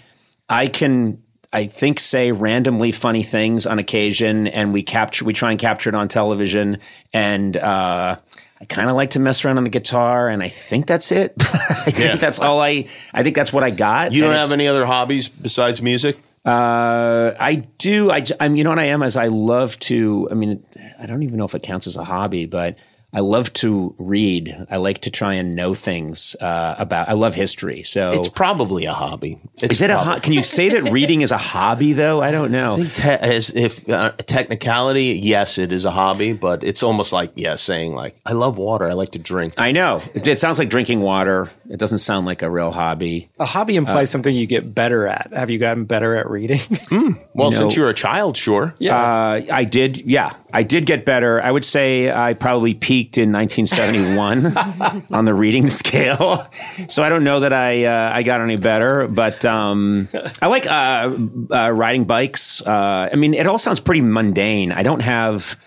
I 0.49 0.68
can 0.68 1.22
I 1.53 1.66
think 1.66 2.01
say 2.01 2.32
randomly 2.32 2.92
funny 2.92 3.22
things 3.22 3.66
on 3.66 3.78
occasion 3.78 4.47
and 4.47 4.72
we 4.72 4.82
capture 4.82 5.24
we 5.24 5.32
try 5.32 5.51
and 5.51 5.61
capture 5.61 5.88
it 5.90 5.94
on 5.94 6.09
television 6.09 6.78
and 7.12 7.57
uh 7.57 8.16
I 8.59 8.64
kind 8.64 8.88
of 8.88 8.97
like 8.97 9.11
to 9.11 9.20
mess 9.20 9.44
around 9.44 9.59
on 9.59 9.64
the 9.64 9.70
guitar 9.70 10.28
and 10.28 10.42
I 10.42 10.49
think 10.49 10.86
that's 10.86 11.12
it. 11.12 11.34
I 11.40 11.90
think 11.90 12.20
that's 12.20 12.38
all 12.40 12.61
I 12.61 12.86
I 13.12 13.22
think 13.22 13.36
that's 13.36 13.53
what 13.53 13.64
I 13.64 13.70
got. 13.70 14.12
You 14.12 14.22
don't 14.22 14.34
have 14.34 14.53
any 14.53 14.66
other 14.66 14.86
hobbies 14.86 15.28
besides 15.28 15.82
music? 15.82 16.18
uh, 16.47 17.34
I 17.40 17.57
do. 17.78 18.12
I, 18.12 18.24
I'm. 18.38 18.55
you 18.55 18.62
know 18.62 18.70
what 18.70 18.78
I 18.78 18.84
am 18.84 19.03
is 19.03 19.16
I 19.16 19.26
love 19.26 19.76
to. 19.80 20.28
I 20.30 20.34
mean, 20.34 20.62
I 20.97 21.07
don't 21.07 21.24
even 21.24 21.38
know 21.38 21.44
if 21.44 21.57
it 21.57 21.64
counts 21.64 21.88
as 21.88 21.97
a 21.97 22.05
hobby, 22.05 22.47
but 22.47 22.76
I 23.16 23.20
love 23.20 23.50
to 23.54 23.94
read. 23.96 24.66
I 24.70 24.76
like 24.76 25.00
to 25.00 25.10
try 25.10 25.34
and 25.34 25.56
know 25.56 25.72
things 25.72 26.36
uh, 26.38 26.74
about. 26.76 27.08
I 27.08 27.14
love 27.14 27.34
history. 27.34 27.82
So 27.82 28.12
It's 28.12 28.28
probably 28.28 28.84
a 28.84 28.92
hobby. 28.92 29.40
It's 29.54 29.76
is 29.76 29.80
it 29.80 29.88
a? 29.88 29.96
Ho- 29.96 30.20
can 30.20 30.34
you 30.34 30.42
say 30.42 30.68
that 30.68 30.92
reading 30.92 31.22
is 31.22 31.30
a 31.30 31.38
hobby 31.38 31.94
though? 31.94 32.20
I 32.20 32.30
don't 32.30 32.52
know. 32.52 32.76
Te- 32.84 33.08
as 33.08 33.48
if 33.48 33.88
uh, 33.88 34.10
technicality, 34.26 35.18
yes, 35.18 35.56
it 35.56 35.72
is 35.72 35.86
a 35.86 35.90
hobby, 35.90 36.34
but 36.34 36.62
it's 36.62 36.82
almost 36.82 37.10
like 37.10 37.32
yeah, 37.36 37.56
saying 37.56 37.94
like 37.94 38.16
I 38.26 38.32
love 38.32 38.58
water, 38.58 38.86
I 38.86 38.92
like 38.92 39.12
to 39.12 39.18
drink. 39.18 39.54
I 39.56 39.72
know. 39.72 40.02
It, 40.14 40.26
it 40.26 40.38
sounds 40.38 40.58
like 40.58 40.68
drinking 40.68 41.00
water. 41.00 41.48
It 41.68 41.78
doesn't 41.78 41.98
sound 41.98 42.26
like 42.26 42.42
a 42.42 42.50
real 42.50 42.70
hobby. 42.72 43.28
A 43.38 43.44
hobby 43.44 43.76
implies 43.76 44.10
something 44.10 44.34
you 44.34 44.46
get 44.46 44.74
better 44.74 45.06
at. 45.06 45.32
Have 45.32 45.50
you 45.50 45.58
gotten 45.58 45.84
better 45.84 46.14
at 46.16 46.28
reading? 46.30 46.60
Well, 47.36 47.50
No. 47.50 47.58
since 47.58 47.76
you 47.76 47.82
were 47.82 47.90
a 47.90 47.94
child, 47.94 48.34
sure. 48.36 48.74
Uh, 48.80 49.42
I 49.52 49.64
did, 49.64 49.98
yeah, 49.98 50.32
I 50.54 50.62
did 50.62 50.86
get 50.86 51.04
better. 51.04 51.42
I 51.42 51.50
would 51.50 51.64
say 51.66 52.10
I 52.10 52.32
probably 52.32 52.72
peaked 52.72 53.18
in 53.18 53.30
1971 53.30 55.04
on 55.10 55.24
the 55.26 55.34
reading 55.34 55.68
scale. 55.68 56.46
So 56.88 57.02
I 57.02 57.10
don't 57.10 57.24
know 57.24 57.40
that 57.40 57.52
I 57.52 57.84
uh, 57.84 58.10
I 58.14 58.22
got 58.22 58.40
any 58.40 58.56
better, 58.56 59.06
but 59.06 59.44
um, 59.44 60.08
I 60.40 60.46
like 60.46 60.66
uh, 60.66 61.14
uh, 61.50 61.70
riding 61.70 62.04
bikes. 62.04 62.62
Uh, 62.62 63.10
I 63.12 63.16
mean, 63.16 63.34
it 63.34 63.46
all 63.46 63.58
sounds 63.58 63.80
pretty 63.80 64.00
mundane. 64.00 64.72
I 64.72 64.82
don't 64.82 65.00
have. 65.02 65.58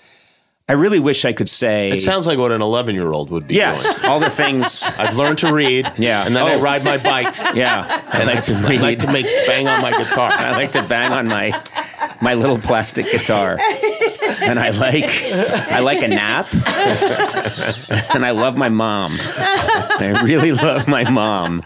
I 0.69 0.73
really 0.73 0.99
wish 0.99 1.25
I 1.25 1.33
could 1.33 1.49
say. 1.49 1.89
It 1.89 1.99
sounds 2.01 2.27
like 2.27 2.37
what 2.37 2.51
an 2.51 2.61
11 2.61 2.93
year 2.93 3.11
old 3.11 3.31
would 3.31 3.47
be 3.47 3.55
yes, 3.55 3.83
doing. 3.83 4.05
all 4.11 4.19
the 4.19 4.29
things. 4.29 4.83
I've 4.99 5.15
learned 5.17 5.39
to 5.39 5.51
read, 5.51 5.91
Yeah. 5.97 6.25
and 6.25 6.35
then 6.35 6.45
I 6.45 6.53
Oh. 6.53 6.61
ride 6.61 6.83
my 6.83 6.97
bike, 6.97 7.35
Yeah, 7.55 8.03
I 8.13 8.19
and 8.19 8.27
like 8.27 8.43
to 8.43 8.53
I 8.53 8.75
like 8.77 8.99
to 8.99 9.11
make 9.11 9.25
bang 9.47 9.67
on 9.67 9.81
my 9.81 9.91
guitar. 9.91 10.29
I 10.31 10.51
like 10.51 10.71
to 10.73 10.83
bang 10.83 11.11
on 11.11 11.27
my 11.27 11.59
my 12.21 12.35
little 12.35 12.59
plastic 12.59 13.09
guitar. 13.11 13.57
And 14.41 14.59
I 14.59 14.69
like 14.69 15.09
I 15.71 15.79
like 15.79 16.03
a 16.03 16.07
nap. 16.07 16.47
and 18.13 18.25
I 18.25 18.31
love 18.31 18.57
my 18.57 18.69
mom. 18.69 19.17
I 19.19 20.21
really 20.23 20.51
love 20.51 20.87
my 20.87 21.09
mom. 21.09 21.63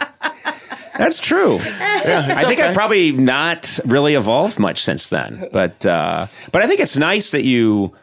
That's 0.97 1.19
true. 1.19 1.59
I 1.61 2.43
think 2.47 2.59
I've 2.61 2.73
probably 2.75 3.11
not 3.11 3.79
really 3.85 4.13
evolved 4.15 4.59
much 4.59 4.81
since 4.83 5.09
then. 5.09 5.49
But 5.51 5.85
uh, 5.85 6.27
but 6.51 6.61
I 6.61 6.67
think 6.67 6.79
it's 6.79 6.97
nice 6.97 7.31
that 7.31 7.43
you 7.43 7.93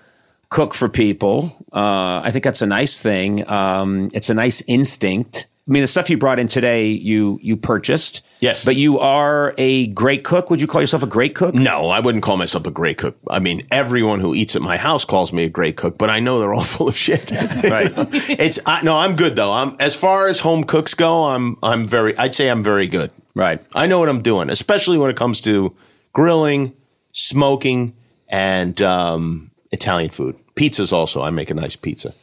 cook 0.50 0.74
for 0.74 0.88
people. 0.88 1.56
Uh, 1.72 2.20
I 2.22 2.30
think 2.30 2.44
that's 2.44 2.62
a 2.62 2.66
nice 2.66 3.00
thing. 3.00 3.48
Um, 3.48 4.10
it's 4.12 4.28
a 4.30 4.34
nice 4.34 4.62
instinct. 4.66 5.46
I 5.68 5.72
mean, 5.72 5.82
the 5.82 5.86
stuff 5.86 6.10
you 6.10 6.18
brought 6.18 6.40
in 6.40 6.48
today, 6.48 6.88
you 6.88 7.38
you 7.42 7.56
purchased. 7.56 8.22
Yes. 8.40 8.64
but 8.64 8.74
you 8.74 8.98
are 8.98 9.54
a 9.58 9.88
great 9.88 10.24
cook. 10.24 10.48
Would 10.48 10.62
you 10.62 10.66
call 10.66 10.80
yourself 10.80 11.02
a 11.02 11.06
great 11.06 11.34
cook? 11.34 11.54
No, 11.54 11.90
I 11.90 12.00
wouldn't 12.00 12.24
call 12.24 12.38
myself 12.38 12.66
a 12.66 12.70
great 12.70 12.96
cook. 12.96 13.18
I 13.28 13.38
mean, 13.38 13.66
everyone 13.70 14.18
who 14.18 14.34
eats 14.34 14.56
at 14.56 14.62
my 14.62 14.78
house 14.78 15.04
calls 15.04 15.30
me 15.30 15.44
a 15.44 15.50
great 15.50 15.76
cook, 15.76 15.98
but 15.98 16.08
I 16.08 16.20
know 16.20 16.40
they're 16.40 16.54
all 16.54 16.64
full 16.76 16.88
of 16.88 16.96
shit. 16.96 17.30
Right. 17.62 17.92
it's 18.40 18.58
I, 18.66 18.82
no, 18.82 18.96
I'm 18.98 19.14
good 19.14 19.36
though. 19.36 19.52
I'm 19.52 19.76
as 19.78 19.94
far 19.94 20.26
as 20.26 20.40
home 20.40 20.64
cooks 20.64 20.94
go. 20.94 21.24
I'm 21.24 21.56
I'm 21.62 21.86
very. 21.86 22.16
I'd 22.16 22.34
say 22.34 22.48
I'm 22.48 22.64
very 22.64 22.88
good. 22.88 23.10
Right. 23.36 23.60
I 23.74 23.86
know 23.86 23.98
what 24.00 24.08
I'm 24.08 24.22
doing, 24.22 24.50
especially 24.50 24.98
when 24.98 25.10
it 25.10 25.16
comes 25.16 25.40
to 25.42 25.76
grilling, 26.12 26.74
smoking, 27.12 27.94
and 28.28 28.80
um, 28.82 29.49
Italian 29.72 30.10
food. 30.10 30.36
Pizzas 30.56 30.92
also. 30.92 31.22
I 31.22 31.30
make 31.30 31.50
a 31.50 31.54
nice 31.54 31.76
pizza. 31.76 32.14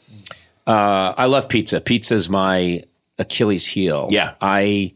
Uh, 0.65 1.13
I 1.17 1.25
love 1.25 1.47
pizza. 1.47 1.79
Pizza's 1.79 2.27
my 2.29 2.83
Achilles 3.17 3.65
heel. 3.65 4.07
Yeah. 4.11 4.33
I 4.41 4.93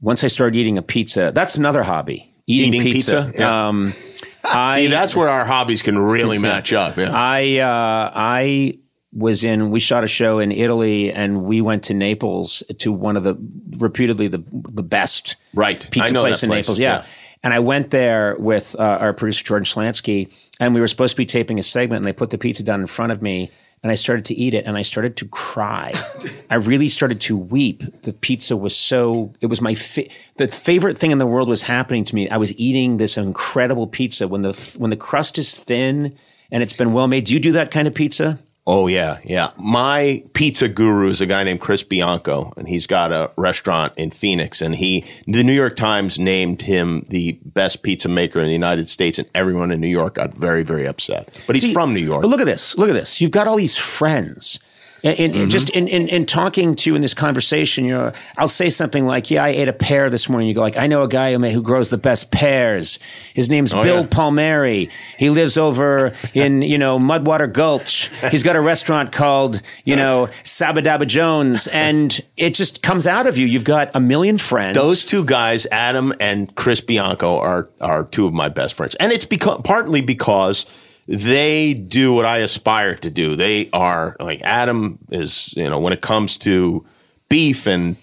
once 0.00 0.24
I 0.24 0.28
started 0.28 0.56
eating 0.56 0.78
a 0.78 0.82
pizza, 0.82 1.32
that's 1.34 1.56
another 1.56 1.82
hobby. 1.82 2.32
Eating, 2.46 2.74
Eating 2.74 2.92
pizza. 2.92 3.24
pizza? 3.26 3.40
Yeah. 3.40 3.68
Um, 3.68 3.94
I, 4.44 4.80
See, 4.82 4.86
that's 4.88 5.14
where 5.14 5.28
our 5.28 5.44
hobbies 5.44 5.82
can 5.82 5.98
really 5.98 6.38
match 6.50 6.72
up. 6.72 6.96
Yeah. 6.96 7.10
I 7.12 7.58
uh, 7.58 8.10
I 8.14 8.78
was 9.12 9.44
in. 9.44 9.70
We 9.70 9.80
shot 9.80 10.04
a 10.04 10.06
show 10.08 10.38
in 10.38 10.50
Italy, 10.52 11.12
and 11.12 11.44
we 11.44 11.60
went 11.60 11.84
to 11.84 11.94
Naples 11.94 12.62
to 12.78 12.92
one 12.92 13.16
of 13.16 13.24
the 13.24 13.36
reputedly 13.78 14.28
the 14.28 14.42
the 14.52 14.82
best 14.82 15.36
Right. 15.54 15.78
pizza 15.90 16.14
place 16.14 16.42
in 16.42 16.48
place. 16.48 16.64
Naples. 16.66 16.78
Yeah. 16.78 16.98
Yeah. 17.00 17.06
And 17.42 17.52
I 17.54 17.58
went 17.58 17.90
there 17.90 18.36
with 18.38 18.76
uh, 18.78 18.82
our 18.82 19.12
producer 19.12 19.44
Jordan 19.44 19.64
Schlansky, 19.64 20.32
and 20.60 20.74
we 20.74 20.80
were 20.80 20.86
supposed 20.86 21.14
to 21.14 21.16
be 21.16 21.26
taping 21.26 21.58
a 21.58 21.62
segment, 21.62 21.98
and 21.98 22.06
they 22.06 22.12
put 22.12 22.30
the 22.30 22.38
pizza 22.38 22.62
down 22.62 22.80
in 22.80 22.86
front 22.86 23.10
of 23.10 23.20
me, 23.20 23.50
and 23.82 23.90
I 23.90 23.94
started 23.94 24.26
to 24.26 24.34
eat 24.34 24.54
it, 24.54 24.66
and 24.66 24.76
I 24.76 24.82
started 24.82 25.16
to 25.16 25.26
cry. 25.26 25.92
I 26.50 26.56
really 26.56 26.88
started 26.88 27.20
to 27.22 27.36
weep. 27.36 28.02
The 28.02 28.12
pizza 28.12 28.56
was 28.56 28.76
so. 28.76 29.32
It 29.40 29.46
was 29.46 29.60
my 29.60 29.74
fa- 29.74 30.08
the 30.36 30.46
favorite 30.46 30.98
thing 30.98 31.10
in 31.10 31.18
the 31.18 31.26
world 31.26 31.48
was 31.48 31.62
happening 31.62 32.04
to 32.04 32.14
me. 32.14 32.28
I 32.28 32.36
was 32.36 32.56
eating 32.58 32.98
this 32.98 33.16
incredible 33.16 33.86
pizza 33.86 34.28
when 34.28 34.42
the 34.42 34.52
when 34.78 34.90
the 34.90 34.96
crust 34.96 35.38
is 35.38 35.58
thin 35.58 36.14
and 36.52 36.62
it's 36.62 36.72
been 36.72 36.92
well 36.92 37.06
made. 37.06 37.24
Do 37.24 37.34
you 37.34 37.40
do 37.40 37.52
that 37.52 37.70
kind 37.70 37.88
of 37.88 37.94
pizza? 37.94 38.38
Oh 38.66 38.86
yeah, 38.86 39.18
yeah. 39.24 39.50
My 39.58 40.22
pizza 40.34 40.68
guru 40.68 41.08
is 41.08 41.20
a 41.20 41.26
guy 41.26 41.42
named 41.44 41.60
Chris 41.60 41.82
Bianco, 41.82 42.52
and 42.56 42.68
he's 42.68 42.86
got 42.86 43.10
a 43.10 43.30
restaurant 43.36 43.94
in 43.96 44.10
Phoenix. 44.10 44.60
And 44.60 44.76
he, 44.76 45.04
the 45.26 45.42
New 45.42 45.54
York 45.54 45.76
Times 45.76 46.18
named 46.18 46.62
him 46.62 47.00
the 47.08 47.38
best 47.44 47.82
pizza 47.82 48.08
maker 48.08 48.38
in 48.38 48.46
the 48.46 48.52
United 48.52 48.88
States, 48.88 49.18
and 49.18 49.28
everyone 49.34 49.72
in 49.72 49.80
New 49.80 49.88
York 49.88 50.14
got 50.14 50.34
very, 50.34 50.62
very 50.62 50.86
upset. 50.86 51.40
But 51.46 51.56
he's 51.56 51.62
See, 51.62 51.72
from 51.72 51.94
New 51.94 52.00
York. 52.00 52.22
But 52.22 52.28
look 52.28 52.40
at 52.40 52.46
this. 52.46 52.76
Look 52.76 52.90
at 52.90 52.94
this. 52.94 53.20
You've 53.20 53.30
got 53.30 53.48
all 53.48 53.56
these 53.56 53.76
friends 53.76 54.60
In, 55.02 55.12
in, 55.14 55.30
Mm-hmm. 55.32 55.48
Just 55.48 55.70
in, 55.70 55.88
in, 55.88 56.08
in 56.08 56.26
talking 56.26 56.74
to 56.76 56.90
you 56.90 56.94
in 56.96 57.00
this 57.02 57.14
conversation, 57.14 57.84
you 57.86 57.92
know, 57.92 58.12
I'll 58.36 58.46
say 58.48 58.68
something 58.68 59.06
like, 59.06 59.30
"Yeah, 59.30 59.44
I 59.44 59.48
ate 59.48 59.68
a 59.68 59.72
pear 59.72 60.10
this 60.10 60.28
morning." 60.28 60.48
You 60.48 60.54
go 60.54 60.60
like, 60.60 60.76
"I 60.76 60.86
know 60.86 61.02
a 61.02 61.08
guy 61.08 61.32
who, 61.32 61.38
ma- 61.38 61.48
who 61.48 61.62
grows 61.62 61.88
the 61.88 61.96
best 61.96 62.30
pears. 62.30 62.98
His 63.32 63.48
name's 63.48 63.72
Bill 63.72 63.80
Oh, 63.82 64.00
yeah. 64.00 64.06
Palmieri. 64.06 64.90
He 65.18 65.30
lives 65.30 65.56
over 65.56 66.14
in 66.34 66.60
you 66.62 66.76
know 66.78 66.98
Mudwater 66.98 67.50
Gulch. 67.50 68.10
He's 68.30 68.42
got 68.42 68.56
a 68.56 68.60
restaurant 68.60 69.12
called 69.12 69.62
you 69.84 69.96
know 69.96 70.28
Sabadaba 70.44 71.06
Jones, 71.06 71.66
and 71.68 72.20
it 72.36 72.54
just 72.54 72.82
comes 72.82 73.06
out 73.06 73.26
of 73.26 73.38
you. 73.38 73.46
You've 73.46 73.64
got 73.64 73.90
a 73.94 74.00
million 74.00 74.36
friends. 74.36 74.74
Those 74.74 75.04
two 75.06 75.24
guys, 75.24 75.66
Adam 75.72 76.12
and 76.20 76.54
Chris 76.56 76.80
Bianco, 76.82 77.38
are 77.38 77.70
are 77.80 78.04
two 78.04 78.26
of 78.26 78.34
my 78.34 78.48
best 78.50 78.74
friends, 78.74 78.94
and 78.96 79.12
it's 79.12 79.24
because 79.24 79.60
partly 79.64 80.00
because 80.02 80.66
they 81.10 81.74
do 81.74 82.12
what 82.12 82.24
I 82.24 82.38
aspire 82.38 82.94
to 82.94 83.10
do. 83.10 83.34
They 83.34 83.68
are 83.72 84.16
like 84.20 84.40
Adam 84.42 85.00
is, 85.10 85.52
you 85.56 85.68
know, 85.68 85.80
when 85.80 85.92
it 85.92 86.00
comes 86.00 86.36
to 86.38 86.86
beef 87.28 87.66
and 87.66 87.96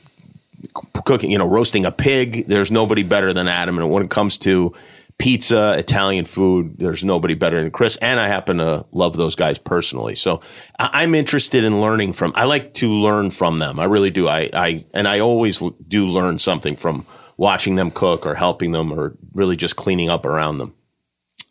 cooking, 1.06 1.32
you 1.32 1.38
know, 1.38 1.48
roasting 1.48 1.86
a 1.86 1.92
pig, 1.92 2.48
there's 2.48 2.70
nobody 2.70 3.04
better 3.04 3.32
than 3.32 3.48
Adam, 3.48 3.78
and 3.78 3.90
when 3.90 4.04
it 4.04 4.10
comes 4.10 4.38
to 4.40 4.74
pizza, 5.18 5.76
Italian 5.78 6.26
food, 6.26 6.76
there's 6.78 7.04
nobody 7.04 7.34
better 7.34 7.62
than 7.62 7.72
Chris. 7.72 7.98
And 7.98 8.20
I 8.20 8.28
happen 8.28 8.58
to 8.58 8.86
love 8.92 9.16
those 9.16 9.36
guys 9.36 9.58
personally, 9.58 10.16
so 10.16 10.42
I- 10.78 10.90
I'm 11.04 11.16
interested 11.16 11.64
in 11.64 11.80
learning 11.80 12.14
from. 12.14 12.34
I 12.36 12.44
like 12.44 12.74
to 12.76 12.90
learn 12.90 13.32
from 13.32 13.60
them. 13.60 13.80
I 13.80 13.86
really 13.86 14.12
do. 14.12 14.28
I, 14.28 14.50
I 14.54 14.86
and 14.94 15.08
I 15.08 15.20
always 15.20 15.64
do 15.88 16.08
learn 16.08 16.40
something 16.40 16.76
from 16.76 17.06
watching 17.38 17.76
them 17.76 17.90
cook 17.90 18.26
or 18.26 18.36
helping 18.36 18.72
them 18.74 18.92
or 18.92 19.14
really 19.34 19.56
just 19.56 19.76
cleaning 19.78 20.10
up 20.10 20.26
around 20.26 20.58
them. 20.58 20.74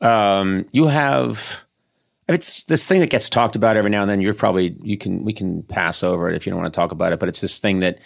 Um, 0.07 0.67
you 0.73 0.87
have 0.87 1.63
it's 2.29 2.65
this 2.65 2.89
thing 2.89 3.01
that 3.01 3.11
gets 3.11 3.29
talked 3.29 3.55
about 3.55 3.77
every 3.77 3.91
now 3.91 4.03
and 4.03 4.11
then. 4.11 4.21
You're 4.21 4.35
probably 4.35 4.77
you 4.83 4.99
can 4.99 5.25
we 5.25 5.33
can 5.33 5.63
pass 5.63 6.03
over 6.03 6.29
it 6.29 6.35
if 6.35 6.47
you 6.47 6.51
don't 6.51 6.61
want 6.61 6.73
to 6.73 6.79
talk 6.79 6.93
about 6.93 7.13
it, 7.13 7.21
but 7.21 7.29
it's 7.29 7.41
this 7.41 7.59
thing 7.59 7.81
that 7.81 7.99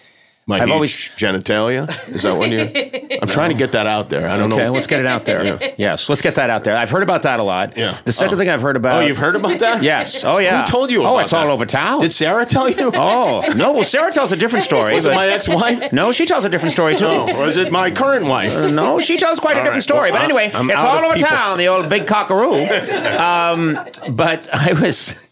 My 0.50 0.56
I've 0.56 0.62
huge 0.68 0.72
always- 0.74 1.10
genitalia 1.16 1.88
is 2.08 2.22
that 2.22 2.34
one 2.36 2.50
you? 2.50 2.60
I'm 3.22 3.28
trying 3.28 3.50
to 3.50 3.56
get 3.56 3.72
that 3.72 3.86
out 3.86 4.08
there. 4.08 4.28
I 4.28 4.36
don't 4.36 4.52
Okay, 4.52 4.62
know. 4.62 4.66
Okay, 4.66 4.68
let's 4.70 4.86
get 4.88 4.98
it 5.00 5.06
out 5.06 5.24
there. 5.24 5.74
Yes, 5.78 6.08
let's 6.08 6.22
get 6.22 6.34
that 6.34 6.50
out 6.50 6.64
there. 6.64 6.76
I've 6.76 6.90
heard 6.90 7.02
about 7.04 7.22
that 7.22 7.38
a 7.38 7.42
lot. 7.42 7.76
Yeah. 7.76 7.96
The 8.04 8.10
second 8.12 8.34
Oh. 8.34 8.38
thing 8.38 8.48
I've 8.50 8.62
heard 8.62 8.76
about. 8.76 9.02
Oh, 9.02 9.06
you've 9.06 9.18
heard 9.18 9.36
about 9.36 9.58
that? 9.60 9.82
Yes. 9.90 10.24
Oh, 10.24 10.38
yeah. 10.38 10.62
Who 10.64 10.66
told 10.70 10.90
you? 10.90 11.02
Oh, 11.04 11.14
about 11.14 11.22
it's 11.22 11.32
all 11.32 11.48
over 11.50 11.64
town. 11.66 12.00
Did 12.00 12.12
Sarah 12.12 12.44
tell 12.46 12.68
you? 12.68 12.90
oh 12.94 13.42
no. 13.54 13.72
Well, 13.72 13.84
Sarah 13.84 14.10
tells 14.12 14.32
a 14.32 14.36
different 14.36 14.64
story. 14.64 14.94
Was 14.94 15.06
it 15.06 15.14
my 15.14 15.28
ex-wife? 15.28 15.92
no, 15.92 16.10
she 16.12 16.26
tells 16.26 16.44
a 16.44 16.48
different 16.48 16.72
story 16.72 16.96
too. 16.96 17.04
No, 17.04 17.24
was 17.38 17.56
it 17.56 17.70
my 17.70 17.90
current 17.90 18.26
wife? 18.26 18.52
No, 18.72 18.98
she 18.98 19.16
tells 19.16 19.38
quite 19.38 19.52
a 19.56 19.60
different 19.60 19.74
right. 19.76 19.82
story. 19.82 20.10
Well, 20.10 20.18
but 20.20 20.24
anyway, 20.24 20.50
I'm 20.52 20.68
it's 20.70 20.82
all 20.82 21.04
over 21.04 21.14
people. 21.14 21.28
town, 21.30 21.58
the 21.58 21.68
old 21.68 21.88
big 21.88 22.06
cockaroo. 22.08 22.66
um, 23.18 23.78
but 24.10 24.48
I 24.52 24.72
was, 24.72 25.24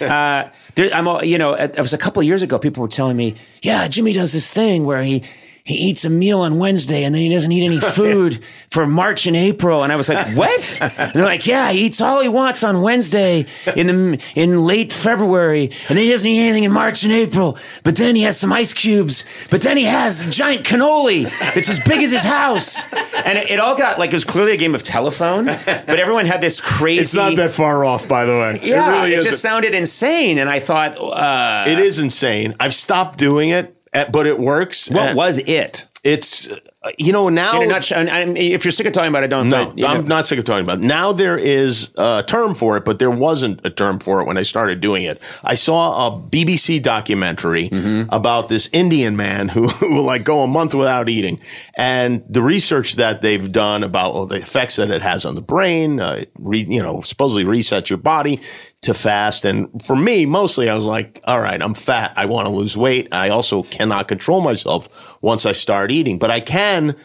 uh, 0.00 0.48
there, 0.74 0.92
I'm, 0.92 1.24
you 1.24 1.38
know, 1.38 1.54
it 1.54 1.78
was 1.78 1.92
a 1.92 1.98
couple 1.98 2.20
of 2.20 2.26
years 2.26 2.42
ago. 2.42 2.58
People 2.58 2.82
were 2.82 2.88
telling 2.88 3.16
me, 3.16 3.36
yeah, 3.62 3.88
Jimmy 3.88 4.12
does 4.12 4.32
this 4.32 4.52
thing 4.52 4.84
where 4.84 5.02
he. 5.02 5.22
He 5.64 5.74
eats 5.74 6.04
a 6.04 6.10
meal 6.10 6.40
on 6.40 6.58
Wednesday 6.58 7.04
and 7.04 7.14
then 7.14 7.22
he 7.22 7.28
doesn't 7.28 7.50
eat 7.52 7.64
any 7.64 7.80
food 7.94 8.44
for 8.70 8.86
March 8.86 9.26
and 9.26 9.36
April. 9.36 9.82
And 9.82 9.92
I 9.92 9.96
was 9.96 10.08
like, 10.08 10.36
what? 10.36 10.78
And 10.80 11.12
they're 11.12 11.24
like, 11.24 11.46
yeah, 11.46 11.70
he 11.72 11.86
eats 11.86 12.00
all 12.00 12.20
he 12.20 12.28
wants 12.28 12.62
on 12.64 12.82
Wednesday 12.82 13.46
in 13.76 13.86
the, 13.86 14.22
in 14.34 14.60
late 14.62 14.92
February. 14.92 15.70
And 15.88 15.96
then 15.96 16.04
he 16.04 16.10
doesn't 16.10 16.28
eat 16.30 16.40
anything 16.40 16.64
in 16.64 16.72
March 16.72 17.02
and 17.02 17.12
April. 17.12 17.58
But 17.82 17.96
then 17.96 18.16
he 18.16 18.22
has 18.22 18.38
some 18.38 18.52
ice 18.52 18.74
cubes. 18.74 19.24
But 19.50 19.62
then 19.62 19.76
he 19.76 19.84
has 19.84 20.26
a 20.26 20.30
giant 20.30 20.64
cannoli 20.66 21.24
that's 21.54 21.68
as 21.68 21.80
big 21.80 22.02
as 22.02 22.10
his 22.10 22.24
house. 22.24 22.82
And 23.24 23.38
it, 23.38 23.50
it 23.50 23.60
all 23.60 23.76
got 23.76 23.98
like, 23.98 24.10
it 24.10 24.16
was 24.16 24.24
clearly 24.24 24.52
a 24.52 24.56
game 24.56 24.74
of 24.74 24.82
telephone, 24.82 25.46
but 25.46 25.88
everyone 25.88 26.26
had 26.26 26.40
this 26.40 26.60
crazy. 26.60 27.00
It's 27.02 27.14
not 27.14 27.36
that 27.36 27.50
far 27.52 27.84
off, 27.84 28.08
by 28.08 28.24
the 28.24 28.32
way. 28.32 28.60
Yeah, 28.62 28.88
it 28.88 29.00
really 29.00 29.14
it 29.14 29.22
just 29.24 29.42
sounded 29.42 29.74
insane. 29.74 30.38
And 30.38 30.48
I 30.48 30.60
thought, 30.60 30.96
uh, 30.98 31.64
it 31.68 31.78
is 31.78 31.98
insane. 31.98 32.54
I've 32.60 32.74
stopped 32.74 33.18
doing 33.18 33.50
it, 33.50 33.76
but 33.92 34.26
it 34.26 34.38
works. 34.38 34.88
what 34.90 35.14
was 35.14 35.38
it? 35.38 35.86
It's 36.02 36.50
uh, 36.50 36.92
you 36.96 37.12
know 37.12 37.28
now. 37.28 37.60
Nutshell, 37.60 38.06
if 38.08 38.64
you're 38.64 38.72
sick 38.72 38.86
of 38.86 38.94
talking 38.94 39.10
about 39.10 39.22
it, 39.22 39.28
don't. 39.28 39.50
No, 39.50 39.70
but. 39.76 39.84
I'm 39.84 40.06
not 40.06 40.26
sick 40.26 40.38
of 40.38 40.46
talking 40.46 40.64
about 40.64 40.78
it. 40.78 40.84
Now 40.84 41.12
there 41.12 41.36
is 41.36 41.90
a 41.98 42.24
term 42.26 42.54
for 42.54 42.78
it, 42.78 42.86
but 42.86 42.98
there 42.98 43.10
wasn't 43.10 43.60
a 43.66 43.70
term 43.70 43.98
for 43.98 44.22
it 44.22 44.24
when 44.24 44.38
I 44.38 44.42
started 44.42 44.80
doing 44.80 45.02
it. 45.04 45.20
I 45.44 45.56
saw 45.56 46.06
a 46.06 46.18
BBC 46.18 46.82
documentary 46.82 47.68
Mm-hmm. 47.68 48.08
about 48.14 48.48
this 48.48 48.70
Indian 48.72 49.14
man 49.16 49.48
who, 49.48 49.68
who 49.80 49.96
will 49.96 50.02
like 50.04 50.24
go 50.24 50.40
a 50.42 50.46
month 50.46 50.74
without 50.74 51.10
eating. 51.10 51.38
And 51.76 52.24
the 52.28 52.40
research 52.42 52.94
that 52.96 53.20
they've 53.20 53.52
done 53.52 53.82
about 53.84 54.14
well, 54.14 54.24
the 54.26 54.36
effects 54.36 54.76
that 54.76 54.90
it 54.90 55.02
has 55.02 55.26
on 55.26 55.34
the 55.34 55.42
brain, 55.42 56.00
uh, 56.00 56.12
it 56.20 56.30
re, 56.38 56.60
you 56.60 56.82
know, 56.82 57.02
supposedly 57.02 57.44
resets 57.44 57.90
your 57.90 57.98
body 57.98 58.40
to 58.82 58.94
fast. 58.94 59.44
And 59.44 59.82
for 59.84 59.94
me, 59.96 60.24
mostly 60.26 60.68
I 60.70 60.74
was 60.74 60.86
like, 60.86 61.20
all 61.24 61.40
right, 61.40 61.60
I'm 61.60 61.74
fat. 61.74 62.12
I 62.16 62.26
want 62.26 62.46
to 62.46 62.52
lose 62.52 62.76
weight. 62.76 63.08
I 63.12 63.28
also 63.28 63.62
cannot 63.62 64.08
control 64.08 64.40
myself 64.40 65.18
once 65.20 65.44
I 65.44 65.52
start 65.52 65.90
eating, 65.90 66.18
but 66.18 66.30
I 66.30 66.40
can 66.40 66.96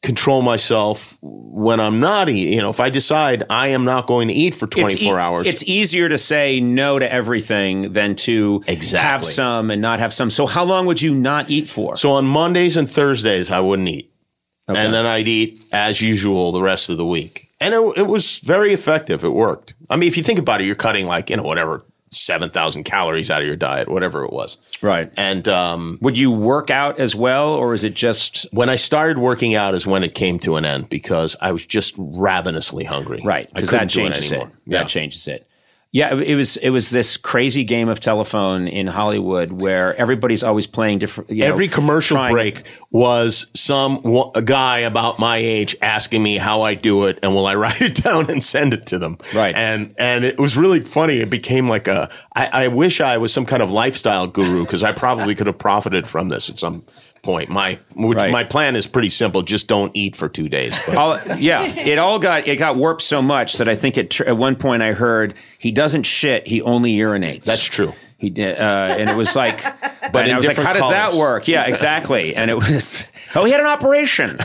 control 0.00 0.42
myself 0.42 1.18
when 1.20 1.80
I'm 1.80 1.98
not 1.98 2.28
eating. 2.28 2.52
You 2.52 2.62
know, 2.62 2.70
if 2.70 2.78
I 2.78 2.88
decide 2.88 3.42
I 3.50 3.68
am 3.68 3.84
not 3.84 4.06
going 4.06 4.28
to 4.28 4.34
eat 4.34 4.54
for 4.54 4.68
24 4.68 4.92
It's 4.92 5.02
e- 5.02 5.10
hours. 5.10 5.46
It's 5.48 5.62
easier 5.64 6.08
to 6.08 6.18
say 6.18 6.60
no 6.60 7.00
to 7.00 7.12
everything 7.12 7.92
than 7.94 8.14
to 8.16 8.62
Exactly. 8.68 9.00
have 9.10 9.24
some 9.24 9.72
and 9.72 9.82
not 9.82 9.98
have 9.98 10.12
some. 10.12 10.30
So, 10.30 10.46
how 10.46 10.62
long 10.64 10.86
would 10.86 11.02
you 11.02 11.12
not 11.16 11.50
eat 11.50 11.66
for? 11.68 11.96
so 11.96 12.12
on 12.12 12.26
Mondays 12.26 12.76
and 12.76 12.88
Thursdays, 12.88 13.50
I 13.50 13.58
wouldn't 13.58 13.88
eat. 13.88 14.12
And 14.68 14.76
then 14.94 15.06
I'd 15.06 15.26
eat 15.26 15.60
as 15.72 16.00
usual 16.00 16.52
the 16.52 16.60
rest 16.62 16.90
of 16.90 16.96
the 16.98 17.06
week. 17.06 17.47
And 17.60 17.74
it, 17.74 17.98
it 17.98 18.06
was 18.06 18.38
very 18.38 18.72
effective. 18.72 19.24
It 19.24 19.30
worked. 19.30 19.74
I 19.90 19.96
mean, 19.96 20.08
if 20.08 20.16
you 20.16 20.22
think 20.22 20.38
about 20.38 20.60
it, 20.60 20.64
you're 20.64 20.76
cutting 20.76 21.06
like, 21.06 21.28
you 21.30 21.36
know, 21.36 21.42
whatever, 21.42 21.84
7,000 22.10 22.84
calories 22.84 23.30
out 23.30 23.40
of 23.42 23.46
your 23.46 23.56
diet, 23.56 23.88
whatever 23.88 24.24
it 24.24 24.32
was. 24.32 24.56
right. 24.80 25.12
And 25.16 25.46
um, 25.48 25.98
Would 26.00 26.16
you 26.16 26.30
work 26.30 26.70
out 26.70 26.98
as 27.00 27.14
well, 27.14 27.52
or 27.52 27.74
is 27.74 27.84
it 27.84 27.94
just 27.94 28.46
when 28.52 28.68
I 28.70 28.76
started 28.76 29.18
working 29.18 29.54
out 29.54 29.74
is 29.74 29.86
when 29.86 30.02
it 30.04 30.14
came 30.14 30.38
to 30.40 30.56
an 30.56 30.64
end 30.64 30.88
because 30.88 31.36
I 31.40 31.52
was 31.52 31.66
just 31.66 31.94
ravenously 31.98 32.84
hungry. 32.84 33.20
right? 33.24 33.52
Because 33.52 33.70
that 33.70 33.90
changes 33.90 34.30
it. 34.30 34.34
anymore. 34.36 34.52
That 34.68 34.80
Yeah. 34.82 34.84
changes 34.84 35.26
it. 35.28 35.47
Yeah, 35.90 36.14
it 36.14 36.34
was 36.34 36.58
it 36.58 36.68
was 36.68 36.90
this 36.90 37.16
crazy 37.16 37.64
game 37.64 37.88
of 37.88 37.98
telephone 37.98 38.68
in 38.68 38.86
Hollywood 38.86 39.62
where 39.62 39.96
everybody's 39.96 40.44
always 40.44 40.66
playing 40.66 40.98
different. 40.98 41.30
You 41.30 41.40
know, 41.40 41.46
Every 41.46 41.66
commercial 41.66 42.26
break 42.26 42.70
was 42.90 43.46
some 43.54 44.02
guy 44.44 44.80
about 44.80 45.18
my 45.18 45.38
age 45.38 45.76
asking 45.80 46.22
me 46.22 46.36
how 46.36 46.60
I 46.60 46.74
do 46.74 47.06
it 47.06 47.18
and 47.22 47.34
will 47.34 47.46
I 47.46 47.54
write 47.54 47.80
it 47.80 47.94
down 48.02 48.30
and 48.30 48.44
send 48.44 48.74
it 48.74 48.84
to 48.88 48.98
them. 48.98 49.16
Right. 49.34 49.54
And 49.54 49.94
and 49.98 50.26
it 50.26 50.38
was 50.38 50.58
really 50.58 50.82
funny. 50.82 51.20
It 51.20 51.30
became 51.30 51.70
like 51.70 51.88
a. 51.88 52.10
I, 52.34 52.64
I 52.64 52.68
wish 52.68 53.00
I 53.00 53.16
was 53.16 53.32
some 53.32 53.46
kind 53.46 53.62
of 53.62 53.70
lifestyle 53.70 54.26
guru 54.26 54.64
because 54.64 54.82
I 54.82 54.92
probably 54.92 55.34
could 55.34 55.46
have 55.46 55.58
profited 55.58 56.06
from 56.06 56.28
this 56.28 56.50
at 56.50 56.58
some 56.58 56.84
point. 57.22 57.50
My 57.50 57.78
which, 57.94 58.18
Right. 58.18 58.30
my 58.32 58.44
plan 58.44 58.76
is 58.76 58.86
pretty 58.86 59.10
simple. 59.10 59.42
Just 59.42 59.68
don't 59.68 59.90
eat 59.96 60.16
for 60.16 60.28
two 60.28 60.48
days. 60.48 60.78
But 60.86 61.40
yeah, 61.40 61.64
it 61.64 61.98
all 61.98 62.18
got 62.18 62.46
it 62.48 62.56
got 62.56 62.76
warped 62.76 63.02
so 63.02 63.20
much 63.22 63.54
that 63.58 63.68
I 63.68 63.74
think 63.74 63.96
it, 63.98 64.20
at 64.20 64.36
one 64.36 64.56
point 64.56 64.82
I 64.82 64.92
heard 64.92 65.34
he 65.58 65.70
doesn't 65.70 66.04
shit, 66.04 66.46
he 66.46 66.62
only 66.62 66.94
urinates. 66.96 67.44
That's 67.44 67.64
true. 67.64 67.92
He 68.18 68.30
did, 68.30 68.58
uh, 68.58 68.96
and 68.98 69.08
it 69.08 69.16
was 69.16 69.34
like, 69.34 69.62
But 70.12 70.24
and 70.24 70.32
I 70.32 70.36
was 70.36 70.46
like, 70.46 70.56
different 70.56 70.76
how 70.78 70.88
does 70.88 70.90
that 70.90 71.18
work? 71.18 71.48
Yeah, 71.48 71.66
exactly. 71.66 72.34
And 72.34 72.50
it 72.50 72.56
was, 72.56 73.04
oh, 73.34 73.44
he 73.44 73.52
had 73.52 73.60
an 73.60 73.66
operation. 73.66 74.38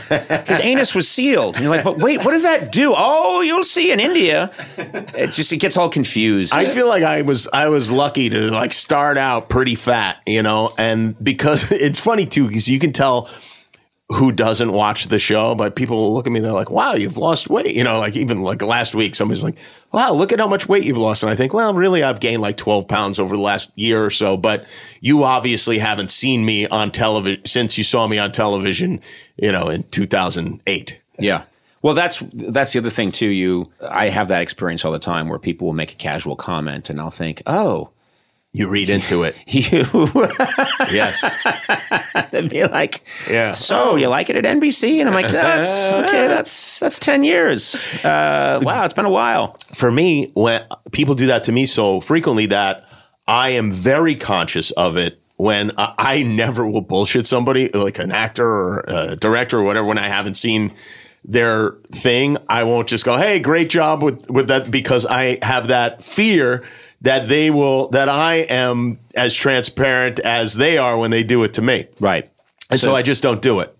His 0.46 0.60
anus 0.62 0.94
was 0.94 1.08
sealed. 1.08 1.56
And 1.56 1.64
you're 1.64 1.74
like, 1.74 1.84
but 1.84 1.98
wait, 1.98 2.24
what 2.24 2.32
does 2.32 2.42
that 2.42 2.72
do? 2.72 2.94
Oh, 2.96 3.40
you'll 3.40 3.64
see 3.64 3.92
in 3.92 4.00
India. 4.00 4.50
It 4.76 5.32
just 5.32 5.52
it 5.52 5.58
gets 5.58 5.76
all 5.76 5.88
confused. 5.88 6.52
I 6.52 6.66
feel 6.66 6.88
like 6.88 7.02
I 7.02 7.22
was 7.22 7.48
I 7.52 7.68
was 7.68 7.90
lucky 7.90 8.30
to 8.30 8.50
like 8.50 8.72
start 8.72 9.16
out 9.16 9.48
pretty 9.48 9.74
fat, 9.74 10.20
you 10.26 10.42
know, 10.42 10.72
and 10.76 11.16
because 11.22 11.70
it's 11.72 12.00
funny 12.00 12.26
too 12.26 12.46
because 12.46 12.68
you 12.68 12.78
can 12.78 12.92
tell 12.92 13.28
who 14.10 14.32
doesn't 14.32 14.72
watch 14.72 15.08
the 15.08 15.18
show, 15.18 15.54
but 15.54 15.76
people 15.76 16.12
look 16.12 16.26
at 16.26 16.32
me 16.32 16.40
they're 16.40 16.52
like, 16.52 16.70
"Wow, 16.70 16.94
you've 16.94 17.16
lost 17.16 17.48
weight," 17.48 17.74
you 17.74 17.82
know, 17.82 17.98
like 18.00 18.16
even 18.16 18.42
like 18.42 18.60
last 18.60 18.94
week 18.94 19.14
somebody's 19.14 19.42
like, 19.42 19.56
"Wow, 19.92 20.12
look 20.12 20.30
at 20.30 20.40
how 20.40 20.46
much 20.46 20.68
weight 20.68 20.84
you've 20.84 20.98
lost," 20.98 21.22
and 21.22 21.30
I 21.32 21.34
think, 21.34 21.54
well, 21.54 21.72
really, 21.72 22.02
I've 22.02 22.20
gained 22.20 22.42
like 22.42 22.58
twelve 22.58 22.86
pounds 22.86 23.18
over 23.18 23.34
the 23.34 23.42
last 23.42 23.70
year 23.76 24.04
or 24.04 24.10
so, 24.10 24.36
but 24.36 24.66
you 25.00 25.24
obviously 25.24 25.78
haven't 25.78 26.10
seen 26.10 26.44
me 26.44 26.66
on 26.66 26.90
television 26.90 27.46
since 27.46 27.78
you 27.78 27.84
saw 27.84 28.06
me 28.06 28.18
on 28.18 28.30
television, 28.30 29.00
you 29.36 29.52
know, 29.52 29.68
in 29.68 29.84
two 29.84 30.06
thousand 30.06 30.60
eight. 30.66 30.98
Yeah. 31.18 31.44
Well, 31.80 31.94
that's 31.94 32.22
that's 32.32 32.72
the 32.72 32.80
other 32.80 32.90
thing 32.90 33.10
too. 33.10 33.28
You, 33.28 33.70
I 33.86 34.08
have 34.08 34.28
that 34.28 34.42
experience 34.42 34.84
all 34.84 34.92
the 34.92 34.98
time 34.98 35.28
where 35.28 35.38
people 35.38 35.66
will 35.66 35.74
make 35.74 35.92
a 35.92 35.96
casual 35.96 36.36
comment, 36.36 36.90
and 36.90 37.00
I'll 37.00 37.10
think, 37.10 37.42
"Oh, 37.46 37.90
You 38.56 38.68
read 38.68 38.88
into 38.88 39.24
it, 39.24 39.34
you." 39.48 39.84
yes, 40.92 41.24
They'd 42.30 42.48
be 42.48 42.64
like, 42.64 43.04
Yeah. 43.28 43.52
So 43.52 43.96
you 43.96 44.06
like 44.08 44.30
it 44.30 44.36
at 44.36 44.44
NBC?" 44.44 45.00
And 45.00 45.08
I'm 45.08 45.14
like, 45.14 45.30
"That's 45.30 45.90
okay. 46.08 46.28
That's 46.28 46.78
that's 46.78 47.00
ten 47.00 47.24
years. 47.24 47.74
Uh, 48.04 48.60
wow, 48.62 48.84
it's 48.84 48.94
been 48.94 49.06
a 49.06 49.10
while." 49.10 49.56
for 49.74 49.90
me, 49.90 50.30
when 50.34 50.62
people 50.92 51.16
do 51.16 51.26
that 51.26 51.42
to 51.44 51.52
me 51.52 51.66
so 51.66 52.00
frequently 52.00 52.46
that 52.46 52.84
I 53.26 53.50
am 53.50 53.72
very 53.72 54.14
conscious 54.14 54.70
of 54.70 54.96
it 54.96 55.18
when 55.36 55.72
I, 55.76 55.94
I 55.98 56.22
never 56.22 56.64
will 56.64 56.80
bullshit 56.80 57.26
somebody 57.26 57.68
like 57.70 57.98
an 57.98 58.12
actor 58.12 58.46
or 58.46 58.84
a 58.86 59.16
director 59.16 59.58
or 59.58 59.64
whatever 59.64 59.86
when 59.88 59.98
I 59.98 60.06
haven't 60.06 60.36
seen 60.36 60.72
their 61.24 61.72
thing. 61.90 62.36
I 62.48 62.62
won't 62.62 62.86
just 62.86 63.04
go, 63.04 63.16
"Hey, 63.16 63.40
great 63.40 63.68
job 63.68 64.00
with 64.00 64.30
with 64.30 64.46
that," 64.46 64.70
because 64.70 65.06
I 65.06 65.38
have 65.42 65.66
that 65.68 66.04
fear 66.04 66.62
that 67.04 67.28
they 67.28 67.50
will 67.50 67.88
that 67.90 68.08
I 68.08 68.36
am 68.36 68.98
as 69.14 69.34
transparent 69.34 70.18
as 70.20 70.54
they 70.54 70.78
are 70.78 70.98
when 70.98 71.10
they 71.10 71.22
do 71.22 71.44
it 71.44 71.54
to 71.54 71.62
me. 71.62 71.86
Right. 72.00 72.28
And 72.70 72.80
so, 72.80 72.96
I 72.96 73.02
just 73.02 73.22
don't 73.22 73.42
do 73.42 73.60
it. 73.60 73.76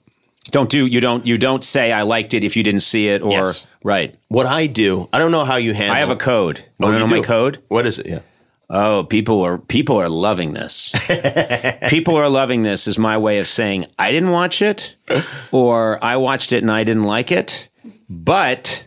Don't 0.51 0.69
do 0.69 0.87
you 0.87 1.01
don't 1.01 1.27
you 1.27 1.39
don't 1.39 1.65
say 1.65 1.91
I 1.91 2.03
liked 2.03 2.35
it 2.35 2.45
if 2.45 2.55
you 2.55 2.63
didn't 2.63 2.83
see 2.83 3.09
it 3.09 3.23
or 3.23 3.31
Yes. 3.33 3.67
right. 3.83 4.15
What 4.29 4.45
I 4.47 4.67
do, 4.67 5.09
I 5.13 5.19
don't 5.19 5.33
know 5.33 5.45
how 5.45 5.57
you 5.57 5.73
handle. 5.73 5.97
I 5.97 6.01
have 6.01 6.11
a 6.11 6.17
code. 6.17 6.63
Oh, 6.83 6.93
you 6.93 6.99
know 6.99 7.07
my 7.07 7.21
code? 7.23 7.63
What 7.69 7.87
is 7.87 7.99
it? 7.99 8.07
Yeah. 8.07 8.21
Oh, 8.69 9.05
people 9.05 9.41
are 9.43 9.57
people 9.57 9.97
are 9.97 10.11
loving 10.11 10.53
this. 10.53 10.95
people 11.89 12.17
are 12.17 12.29
loving 12.29 12.63
this 12.63 12.87
is 12.87 12.99
my 12.99 13.17
way 13.17 13.39
of 13.39 13.47
saying 13.47 13.87
I 13.99 14.13
didn't 14.13 14.31
watch 14.33 14.61
it 14.61 14.97
or 15.51 16.03
I 16.05 16.17
watched 16.17 16.53
it 16.53 16.63
and 16.63 16.71
I 16.71 16.85
didn't 16.85 17.05
like 17.05 17.33
it, 17.33 17.71
but 18.11 18.87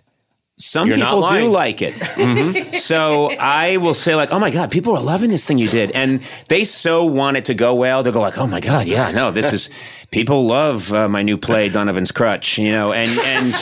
some 0.58 0.88
You're 0.88 0.98
people 0.98 1.28
do 1.30 1.48
like 1.48 1.82
it. 1.82 1.94
Mhm. 1.94 2.76
So 2.76 3.32
I 3.38 3.78
will 3.78 3.94
say 3.94 4.16
like, 4.16 4.32
"Oh 4.32 4.40
my 4.40 4.50
god, 4.50 4.72
people 4.72 4.96
are 4.98 5.02
loving 5.02 5.30
this 5.30 5.46
thing 5.46 5.58
you 5.58 5.68
did." 5.68 5.92
And 5.92 6.22
they 6.48 6.64
so 6.64 7.06
want 7.06 7.38
it 7.38 7.46
to 7.46 7.54
go 7.54 7.76
well. 7.76 8.02
They'll 8.04 8.14
go 8.14 8.22
like, 8.22 8.38
"Oh 8.38 8.48
my 8.48 8.60
god, 8.60 8.88
yeah, 8.88 9.12
no, 9.12 9.32
this 9.32 9.54
is 9.54 9.70
people 10.10 10.48
love 10.48 10.92
uh, 10.94 11.08
my 11.08 11.22
new 11.22 11.38
play 11.38 11.70
Donovan's 11.70 12.12
Crutch," 12.12 12.58
you 12.58 12.72
know, 12.72 12.92
and 12.92 13.12
and 13.20 13.56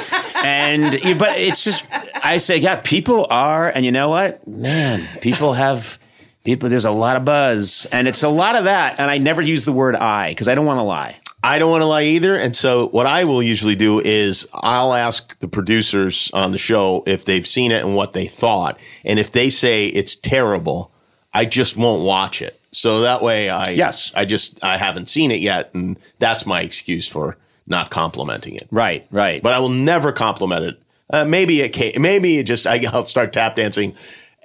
and 0.44 1.20
but 1.20 1.38
it's 1.38 1.64
just 1.64 1.84
I 2.16 2.38
say, 2.38 2.58
"Yeah, 2.58 2.78
people 2.78 3.28
are." 3.30 3.68
And 3.70 3.86
you 3.86 3.92
know 3.92 4.10
what? 4.10 4.48
Man, 4.48 5.08
people 5.22 5.54
have 5.54 6.00
people 6.46 6.70
there's 6.70 6.86
a 6.86 6.92
lot 6.92 7.18
of 7.18 7.26
buzz 7.26 7.88
and 7.92 8.08
it's 8.08 8.22
a 8.22 8.30
lot 8.30 8.56
of 8.56 8.66
that 8.66 9.00
and 9.00 9.10
I 9.10 9.18
never 9.18 9.42
use 9.42 9.66
the 9.66 9.72
word 9.74 9.96
I 9.96 10.30
because 10.30 10.48
I 10.48 10.54
don't 10.54 10.68
want 10.68 10.78
to 10.78 10.84
lie. 10.84 11.16
I 11.46 11.60
don't 11.60 11.70
want 11.70 11.82
to 11.82 11.86
lie 11.86 12.04
either. 12.04 12.36
And 12.36 12.56
so 12.56 12.88
what 12.88 13.06
I 13.06 13.24
will 13.26 13.44
usually 13.44 13.76
do 13.76 14.00
is 14.00 14.48
I'll 14.52 14.94
ask 14.94 15.38
the 15.40 15.48
producers 15.48 16.32
on 16.34 16.52
the 16.52 16.58
show 16.58 17.04
if 17.06 17.24
they've 17.24 17.46
seen 17.46 17.72
it 17.72 17.84
and 17.84 17.96
what 17.96 18.14
they 18.14 18.26
thought. 18.26 18.80
And 19.04 19.20
if 19.20 19.32
they 19.32 19.52
say 19.52 19.86
it's 19.86 20.16
terrible, 20.16 20.92
I 21.36 21.46
just 21.46 21.78
won't 21.78 22.04
watch 22.04 22.42
it. 22.42 22.60
So 22.72 23.02
that 23.02 23.22
way 23.22 23.50
I 23.50 23.70
Yes. 23.70 24.12
I 24.16 24.26
just 24.26 24.62
I 24.64 24.78
haven't 24.78 25.08
seen 25.08 25.30
it 25.30 25.40
yet 25.40 25.70
and 25.76 26.00
that's 26.18 26.48
my 26.48 26.62
excuse 26.62 27.08
for 27.08 27.38
not 27.68 27.92
complimenting 27.92 28.56
it. 28.56 28.68
Right, 28.72 29.06
right. 29.12 29.42
But 29.44 29.54
I 29.54 29.60
will 29.60 29.70
never 29.70 30.12
compliment 30.12 30.66
it. 30.66 30.82
Uh, 31.12 31.26
maybe 31.26 31.62
it 31.62 31.76
ca- 31.76 32.00
maybe 32.00 32.38
it 32.38 32.46
just 32.46 32.66
I'll 32.66 33.06
start 33.06 33.34
tap 33.34 33.56
dancing 33.56 33.96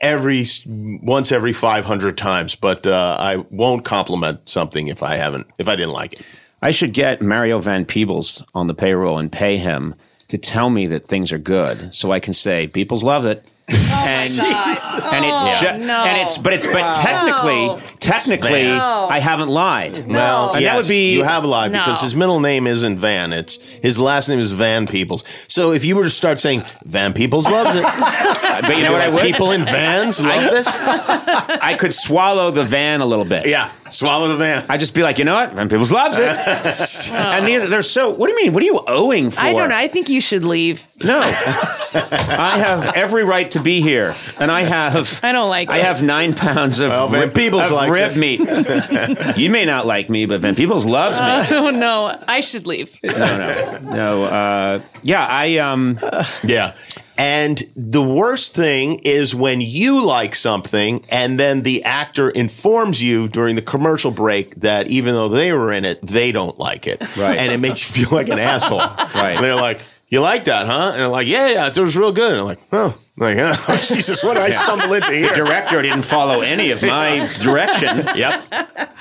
every 0.03 0.45
once 0.67 1.33
every 1.33 1.55
500 1.55 2.19
times, 2.19 2.57
but 2.57 2.87
uh, 2.87 3.17
I 3.19 3.37
won't 3.51 3.87
compliment 3.87 4.51
something 4.51 4.89
if 4.89 5.03
I 5.03 5.17
haven't 5.17 5.47
if 5.57 5.67
I 5.67 5.77
didn't 5.77 5.93
like 5.93 6.13
it. 6.13 6.23
I 6.63 6.71
should 6.71 6.93
get 6.93 7.23
Mario 7.23 7.59
Van 7.59 7.85
Peebles 7.85 8.43
on 8.55 8.67
the 8.67 8.75
payroll 8.75 9.19
and 9.19 9.31
pay 9.33 9.57
him 9.57 9.95
to 10.29 10.39
tell 10.39 10.71
me 10.71 10.87
that 10.89 11.09
things 11.09 11.33
are 11.33 11.39
good, 11.39 11.93
so 11.95 12.13
I 12.13 12.21
can 12.21 12.33
say 12.35 12.67
Peebles 12.67 13.03
loves 13.03 13.27
it. 13.27 13.45
Oh 13.93 14.07
and, 14.07 14.41
and 14.41 15.25
it's 15.27 15.43
oh, 15.43 15.59
ju- 15.61 15.87
no. 15.87 16.05
and 16.05 16.21
it's 16.21 16.39
but 16.39 16.53
it's 16.53 16.67
but 16.67 16.93
technically 16.95 17.67
No. 17.67 17.81
technically 18.01 18.65
No. 18.65 19.07
I 19.11 19.21
haven't 19.21 19.49
lied. 19.49 20.07
Well, 20.09 20.55
And 20.55 20.65
that 20.65 20.77
would 20.77 20.89
be- 20.89 21.13
you 21.13 21.23
have 21.23 21.45
lied 21.45 21.71
No. 21.71 21.79
because 21.81 22.01
his 22.01 22.15
middle 22.17 22.41
name 22.41 22.67
isn't 22.67 22.97
Van. 22.99 23.33
It's 23.33 23.57
his 23.83 23.99
last 23.99 24.29
name 24.29 24.39
is 24.41 24.51
Van 24.53 24.87
Peebles. 24.87 25.23
So 25.49 25.71
if 25.73 25.85
you 25.85 25.95
were 25.97 26.03
to 26.05 26.11
start 26.11 26.41
saying 26.41 26.65
Van 26.85 27.13
Peebles 27.13 27.45
loves 27.45 27.77
it, 27.79 27.83
But 28.63 28.77
you 28.77 28.83
know 28.83 28.93
what 28.93 29.03
I 29.03 29.09
would? 29.09 29.23
People 29.23 29.53
in 29.53 29.65
vans 29.65 30.21
love 30.21 30.51
this. 30.51 30.67
I 30.69 31.77
could 31.79 31.95
swallow 31.95 32.51
the 32.51 32.65
van 32.65 33.01
a 33.03 33.07
little 33.07 33.25
bit. 33.25 33.47
Yeah, 33.47 33.71
swallow 33.91 34.29
the 34.29 34.37
van. 34.37 34.65
I 34.69 34.77
just 34.79 34.95
be 34.95 35.03
like, 35.03 35.19
you 35.19 35.25
know 35.25 35.35
what? 35.35 35.53
Van 35.53 35.69
Peebles 35.69 35.93
loves 35.93 36.17
it. 36.19 37.11
and 37.13 37.47
these, 37.47 37.69
they're 37.69 37.83
so. 37.83 38.11
What 38.11 38.27
do 38.29 38.33
you 38.33 38.45
mean? 38.45 38.53
What 38.55 38.63
are 38.63 38.67
you 38.67 38.81
owing 38.87 39.31
for? 39.31 39.41
I 39.41 39.53
don't 39.53 39.69
know. 39.71 39.77
I 39.77 39.89
think 39.89 40.09
you 40.09 40.21
should 40.21 40.43
leave. 40.45 40.87
No, 41.05 41.19
I 41.21 42.63
have 42.65 42.95
every 42.95 43.25
right 43.25 43.51
to 43.53 43.61
be 43.61 43.81
here, 43.81 44.15
and 44.39 44.51
I 44.51 44.63
have. 44.63 45.21
I 45.25 45.33
don't 45.33 45.49
like 45.49 45.71
I 45.71 45.79
it. 45.79 45.85
have 45.85 46.03
nine 46.03 46.35
pounds 46.35 46.81
of, 46.81 46.91
Well, 46.91 47.09
Van 47.09 47.21
rib, 47.23 47.35
Peebles 47.35 47.63
of 47.71 47.71
likes 47.73 47.93
rib 47.99 48.13
it. 48.13 48.17
meat. 48.17 49.37
you 49.39 49.51
may 49.51 49.65
not 49.65 49.87
like 49.87 50.11
me, 50.11 50.27
but 50.27 50.41
Van 50.41 50.55
Peebles 50.55 50.85
loves 50.87 51.19
me. 51.19 51.57
Oh 51.61 51.71
no, 51.71 52.15
I 52.29 52.41
should 52.41 52.67
leave. 52.67 52.99
no, 53.03 53.13
no, 53.13 53.79
no. 53.81 54.25
Uh, 54.25 54.81
yeah, 55.03 55.27
I 55.27 55.59
um. 55.59 55.99
Yeah. 56.45 56.75
And 57.21 57.63
the 57.77 58.03
worst 58.03 58.55
thing 58.55 59.01
is 59.01 59.35
when 59.35 59.61
you 59.61 60.03
like 60.03 60.35
something 60.35 61.05
and 61.11 61.39
then 61.39 61.65
the 61.65 61.85
actor 61.85 62.31
informs 62.31 63.03
you 63.03 63.29
during 63.29 63.57
the 63.57 63.63
commercial 63.63 64.11
break 64.11 64.55
that 64.61 64.89
even 64.89 65.13
though 65.13 65.29
they 65.29 65.53
were 65.53 65.71
in 65.71 65.85
it, 65.85 66.01
they 66.01 66.33
don't 66.33 66.59
like 66.59 66.87
it. 66.87 66.99
Right. 67.19 67.37
And 67.37 67.53
it 67.53 67.59
makes 67.59 67.87
you 67.87 68.07
feel 68.07 68.17
like 68.17 68.31
an 68.31 68.39
asshole. 68.39 68.81
Right. 69.21 69.35
And 69.35 69.45
they're 69.45 69.55
like, 69.55 69.83
you 70.11 70.21
like 70.21 70.45
that, 70.45 70.67
huh? 70.67 70.91
And 70.93 71.01
they're 71.01 71.09
like, 71.09 71.29
yeah, 71.29 71.49
yeah, 71.49 71.67
it 71.69 71.79
was 71.79 71.97
real 71.97 72.13
good. 72.13 72.33
And 72.33 72.41
I'm 72.41 72.47
like, 72.47 72.59
oh, 72.73 72.99
like, 73.17 73.37
oh, 73.39 73.53
Jesus, 73.89 74.25
what 74.25 74.35
did 74.35 74.43
I 74.43 74.51
stumble 74.51 74.93
into 74.93 75.13
here? 75.13 75.29
The 75.29 75.35
director 75.37 75.81
didn't 75.81 76.03
follow 76.03 76.41
any 76.41 76.73
of 76.73 76.83
my 76.83 77.33
direction. 77.43 78.05
Yep. 78.17 78.45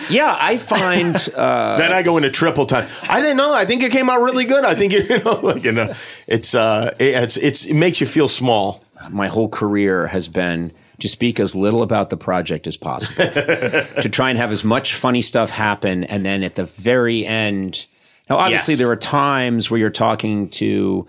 Yeah, 0.10 0.36
I 0.40 0.58
find 0.58 1.16
uh, 1.36 1.78
then 1.78 1.92
I 1.92 2.04
go 2.04 2.18
into 2.18 2.30
triple 2.30 2.66
time. 2.68 2.88
I 3.04 3.20
didn't 3.22 3.38
know. 3.38 3.54
I 3.54 3.66
think 3.66 3.82
it 3.82 3.92
came 3.92 4.10
out 4.10 4.22
really 4.22 4.46
good. 4.46 4.64
I 4.64 4.76
think 4.76 4.94
you 4.94 5.20
know, 5.20 5.40
like 5.42 5.64
you 5.64 5.72
know, 5.72 5.94
it's 6.28 6.54
uh, 6.54 6.94
it, 7.00 7.16
it's 7.16 7.38
it's 7.38 7.66
it 7.66 7.74
makes 7.76 8.00
you 8.02 8.08
feel 8.08 8.28
small. 8.28 8.84
my 9.10 9.28
whole 9.28 9.50
career 9.50 10.08
has 10.08 10.28
been 10.28 10.72
to 11.00 11.08
speak 11.08 11.40
as 11.40 11.56
little 11.56 11.82
about 11.82 12.10
the 12.10 12.18
project 12.18 12.68
as 12.68 12.76
possible, 12.76 13.26
to 13.26 14.10
try 14.12 14.30
and 14.30 14.38
have 14.38 14.52
as 14.52 14.64
much 14.64 14.94
funny 14.94 15.22
stuff 15.22 15.50
happen, 15.50 16.04
and 16.04 16.26
then 16.26 16.44
at 16.44 16.56
the 16.56 16.66
very 16.66 17.26
end. 17.26 17.86
Now, 18.30 18.38
obviously, 18.38 18.74
Yes. 18.74 18.80
there 18.80 18.90
are 18.90 18.96
times 18.96 19.72
where 19.72 19.80
you're 19.80 19.90
talking 19.90 20.50
to, 20.52 21.08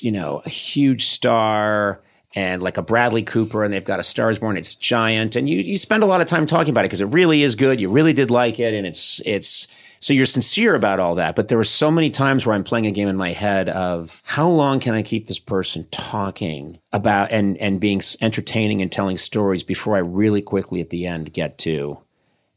you 0.00 0.10
know, 0.12 0.42
a 0.44 0.48
huge 0.48 1.06
star 1.06 2.00
and 2.34 2.62
like 2.62 2.76
a 2.76 2.82
Bradley 2.82 3.22
Cooper, 3.22 3.64
and 3.64 3.72
they've 3.72 3.84
got 3.84 3.98
a 3.98 4.02
Star 4.02 4.30
is 4.30 4.38
Born. 4.38 4.56
It's 4.56 4.74
giant, 4.74 5.34
and 5.34 5.48
you 5.48 5.58
you 5.60 5.78
spend 5.78 6.02
a 6.02 6.06
lot 6.06 6.20
of 6.20 6.26
time 6.26 6.46
talking 6.46 6.70
about 6.70 6.84
it 6.84 6.88
because 6.88 7.00
it 7.00 7.06
really 7.06 7.42
is 7.42 7.54
good. 7.54 7.80
You 7.80 7.88
really 7.90 8.12
did 8.12 8.30
like 8.30 8.60
it, 8.60 8.74
and 8.74 8.86
it's 8.86 9.22
it's 9.24 9.66
so 10.00 10.12
you're 10.12 10.26
sincere 10.26 10.74
about 10.74 11.00
all 11.00 11.14
that. 11.16 11.34
But 11.34 11.48
there 11.48 11.58
were 11.58 11.64
so 11.64 11.90
many 11.90 12.10
times 12.10 12.44
where 12.44 12.54
I'm 12.54 12.62
playing 12.64 12.86
a 12.86 12.90
game 12.92 13.08
in 13.08 13.16
my 13.16 13.30
head 13.32 13.70
of 13.70 14.22
how 14.26 14.48
long 14.48 14.78
can 14.78 14.94
I 14.94 15.02
keep 15.02 15.26
this 15.26 15.38
person 15.38 15.86
talking 15.90 16.78
about 16.92 17.32
and 17.32 17.56
and 17.56 17.80
being 17.80 18.02
entertaining 18.20 18.82
and 18.82 18.92
telling 18.92 19.16
stories 19.16 19.62
before 19.64 19.96
I 19.96 20.00
really 20.00 20.42
quickly 20.42 20.80
at 20.82 20.90
the 20.90 21.06
end 21.06 21.32
get 21.32 21.56
to. 21.58 21.98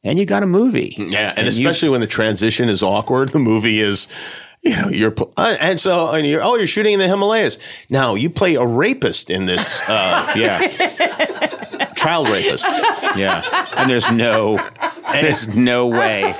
And 0.03 0.17
you 0.17 0.25
got 0.25 0.41
a 0.41 0.47
movie, 0.47 0.95
Yeah, 0.97 1.31
and, 1.37 1.45
you- 1.45 1.49
especially 1.49 1.89
when 1.89 2.01
the 2.01 2.07
transition 2.07 2.69
is 2.69 2.81
awkward, 2.81 3.29
the 3.29 3.39
movie 3.39 3.79
is, 3.81 4.07
you 4.63 4.75
know, 4.75 4.89
you're 4.89 5.13
uh, 5.37 5.57
and 5.59 5.79
so 5.79 6.09
and 6.11 6.25
you're 6.25 6.43
oh 6.43 6.55
you're 6.55 6.65
shooting 6.67 6.93
in 6.93 6.99
the 6.99 7.07
Himalayas. 7.07 7.59
Now 7.89 8.15
you 8.15 8.29
play 8.29 8.55
a 8.55 8.65
rapist 8.65 9.29
in 9.29 9.45
this 9.45 9.81
uh, 9.87 10.31
yeah, 10.35 11.85
child 11.95 12.29
rapist. 12.29 12.65
yeah, 13.15 13.67
and 13.77 13.89
there's 13.89 14.09
no, 14.11 14.57
there's 15.13 15.47
no 15.55 15.85
way. 15.87 16.33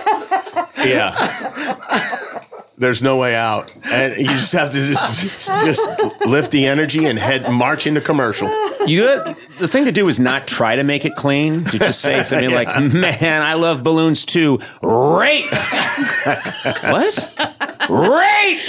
Yeah. 0.84 2.18
There's 2.82 3.04
no 3.04 3.18
way 3.18 3.36
out, 3.36 3.72
and 3.92 4.18
you 4.18 4.26
just 4.26 4.54
have 4.54 4.72
to 4.72 4.80
just 4.80 5.40
just 5.46 5.86
lift 6.26 6.50
the 6.50 6.66
energy 6.66 7.06
and 7.06 7.20
head 7.20 7.48
march 7.52 7.86
into 7.86 8.02
commercial. 8.02 8.48
You 8.88 9.06
the 9.60 9.68
thing 9.68 9.86
to 9.86 9.92
do 9.92 10.08
is 10.08 10.20
not 10.20 10.48
try 10.48 10.76
to 10.78 10.84
make 10.84 11.06
it 11.06 11.16
clean. 11.16 11.64
To 11.66 11.78
just 11.78 12.02
say 12.02 12.24
something 12.24 12.50
like, 12.62 12.68
"Man, 12.92 13.44
I 13.44 13.54
love 13.54 13.84
balloons 13.84 14.26
too." 14.26 14.60
Rape. 14.82 15.46
what? 16.82 17.88
Rape. 17.88 18.62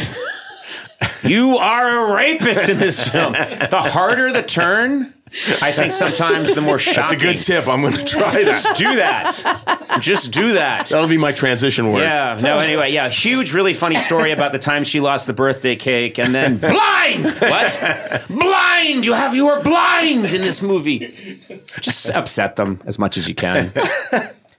You 1.25 1.57
are 1.57 2.11
a 2.11 2.15
rapist 2.15 2.69
in 2.69 2.77
this 2.77 3.09
film. 3.09 3.33
The 3.33 3.81
harder 3.81 4.31
the 4.31 4.43
turn, 4.43 5.15
I 5.63 5.73
think 5.73 5.93
sometimes 5.93 6.55
the 6.55 6.61
more 6.61 6.79
shocking. 6.79 7.01
That's 7.01 7.13
a 7.13 7.17
good 7.17 7.41
tip. 7.41 7.67
I'm 7.69 7.81
going 7.81 7.95
to 7.95 8.05
try 8.05 8.45
that. 8.45 8.63
Just 8.63 8.77
do 8.77 8.97
that. 8.97 9.99
Just 10.01 10.33
do 10.33 10.53
that. 10.55 10.89
That'll 10.89 11.09
be 11.09 11.17
my 11.17 11.33
transition 11.33 11.91
word. 11.91 12.03
Yeah. 12.03 12.39
No. 12.41 12.59
Anyway. 12.59 12.93
Yeah. 12.93 13.09
Huge, 13.09 13.55
really 13.55 13.75
funny 13.75 13.97
story 13.97 14.33
about 14.33 14.53
the 14.53 14.59
time 14.59 14.85
she 14.85 15.01
lost 15.01 15.27
the 15.27 15.33
birthday 15.33 15.77
cake, 15.77 16.19
and 16.19 16.35
then 16.35 16.59
blind. 16.59 17.25
What? 17.25 18.25
Blind. 18.29 19.07
You 19.07 19.15
have. 19.15 19.35
You 19.35 19.49
are 19.49 19.63
blind 19.63 20.27
in 20.27 20.43
this 20.43 20.61
movie. 20.61 21.41
Just 21.81 22.11
upset 22.11 22.57
them 22.57 22.81
as 22.85 22.99
much 22.99 23.17
as 23.17 23.29
you 23.29 23.35
can. 23.35 23.73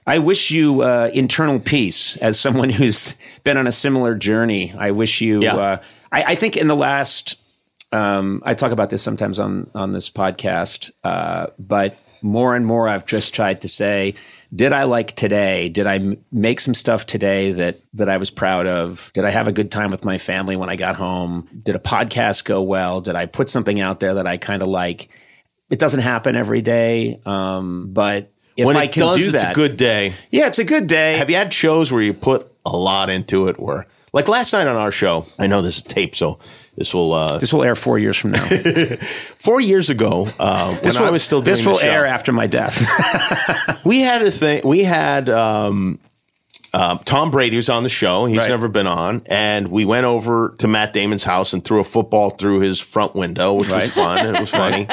I 0.06 0.18
wish 0.18 0.50
you 0.50 0.82
uh, 0.82 1.10
internal 1.14 1.60
peace 1.60 2.16
as 2.18 2.38
someone 2.38 2.68
who's 2.68 3.14
been 3.44 3.56
on 3.56 3.66
a 3.66 3.72
similar 3.72 4.14
journey. 4.14 4.74
I 4.76 4.90
wish 4.90 5.20
you. 5.20 5.40
Yeah. 5.40 5.56
Uh, 5.56 5.82
I, 6.12 6.22
I 6.22 6.34
think 6.34 6.56
in 6.56 6.66
the 6.66 6.76
last 6.76 7.36
um, 7.94 8.42
I 8.44 8.54
talk 8.54 8.72
about 8.72 8.90
this 8.90 9.02
sometimes 9.02 9.38
on 9.38 9.70
on 9.74 9.92
this 9.92 10.10
podcast, 10.10 10.90
uh, 11.04 11.46
but 11.58 11.96
more 12.22 12.56
and 12.56 12.64
more 12.66 12.88
I've 12.88 13.04
just 13.06 13.34
tried 13.34 13.60
to 13.62 13.68
say, 13.68 14.14
did 14.54 14.72
I 14.72 14.84
like 14.84 15.14
today? 15.14 15.68
Did 15.68 15.86
I 15.86 15.96
m- 15.96 16.16
make 16.32 16.58
some 16.60 16.72
stuff 16.74 17.04
today 17.06 17.52
that 17.52 17.78
that 17.94 18.08
I 18.08 18.16
was 18.16 18.30
proud 18.30 18.66
of? 18.66 19.10
Did 19.14 19.24
I 19.24 19.30
have 19.30 19.46
a 19.48 19.52
good 19.52 19.70
time 19.70 19.90
with 19.90 20.04
my 20.04 20.18
family 20.18 20.56
when 20.56 20.70
I 20.70 20.76
got 20.76 20.96
home? 20.96 21.48
Did 21.64 21.76
a 21.76 21.78
podcast 21.78 22.44
go 22.44 22.62
well? 22.62 23.00
Did 23.00 23.14
I 23.14 23.26
put 23.26 23.50
something 23.50 23.78
out 23.80 24.00
there 24.00 24.14
that 24.14 24.26
I 24.26 24.36
kind 24.38 24.62
of 24.62 24.68
like? 24.68 25.08
It 25.70 25.78
doesn't 25.78 26.00
happen 26.00 26.36
every 26.36 26.62
day, 26.62 27.20
um, 27.26 27.92
but 27.92 28.30
if 28.56 28.66
When 28.66 28.76
I 28.76 28.84
it 28.84 28.92
can 28.92 29.02
does, 29.02 29.16
do 29.18 29.24
it's 29.30 29.42
that, 29.42 29.52
a 29.52 29.54
good 29.54 29.76
day. 29.76 30.14
yeah, 30.30 30.46
it's 30.46 30.58
a 30.58 30.64
good 30.64 30.86
day. 30.86 31.16
Have 31.16 31.28
you 31.30 31.36
had 31.36 31.52
shows 31.52 31.90
where 31.90 32.02
you 32.02 32.12
put 32.12 32.46
a 32.64 32.76
lot 32.76 33.10
into 33.10 33.48
it, 33.48 33.58
where 33.58 33.86
like 34.12 34.28
last 34.28 34.52
night 34.52 34.66
on 34.66 34.76
our 34.76 34.92
show. 34.92 35.26
I 35.38 35.46
know 35.48 35.60
this 35.62 35.78
is 35.78 35.82
tape, 35.82 36.14
so 36.14 36.38
this 36.76 36.92
will. 36.94 37.12
Uh, 37.12 37.38
This 37.38 37.52
will 37.52 37.64
air 37.64 37.74
four 37.74 37.98
years 37.98 38.16
from 38.16 38.32
now. 38.32 38.44
four 39.38 39.60
years 39.60 39.90
ago, 39.90 40.26
uh, 40.38 40.74
This 40.80 40.94
when 40.94 41.02
will, 41.02 41.08
I 41.08 41.12
was 41.12 41.22
still 41.22 41.40
doing 41.40 41.56
this 41.56 41.64
will 41.66 41.78
show, 41.78 41.88
air 41.88 42.06
after 42.06 42.32
my 42.32 42.46
death. 42.46 42.76
we 43.84 44.00
had 44.00 44.22
a 44.22 44.30
thing. 44.30 44.62
We 44.64 44.84
had 44.84 45.28
um, 45.28 45.98
uh, 46.72 46.98
Tom 47.04 47.30
Brady 47.30 47.56
was 47.56 47.68
on 47.68 47.82
the 47.84 47.88
show. 47.88 48.26
He's 48.26 48.38
Right. 48.38 48.48
never 48.48 48.66
been 48.68 48.86
on, 48.88 49.22
and 49.26 49.68
we 49.68 49.84
went 49.84 50.06
over 50.06 50.54
to 50.58 50.66
Matt 50.66 50.92
Damon's 50.92 51.22
house 51.24 51.52
and 51.52 51.64
threw 51.64 51.78
a 51.80 51.84
football 51.84 52.30
through 52.30 52.60
his 52.60 52.80
front 52.80 53.14
window, 53.14 53.54
which 53.54 53.70
Right. 53.70 53.84
was 53.84 53.92
fun. 53.92 54.26
It 54.34 54.40
was 54.40 54.50
funny. 54.62 54.88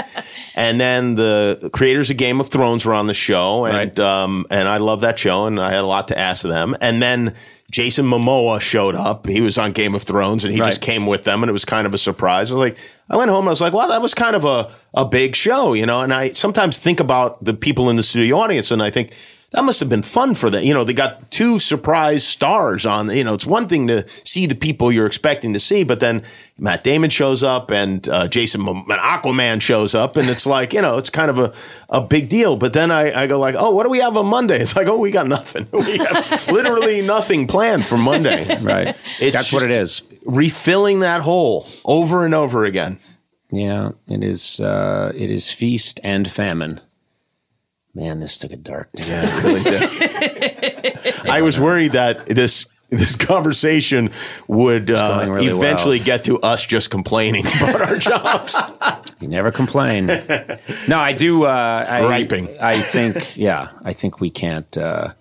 And 0.53 0.79
then 0.79 1.15
the 1.15 1.69
creators 1.73 2.11
of 2.11 2.17
Game 2.17 2.39
of 2.39 2.49
Thrones 2.49 2.85
were 2.85 2.93
on 2.93 3.07
the 3.07 3.13
show, 3.15 3.65
and 3.65 3.75
Right. 3.75 3.99
um, 3.99 4.45
and 4.51 4.67
I 4.67 4.77
love 4.77 5.01
that 5.01 5.17
show, 5.17 5.47
and 5.47 5.59
I 5.59 5.69
had 5.71 5.79
a 5.79 5.87
lot 5.87 6.09
to 6.09 6.17
ask 6.19 6.43
them. 6.43 6.75
And 6.81 7.01
then. 7.01 7.33
Jason 7.71 8.05
Momoa 8.05 8.59
showed 8.59 8.95
up. 8.95 9.25
He 9.25 9.39
was 9.41 9.57
on 9.57 9.71
Game 9.71 9.95
of 9.95 10.03
Thrones 10.03 10.43
and 10.43 10.53
he 10.53 10.59
just 10.59 10.81
came 10.81 11.07
with 11.07 11.23
them 11.23 11.41
and 11.41 11.49
it 11.49 11.53
was 11.53 11.65
kind 11.65 11.87
of 11.87 11.93
a 11.93 11.97
surprise. 11.97 12.51
I 12.51 12.55
was 12.55 12.59
like, 12.59 12.77
I 13.09 13.15
went 13.15 13.29
home 13.29 13.39
and 13.39 13.47
I 13.47 13.51
was 13.51 13.61
like, 13.61 13.73
wow, 13.73 13.87
that 13.87 14.01
was 14.01 14.13
kind 14.13 14.35
of 14.35 14.43
a, 14.43 14.69
a 14.93 15.05
big 15.05 15.35
show, 15.35 15.73
you 15.73 15.85
know? 15.85 16.01
And 16.01 16.13
I 16.13 16.33
sometimes 16.33 16.77
think 16.77 16.99
about 16.99 17.43
the 17.43 17.53
people 17.53 17.89
in 17.89 17.95
the 17.95 18.03
studio 18.03 18.39
audience 18.39 18.71
and 18.71 18.83
I 18.83 18.91
think 18.91 19.13
that 19.51 19.65
must 19.65 19.81
have 19.81 19.89
been 19.89 20.01
fun 20.01 20.33
for 20.33 20.49
them. 20.49 20.63
You 20.63 20.73
know, 20.73 20.85
they 20.85 20.93
got 20.93 21.29
two 21.29 21.59
surprise 21.59 22.25
stars 22.25 22.85
on, 22.85 23.09
you 23.09 23.23
know, 23.23 23.33
it's 23.33 23.45
one 23.45 23.67
thing 23.67 23.87
to 23.87 24.05
see 24.23 24.45
the 24.45 24.55
people 24.55 24.93
you're 24.93 25.05
expecting 25.05 25.51
to 25.53 25.59
see, 25.59 25.83
but 25.83 25.99
then 25.99 26.23
Matt 26.57 26.85
Damon 26.85 27.09
shows 27.09 27.43
up 27.43 27.69
and 27.69 28.07
uh, 28.07 28.29
Jason 28.29 28.65
and 28.65 28.85
Aquaman 28.87 29.61
shows 29.61 29.93
up 29.93 30.15
and 30.15 30.29
it's 30.29 30.45
like, 30.45 30.73
you 30.73 30.81
know, 30.81 30.97
it's 30.97 31.09
kind 31.09 31.29
of 31.29 31.37
a, 31.37 31.53
a 31.89 31.99
big 31.99 32.29
deal. 32.29 32.55
But 32.55 32.71
then 32.71 32.91
I, 32.91 33.23
I 33.23 33.27
go 33.27 33.39
like, 33.39 33.55
oh, 33.57 33.71
what 33.71 33.83
do 33.83 33.89
we 33.89 33.99
have 33.99 34.15
on 34.15 34.27
Monday? 34.27 34.61
It's 34.61 34.75
like, 34.75 34.87
oh, 34.87 34.97
we 34.97 35.11
got 35.11 35.27
nothing. 35.27 35.67
We 35.81 35.97
have 35.97 36.47
literally 36.47 37.01
nothing 37.01 37.47
planned 37.47 37.87
for 37.87 37.97
Monday. 37.97 38.57
right. 38.61 38.95
It's 39.19 39.35
That's 39.35 39.51
what 39.51 39.63
it 39.63 39.71
is. 39.71 40.03
Refilling 40.25 40.99
that 40.99 41.21
hole 41.21 41.67
over 41.83 42.23
and 42.23 42.35
over 42.35 42.65
again. 42.65 42.99
Yeah, 43.51 43.91
it 44.07 44.23
is. 44.23 44.61
Uh, 44.61 45.11
it 45.15 45.31
is 45.31 45.51
feast 45.51 45.99
and 46.03 46.31
famine. 46.31 46.79
Man, 47.93 48.19
this 48.19 48.37
took 48.37 48.51
a 48.51 48.55
dark 48.55 48.89
turn. 48.93 49.25
I 51.29 51.41
was 51.41 51.59
worried 51.59 51.91
that 51.91 52.25
this 52.25 52.67
this 52.89 53.15
conversation 53.15 54.11
would 54.47 54.91
uh, 54.91 55.25
really 55.29 55.47
eventually 55.47 55.97
well. 55.99 56.05
get 56.05 56.23
to 56.25 56.39
us 56.41 56.65
just 56.65 56.89
complaining 56.89 57.45
about 57.57 57.81
our 57.81 57.97
jobs. 57.97 58.57
You 59.19 59.27
never 59.27 59.51
complain. 59.51 60.07
no, 60.87 60.99
I 60.99 61.13
do. 61.13 61.45
Uh, 61.45 61.85
I, 61.89 62.01
Griping. 62.01 62.49
I 62.61 62.79
think. 62.79 63.37
Yeah, 63.37 63.69
I 63.83 63.93
think 63.93 64.21
we 64.21 64.29
can't. 64.29 64.77
Uh, 64.77 65.13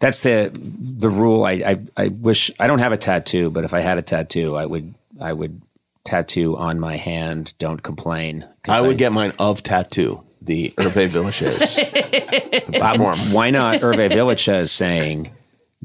that's 0.00 0.22
the 0.22 0.50
the 0.60 1.08
rule. 1.08 1.44
I, 1.44 1.52
I 1.52 1.80
I 1.96 2.08
wish 2.08 2.50
I 2.60 2.66
don't 2.66 2.80
have 2.80 2.92
a 2.92 2.96
tattoo, 2.96 3.50
but 3.50 3.64
if 3.64 3.74
I 3.74 3.80
had 3.80 3.98
a 3.98 4.02
tattoo, 4.02 4.56
I 4.56 4.66
would 4.66 4.94
I 5.20 5.32
would 5.32 5.62
tattoo 6.04 6.56
on 6.56 6.78
my 6.78 6.96
hand. 6.96 7.54
Don't 7.58 7.82
complain. 7.82 8.46
I 8.68 8.80
would 8.80 8.98
get 8.98 9.12
mine 9.12 9.32
of 9.38 9.62
tattoo. 9.62 10.22
The 10.44 10.74
Hervé 10.76 11.08
Villechaize 11.08 12.72
platform. 12.74 13.32
Why 13.32 13.50
not? 13.50 13.80
Hervé 13.80 14.10
Villechaize 14.10 14.68
saying, 14.68 15.30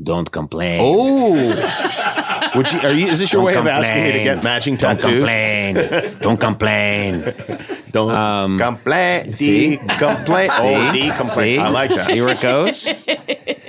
"Don't 0.02 0.30
complain." 0.30 0.82
Oh, 0.84 2.52
would 2.56 2.72
you? 2.72 2.80
Are 2.82 2.92
you? 2.92 3.08
Is 3.08 3.20
this 3.20 3.32
your 3.32 3.40
Don't 3.40 3.46
way 3.46 3.56
of 3.56 3.68
asking 3.68 4.04
me 4.04 4.12
to 4.12 4.20
get 4.24 4.44
matching 4.44 4.76
tattoos? 4.76 5.04
Don't 5.04 5.18
complain. 5.20 6.20
Don't 6.20 6.40
complain. 6.40 7.34
Don't 7.92 8.58
complain. 8.58 9.34
see? 9.34 9.78
D 9.78 9.88
complain. 9.98 10.50
Oh, 10.52 10.92
D 10.92 11.10
complain. 11.10 11.60
I 11.62 11.70
like 11.70 11.90
that. 11.92 12.08
See 12.08 12.22
where 12.22 12.36
it 12.36 12.42
goes? 12.42 12.90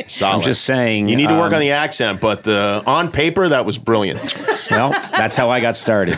Solid. 0.08 0.34
I'm 0.34 0.42
just 0.42 0.64
saying. 0.64 1.08
You 1.08 1.14
need 1.16 1.28
to 1.28 1.34
work 1.34 1.52
um, 1.52 1.54
on 1.54 1.60
the 1.60 1.70
accent, 1.70 2.20
but 2.20 2.42
the 2.42 2.82
on 2.84 3.12
paper 3.12 3.48
that 3.48 3.64
was 3.64 3.78
brilliant. 3.78 4.34
Well, 4.70 4.90
that's 4.90 5.36
how 5.36 5.50
I 5.50 5.60
got 5.60 5.76
started. 5.76 6.16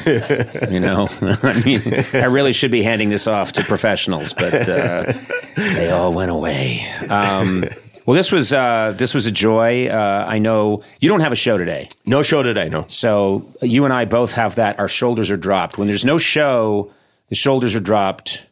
You 0.70 0.80
know, 0.80 1.09
I 1.42 1.62
mean, 1.64 1.80
I 2.12 2.26
really 2.26 2.53
should 2.53 2.70
be 2.70 2.82
handing 2.82 3.09
this 3.09 3.26
off 3.26 3.53
to 3.55 3.62
professionals, 3.64 4.32
but 4.32 4.68
uh, 4.68 5.12
they 5.57 5.90
all 5.90 6.12
went 6.12 6.30
away. 6.30 6.86
Um, 7.09 7.64
well, 8.05 8.16
this 8.16 8.32
was 8.32 8.53
uh, 8.53 8.94
this 8.96 9.14
was 9.14 9.26
a 9.26 9.30
joy. 9.30 9.86
Uh, 9.88 10.24
I 10.28 10.38
know 10.38 10.82
you 11.00 11.09
don't 11.09 11.20
have 11.20 11.32
a 11.32 11.36
show 11.36 11.57
today, 11.57 11.88
No 12.05 12.22
show 12.22 12.42
today. 12.42 12.68
No. 12.68 12.84
so 12.88 13.46
you 13.62 13.84
and 13.84 13.92
I 13.92 14.05
both 14.05 14.32
have 14.32 14.57
that. 14.57 14.78
Our 14.78 14.88
shoulders 14.88 15.30
are 15.30 15.36
dropped 15.36 15.78
when 15.78 15.86
there's 15.86 16.05
no 16.05 16.18
show. 16.18 16.92
The 17.28 17.34
shoulders 17.36 17.74
are 17.74 17.80
dropped. 17.80 18.44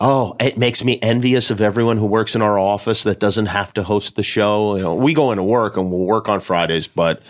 Oh, 0.00 0.36
it 0.38 0.56
makes 0.58 0.84
me 0.84 0.98
envious 1.02 1.50
of 1.50 1.60
everyone 1.60 1.96
who 1.96 2.06
works 2.06 2.36
in 2.36 2.42
our 2.42 2.56
office 2.58 3.02
that 3.02 3.18
doesn't 3.18 3.46
have 3.46 3.72
to 3.74 3.82
host 3.82 4.14
the 4.14 4.22
show. 4.22 4.76
You 4.76 4.82
know, 4.82 4.94
we 4.94 5.12
go 5.12 5.32
into 5.32 5.42
work 5.42 5.76
and 5.76 5.90
we'll 5.90 6.04
work 6.06 6.28
on 6.28 6.38
Fridays, 6.40 6.86
but 6.86 7.20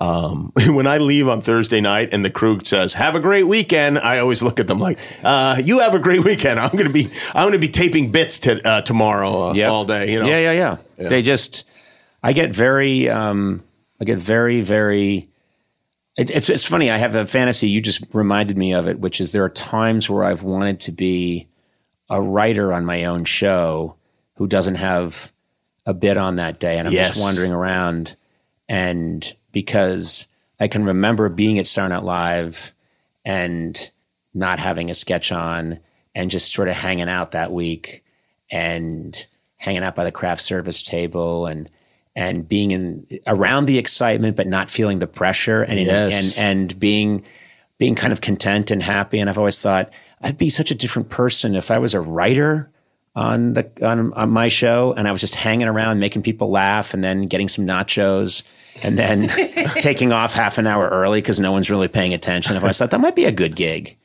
um, 0.00 0.50
when 0.68 0.86
I 0.86 0.98
leave 0.98 1.28
on 1.28 1.40
Thursday 1.42 1.80
night 1.80 2.08
and 2.12 2.24
the 2.24 2.30
crew 2.30 2.60
says 2.64 2.94
"Have 2.94 3.14
a 3.14 3.20
great 3.20 3.44
weekend," 3.46 3.98
I 3.98 4.18
always 4.18 4.42
look 4.42 4.58
at 4.58 4.66
them 4.66 4.78
like, 4.78 4.98
uh, 5.22 5.60
"You 5.62 5.80
have 5.80 5.94
a 5.94 5.98
great 5.98 6.24
weekend. 6.24 6.58
I'm 6.58 6.70
going 6.72 6.86
to 6.86 6.92
be 6.92 7.08
I'm 7.34 7.42
going 7.44 7.52
to 7.52 7.58
be 7.58 7.68
taping 7.68 8.10
bits 8.10 8.38
to, 8.40 8.66
uh, 8.66 8.82
tomorrow 8.82 9.50
uh, 9.50 9.54
Yep. 9.54 9.70
all 9.70 9.84
day." 9.84 10.10
You 10.12 10.20
know, 10.20 10.26
Yeah, 10.28 10.38
yeah, 10.38 10.76
yeah. 10.98 11.08
They 11.08 11.22
just, 11.22 11.64
I 12.22 12.32
get 12.32 12.50
very, 12.54 13.08
um, 13.08 13.62
I 14.00 14.04
get 14.04 14.18
very, 14.18 14.60
very. 14.62 15.28
It, 16.16 16.30
it's 16.30 16.48
it's 16.50 16.64
funny. 16.64 16.90
I 16.90 16.96
have 16.98 17.14
a 17.14 17.26
fantasy. 17.26 17.68
You 17.68 17.80
just 17.80 18.02
reminded 18.14 18.56
me 18.58 18.72
of 18.74 18.88
it, 18.88 18.98
which 19.00 19.20
is 19.20 19.32
there 19.32 19.44
are 19.44 19.48
times 19.50 20.08
where 20.10 20.24
I've 20.24 20.42
wanted 20.42 20.80
to 20.80 20.92
be 20.92 21.46
a 22.08 22.20
writer 22.20 22.72
on 22.72 22.84
my 22.84 23.04
own 23.04 23.24
show 23.24 23.94
who 24.36 24.46
doesn't 24.48 24.74
have 24.76 25.30
a 25.86 25.94
bit 25.94 26.16
on 26.16 26.36
that 26.36 26.58
day, 26.58 26.78
and 26.78 26.88
I'm 26.88 26.92
Yes. 26.94 27.10
just 27.10 27.20
wandering 27.20 27.52
around, 27.52 28.16
and 28.68 29.32
because 29.52 30.26
I 30.58 30.68
can 30.68 30.84
remember 30.84 31.28
being 31.28 31.58
at 31.58 31.66
Star 31.66 31.88
Night 31.88 32.02
Live 32.02 32.72
and 33.24 33.90
not 34.34 34.58
having 34.58 34.90
a 34.90 34.94
sketch 34.94 35.32
on 35.32 35.80
and 36.14 36.30
just 36.30 36.52
sort 36.52 36.68
of 36.68 36.74
hanging 36.76 37.08
out 37.08 37.32
that 37.32 37.52
week 37.52 38.04
and 38.50 39.26
hanging 39.56 39.82
out 39.82 39.94
by 39.94 40.04
the 40.04 40.12
craft 40.12 40.42
service 40.42 40.82
table 40.82 41.46
and 41.46 41.68
and 42.16 42.48
being 42.48 42.70
in 42.72 43.06
around 43.26 43.66
the 43.66 43.78
excitement 43.78 44.36
but 44.36 44.46
not 44.46 44.68
feeling 44.68 44.98
the 44.98 45.06
pressure 45.06 45.62
and 45.62 45.78
Yes. 45.78 46.36
and 46.38 46.60
and 46.60 46.80
being 46.80 47.22
being 47.78 47.94
kind 47.94 48.12
of 48.12 48.20
content 48.20 48.70
and 48.70 48.82
happy 48.82 49.18
and 49.18 49.30
I've 49.30 49.38
always 49.38 49.60
thought 49.60 49.92
I'd 50.20 50.36
be 50.38 50.50
such 50.50 50.70
a 50.70 50.74
different 50.74 51.08
person 51.08 51.54
if 51.54 51.70
I 51.70 51.78
was 51.78 51.94
a 51.94 52.00
writer 52.00 52.70
on 53.14 53.54
the 53.54 53.70
on, 53.82 54.12
on 54.12 54.30
my 54.30 54.48
show 54.48 54.94
and 54.96 55.08
I 55.08 55.12
was 55.12 55.20
just 55.20 55.34
hanging 55.34 55.66
around 55.66 55.98
making 55.98 56.22
people 56.22 56.50
laugh 56.50 56.94
and 56.94 57.02
then 57.02 57.26
getting 57.26 57.48
some 57.48 57.66
nachos 57.66 58.44
and 58.84 58.98
then 58.98 59.28
taking 59.80 60.12
off 60.12 60.32
half 60.32 60.58
an 60.58 60.66
hour 60.66 60.88
early 60.88 61.20
because 61.20 61.40
no 61.40 61.52
one's 61.52 61.70
really 61.70 61.88
paying 61.88 62.14
attention. 62.14 62.56
If 62.56 62.64
I 62.64 62.70
thought 62.70 62.90
that 62.90 63.00
might 63.00 63.16
be 63.16 63.24
a 63.24 63.32
good 63.32 63.56
gig, 63.56 63.96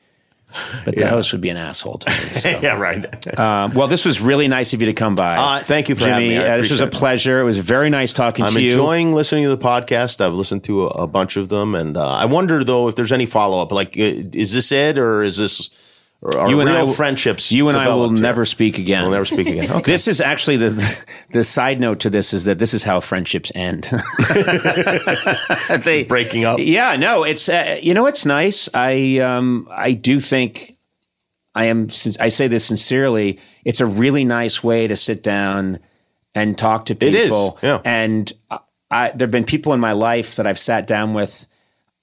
but 0.86 0.96
the 0.96 1.08
host 1.08 1.32
would 1.32 1.42
be 1.42 1.50
an 1.50 1.58
asshole 1.58 2.00
to 2.00 2.10
me. 2.10 2.16
So. 2.36 2.50
yeah, 2.50 2.78
right. 2.78 3.40
Um, 3.40 3.74
well, 3.74 3.88
this 3.88 4.06
was 4.06 4.22
really 4.22 4.48
nice 4.48 4.74
of 4.74 4.82
you 4.82 4.88
to 4.88 4.94
come 4.94 5.16
by. 5.16 5.36
Uh, 5.36 5.64
thank 5.64 5.90
you 5.90 5.96
for 5.96 6.08
having 6.08 6.30
Jimmy. 6.30 6.44
me. 6.44 6.50
Uh, 6.50 6.58
this 6.58 6.70
was 6.70 6.82
a 6.82 6.88
pleasure. 6.88 7.40
It 7.40 7.44
was 7.44 7.58
very 7.58 7.90
nice 7.90 8.14
talking 8.14 8.46
I'm 8.46 8.54
to 8.54 8.62
you. 8.62 8.72
I'm 8.72 8.80
enjoying 8.80 9.14
listening 9.14 9.44
to 9.46 9.50
the 9.50 9.58
podcast. 9.58 10.22
I've 10.22 10.34
listened 10.34 10.64
to 10.66 10.86
a, 10.86 10.88
a 10.88 11.08
bunch 11.08 11.38
of 11.38 11.50
them, 11.50 11.76
and 11.76 11.98
uh, 11.98 12.08
I 12.08 12.26
wonder 12.26 12.64
though 12.64 12.88
if 12.88 12.96
there's 12.96 13.12
any 13.12 13.26
follow 13.26 13.62
up. 13.62 13.72
Like, 13.72 13.98
uh, 13.98 14.30
is 14.34 14.54
this 14.54 14.72
it, 14.72 14.98
or 14.98 15.24
is 15.24 15.38
this? 15.38 15.70
Are 16.24 16.50
you 16.50 16.60
and 16.60 16.70
real 16.70 16.78
I, 16.80 16.84
will- 16.84 16.94
friendships. 16.94 17.52
You 17.52 17.68
and 17.68 17.78
I 17.78 17.88
will 17.90 18.10
here? 18.12 18.22
never 18.22 18.46
speak 18.46 18.80
again. 18.80 19.04
We'll 19.04 19.12
never 19.12 19.26
speak 19.26 19.48
again. 19.48 19.70
Okay. 19.72 19.82
This 19.92 20.08
is 20.08 20.22
actually 20.22 20.58
the 20.58 21.06
the 21.32 21.44
side 21.44 21.80
note 21.80 22.00
to 22.02 22.10
this 22.10 22.34
is 22.34 22.46
that 22.46 22.58
this 22.58 22.74
is 22.74 22.84
how 22.84 23.00
friendships 23.00 23.52
end. 23.54 23.84
they 25.84 26.04
breaking 26.04 26.46
up. 26.46 26.60
Yeah, 26.60 26.96
no, 26.96 27.24
it's 27.24 27.50
uh, 27.50 27.80
you 27.82 27.94
know 27.94 28.06
it's 28.08 28.26
nice. 28.26 28.70
I 28.74 29.20
um 29.20 29.68
I 29.70 29.94
do 29.94 30.20
think 30.20 30.78
I 31.54 31.66
am 31.66 31.90
since 31.90 32.18
I 32.20 32.30
say 32.30 32.48
this 32.48 32.66
sincerely. 32.66 33.40
It's 33.64 33.82
a 33.82 33.86
really 33.86 34.26
nice 34.26 34.64
way 34.64 34.88
to 34.88 34.96
sit 34.96 35.24
down 35.24 35.80
and 36.34 36.58
talk 36.58 36.86
to 36.88 36.94
It 36.94 37.04
is, 37.16 37.24
people. 37.24 37.58
yeah. 37.62 37.82
And 37.86 38.32
I, 38.92 39.12
there've 39.16 39.32
been 39.32 39.46
people 39.46 39.74
in 39.74 39.80
my 39.80 39.94
life 39.94 40.36
that 40.36 40.48
I've 40.48 40.60
sat 40.60 40.88
down 40.88 41.14
with. 41.14 41.48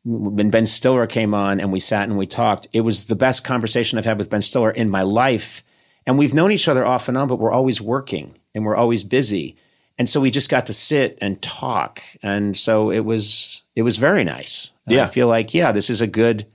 When 0.05 0.51
Ben 0.51 0.67
Stiller 0.67 1.07
came 1.07 1.33
on 1.35 1.61
and 1.61 1.71
we 1.73 1.79
sat 1.81 2.09
and 2.09 2.19
we 2.19 2.27
talked, 2.27 2.67
it 2.73 2.81
was 2.81 3.05
the 3.05 3.15
best 3.15 3.45
conversation 3.45 3.99
I've 3.99 4.05
had 4.05 4.19
with 4.19 4.31
Ben 4.31 4.43
Stiller 4.43 4.71
in 4.71 4.91
my 4.91 5.03
life. 5.03 5.63
And 6.07 6.19
we've 6.19 6.35
known 6.35 6.51
each 6.51 6.67
other 6.67 6.85
off 6.85 7.09
and 7.09 7.17
on, 7.17 7.29
but 7.29 7.37
we're 7.37 7.53
always 7.53 7.81
working 7.81 8.35
and 8.55 8.65
we're 8.65 8.75
always 8.77 9.05
busy. 9.05 9.57
And 9.99 10.09
so 10.09 10.21
we 10.21 10.33
just 10.33 10.49
got 10.49 10.67
to 10.67 10.73
sit 10.73 11.17
and 11.21 11.41
talk. 11.41 12.03
And 12.23 12.57
so 12.57 12.91
it 12.91 13.01
was 13.05 13.63
it 13.77 13.83
was 13.83 13.97
very 13.99 14.25
nice. 14.25 14.73
And 14.87 14.97
Yeah. 14.97 15.05
I 15.05 15.07
feel 15.07 15.29
like, 15.29 15.55
yeah, 15.55 15.71
this 15.71 15.89
is 15.91 16.01
a 16.01 16.07
good 16.09 16.47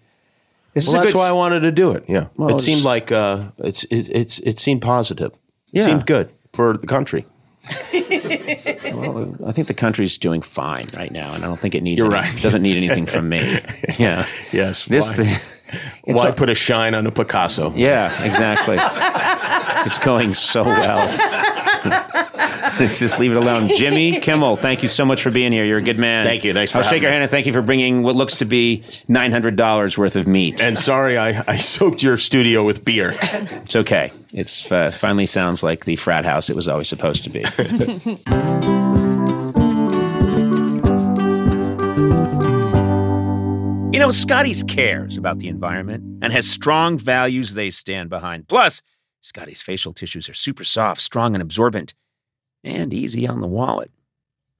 this 0.73 0.85
Well, 0.87 0.95
is 0.97 0.99
a 0.99 1.03
that's 1.03 1.13
good 1.13 1.19
why 1.19 1.29
I 1.29 1.31
wanted 1.31 1.61
to 1.61 1.71
do 1.71 1.91
it. 1.91 2.03
Yeah, 2.09 2.25
Well, 2.35 2.49
it 2.49 2.53
it's- 2.55 2.65
seemed 2.65 2.83
like 2.83 3.11
uh, 3.13 3.51
it's 3.59 3.85
it, 3.85 4.09
it's 4.09 4.39
it 4.39 4.59
seemed 4.59 4.81
positive. 4.81 5.31
It 5.71 5.79
Yeah. 5.79 5.83
seemed 5.83 6.05
good 6.05 6.31
for 6.51 6.75
the 6.75 6.87
country. 6.87 7.25
well, 8.99 9.35
I 9.45 9.51
think 9.51 9.67
the 9.67 9.73
country's 9.73 10.17
doing 10.17 10.41
fine 10.41 10.87
right 10.95 11.11
now, 11.11 11.33
and 11.33 11.43
I 11.43 11.47
don't 11.47 11.59
think 11.59 11.75
it 11.75 11.83
needs 11.83 11.97
You're 11.99 12.13
any- 12.15 12.29
right. 12.29 12.41
doesn't 12.41 12.61
need 12.61 12.77
anything 12.77 13.05
from 13.05 13.29
me. 13.29 13.37
Yeah. 13.97 14.25
Yes. 14.51 14.85
This 14.85 15.17
why, 15.17 15.23
thing 15.25 16.15
why 16.15 16.27
a- 16.29 16.33
put 16.33 16.49
a 16.49 16.55
shine 16.55 16.93
on 16.93 17.07
a 17.07 17.11
Picasso? 17.11 17.73
Yeah, 17.75 18.07
exactly. 18.23 18.77
it's 19.89 19.97
going 19.99 20.33
so 20.33 20.63
well. 20.63 21.07
Let's 22.79 22.99
just 22.99 23.19
leave 23.19 23.31
it 23.31 23.37
alone. 23.37 23.69
Jimmy 23.75 24.19
Kimmel, 24.19 24.55
thank 24.55 24.83
you 24.83 24.87
so 24.87 25.03
much 25.03 25.23
for 25.23 25.31
being 25.31 25.51
here. 25.51 25.65
You're 25.65 25.79
a 25.79 25.81
good 25.81 25.97
man. 25.97 26.25
Thank 26.25 26.43
you. 26.43 26.53
Thanks 26.53 26.71
for 26.71 26.79
I'll 26.79 26.83
shake 26.83 27.01
your 27.01 27.09
hand 27.09 27.23
and 27.23 27.31
thank 27.31 27.47
you 27.47 27.53
for 27.53 27.61
bringing 27.63 28.03
what 28.03 28.15
looks 28.15 28.35
to 28.37 28.45
be 28.45 28.83
nine 29.07 29.31
hundred 29.31 29.55
dollars 29.55 29.97
worth 29.97 30.15
of 30.15 30.27
meat. 30.27 30.61
And 30.61 30.77
sorry, 30.77 31.17
I, 31.17 31.43
I 31.47 31.57
soaked 31.57 32.03
your 32.03 32.17
studio 32.17 32.63
with 32.63 32.85
beer. 32.85 33.15
It's 33.21 33.75
okay. 33.75 34.11
It's 34.33 34.71
uh, 34.71 34.91
finally 34.91 35.25
sounds 35.25 35.63
like 35.63 35.85
the 35.85 35.95
frat 35.95 36.23
house 36.25 36.49
it 36.51 36.55
was 36.55 36.67
always 36.67 36.87
supposed 36.87 37.23
to 37.23 37.29
be. 37.31 37.43
You 43.97 44.03
know, 44.03 44.11
Scotties 44.11 44.61
cares 44.61 45.17
about 45.17 45.39
the 45.39 45.47
environment 45.47 46.03
and 46.21 46.31
has 46.31 46.47
strong 46.47 46.99
values 46.99 47.55
they 47.55 47.71
stand 47.71 48.11
behind. 48.11 48.47
Plus, 48.47 48.83
Scotties 49.21 49.63
facial 49.63 49.91
tissues 49.91 50.29
are 50.29 50.35
super 50.35 50.63
soft, 50.63 51.01
strong, 51.01 51.33
and 51.33 51.41
absorbent, 51.41 51.95
and 52.63 52.93
easy 52.93 53.27
on 53.27 53.41
the 53.41 53.47
wallet. 53.47 53.89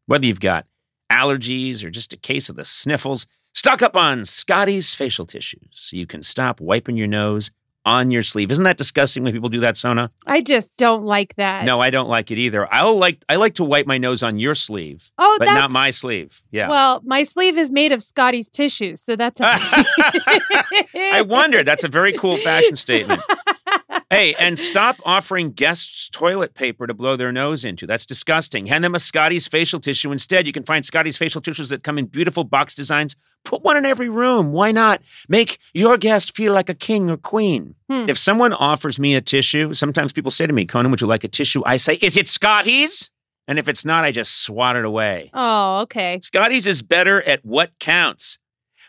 Whether 0.07 0.25
you've 0.25 0.39
got 0.39 0.65
allergies 1.11 1.83
or 1.83 1.91
just 1.91 2.13
a 2.13 2.17
case 2.17 2.49
of 2.49 2.55
the 2.55 2.65
sniffles, 2.65 3.27
stock 3.53 3.83
up 3.83 3.95
on 3.95 4.25
Scotties 4.25 4.95
facial 4.95 5.27
tissues 5.27 5.67
so 5.69 5.95
you 5.95 6.07
can 6.07 6.23
stop 6.23 6.59
wiping 6.59 6.97
your 6.97 7.05
nose 7.05 7.51
on 7.87 8.11
your 8.11 8.21
sleeve. 8.21 8.51
Isn't 8.51 8.65
that 8.65 8.77
disgusting 8.77 9.23
when 9.23 9.31
people 9.31 9.47
do 9.47 9.61
that, 9.61 9.77
Sona? 9.77 10.11
I 10.25 10.41
just 10.41 10.75
don't 10.75 11.05
like 11.05 11.35
that. 11.35 11.63
No, 11.63 11.79
I 11.79 11.89
don't 11.89 12.09
like 12.09 12.31
it 12.31 12.37
either. 12.37 12.71
I'll 12.71 12.97
like 12.97 13.23
I 13.29 13.37
like 13.37 13.55
to 13.55 13.63
wipe 13.63 13.87
my 13.87 13.97
nose 13.97 14.21
on 14.21 14.39
your 14.39 14.55
sleeve, 14.55 15.09
Oh, 15.17 15.37
but 15.39 15.45
not 15.45 15.71
my 15.71 15.89
sleeve. 15.91 16.43
Yeah. 16.51 16.67
Well, 16.67 17.01
my 17.05 17.23
sleeve 17.23 17.57
is 17.57 17.71
made 17.71 17.93
of 17.93 18.03
Scotties 18.03 18.49
tissues, 18.49 19.01
so 19.01 19.15
that's. 19.15 19.39
I 19.41 21.23
wondered. 21.25 21.65
That's 21.65 21.85
a 21.85 21.87
very 21.87 22.11
cool 22.11 22.35
fashion 22.37 22.75
statement. 22.75 23.21
hey, 24.09 24.35
and 24.35 24.59
stop 24.59 24.97
offering 25.05 25.51
guests 25.51 26.09
toilet 26.09 26.53
paper 26.53 26.87
to 26.87 26.93
blow 26.93 27.15
their 27.15 27.31
nose 27.31 27.63
into. 27.63 27.87
That's 27.87 28.05
disgusting. 28.05 28.65
Hand 28.65 28.83
them 28.83 28.95
a 28.95 28.99
Scotties 28.99 29.47
facial 29.47 29.79
tissue 29.79 30.11
instead. 30.11 30.45
You 30.45 30.51
can 30.51 30.63
find 30.63 30.85
Scotties 30.85 31.15
facial 31.17 31.39
tissues 31.39 31.69
that 31.69 31.83
come 31.83 31.97
in 31.97 32.07
beautiful 32.07 32.43
box 32.43 32.75
designs. 32.75 33.15
Put 33.45 33.63
one 33.63 33.77
in 33.77 33.85
every 33.85 34.09
room. 34.09 34.51
Why 34.51 34.71
not? 34.71 35.01
Make 35.29 35.59
your 35.73 35.97
guest 35.97 36.35
feel 36.35 36.53
like 36.53 36.69
a 36.69 36.73
king 36.73 37.09
or 37.09 37.17
queen. 37.17 37.75
Hmm. 37.89 38.09
If 38.09 38.17
someone 38.17 38.51
offers 38.53 38.99
me 38.99 39.15
a 39.15 39.21
tissue, 39.21 39.73
sometimes 39.73 40.11
people 40.11 40.31
say 40.31 40.45
to 40.47 40.53
me, 40.53 40.65
Conan, 40.65 40.91
would 40.91 40.99
you 41.01 41.07
like 41.07 41.23
a 41.23 41.29
tissue? 41.29 41.63
I 41.65 41.77
say, 41.77 41.95
Is 41.95 42.17
it 42.17 42.27
Scotties? 42.27 43.09
And 43.47 43.57
if 43.57 43.69
it's 43.69 43.85
not, 43.85 44.03
I 44.03 44.11
just 44.11 44.43
swat 44.43 44.75
it 44.75 44.83
away. 44.83 45.31
Oh, 45.33 45.79
okay. 45.83 46.19
Scotties 46.21 46.67
is 46.67 46.81
better 46.81 47.21
at 47.23 47.45
what 47.45 47.71
counts. 47.79 48.37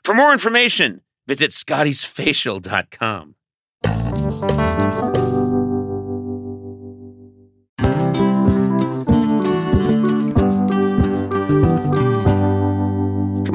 For 0.03 0.15
more 0.15 0.33
information, 0.33 1.03
visit 1.29 1.53
scottysfacial.com. 1.53 3.37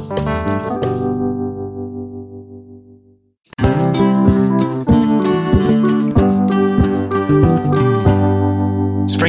Spring 0.00 0.16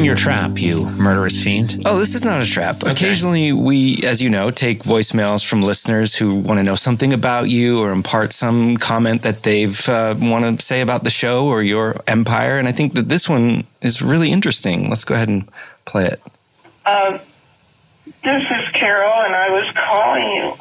your 0.05 0.15
trap, 0.15 0.57
you 0.57 0.85
murderous 0.91 1.43
fiend. 1.43 1.81
Oh, 1.85 1.99
this 1.99 2.15
is 2.15 2.23
not 2.23 2.41
a 2.41 2.45
trap. 2.45 2.83
Occasionally, 2.83 3.51
we, 3.51 4.01
as 4.03 4.21
you 4.21 4.29
know, 4.29 4.49
take 4.49 4.83
voicemails 4.83 5.45
from 5.45 5.61
listeners 5.61 6.15
who 6.15 6.35
want 6.35 6.59
to 6.59 6.63
know 6.63 6.75
something 6.75 7.11
about 7.11 7.49
you 7.49 7.81
or 7.81 7.91
impart 7.91 8.31
some 8.31 8.77
comment 8.77 9.23
that 9.23 9.43
they've 9.43 9.89
uh, 9.89 10.15
want 10.17 10.57
to 10.57 10.65
say 10.65 10.79
about 10.79 11.03
the 11.03 11.09
show 11.09 11.47
or 11.47 11.61
your 11.61 12.01
empire. 12.07 12.57
And 12.57 12.69
I 12.69 12.71
think 12.71 12.93
that 12.93 13.09
this 13.09 13.27
one 13.27 13.65
is 13.81 14.01
really 14.01 14.31
interesting. 14.31 14.87
Let's 14.87 15.03
go 15.03 15.15
ahead 15.15 15.27
and 15.27 15.45
play 15.83 16.05
it. 16.05 16.21
Uh, 16.85 17.19
this 18.23 18.43
is 18.43 18.69
Carol, 18.73 19.13
and 19.25 19.35
I 19.35 19.49
was 19.49 19.73
calling 19.75 20.31
you 20.31 20.53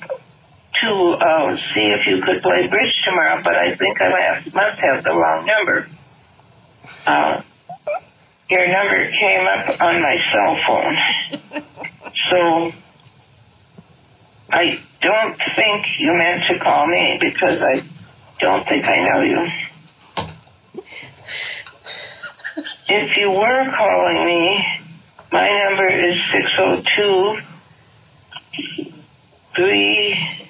to 0.81 0.91
uh, 1.25 1.57
see 1.57 1.87
if 1.87 2.07
you 2.07 2.23
could 2.23 2.43
play 2.43 2.67
bridge 2.69 2.95
tomorrow, 3.05 3.43
but 3.43 3.55
I 3.55 3.75
think 3.75 4.01
I 4.01 4.09
must, 4.09 4.55
must 4.55 4.81
have 4.81 5.05
the 5.05 5.11
wrong 5.11 5.47
number. 5.47 5.89
Uh, 7.07 7.43
your 8.49 8.69
number 8.69 9.11
came 9.11 9.47
up 9.47 9.81
on 9.81 10.03
my 10.03 10.21
cell 10.33 10.57
phone. 10.67 11.63
so 12.31 12.73
I 14.51 14.81
don't 15.01 15.41
think 15.55 15.87
you 15.99 16.15
meant 16.15 16.45
to 16.49 16.59
call 16.59 16.87
me 16.87 17.19
because 17.21 17.61
I 17.61 17.83
don't 18.41 18.67
think 18.67 18.87
I 18.87 19.09
know 19.09 19.21
you. 19.21 19.49
If 22.89 23.17
you 23.17 23.31
were 23.31 23.73
calling 23.77 24.25
me, 24.25 24.80
my 25.33 25.49
number 25.49 25.89
is 25.89 26.21
602 26.33 27.41
3 29.55 30.47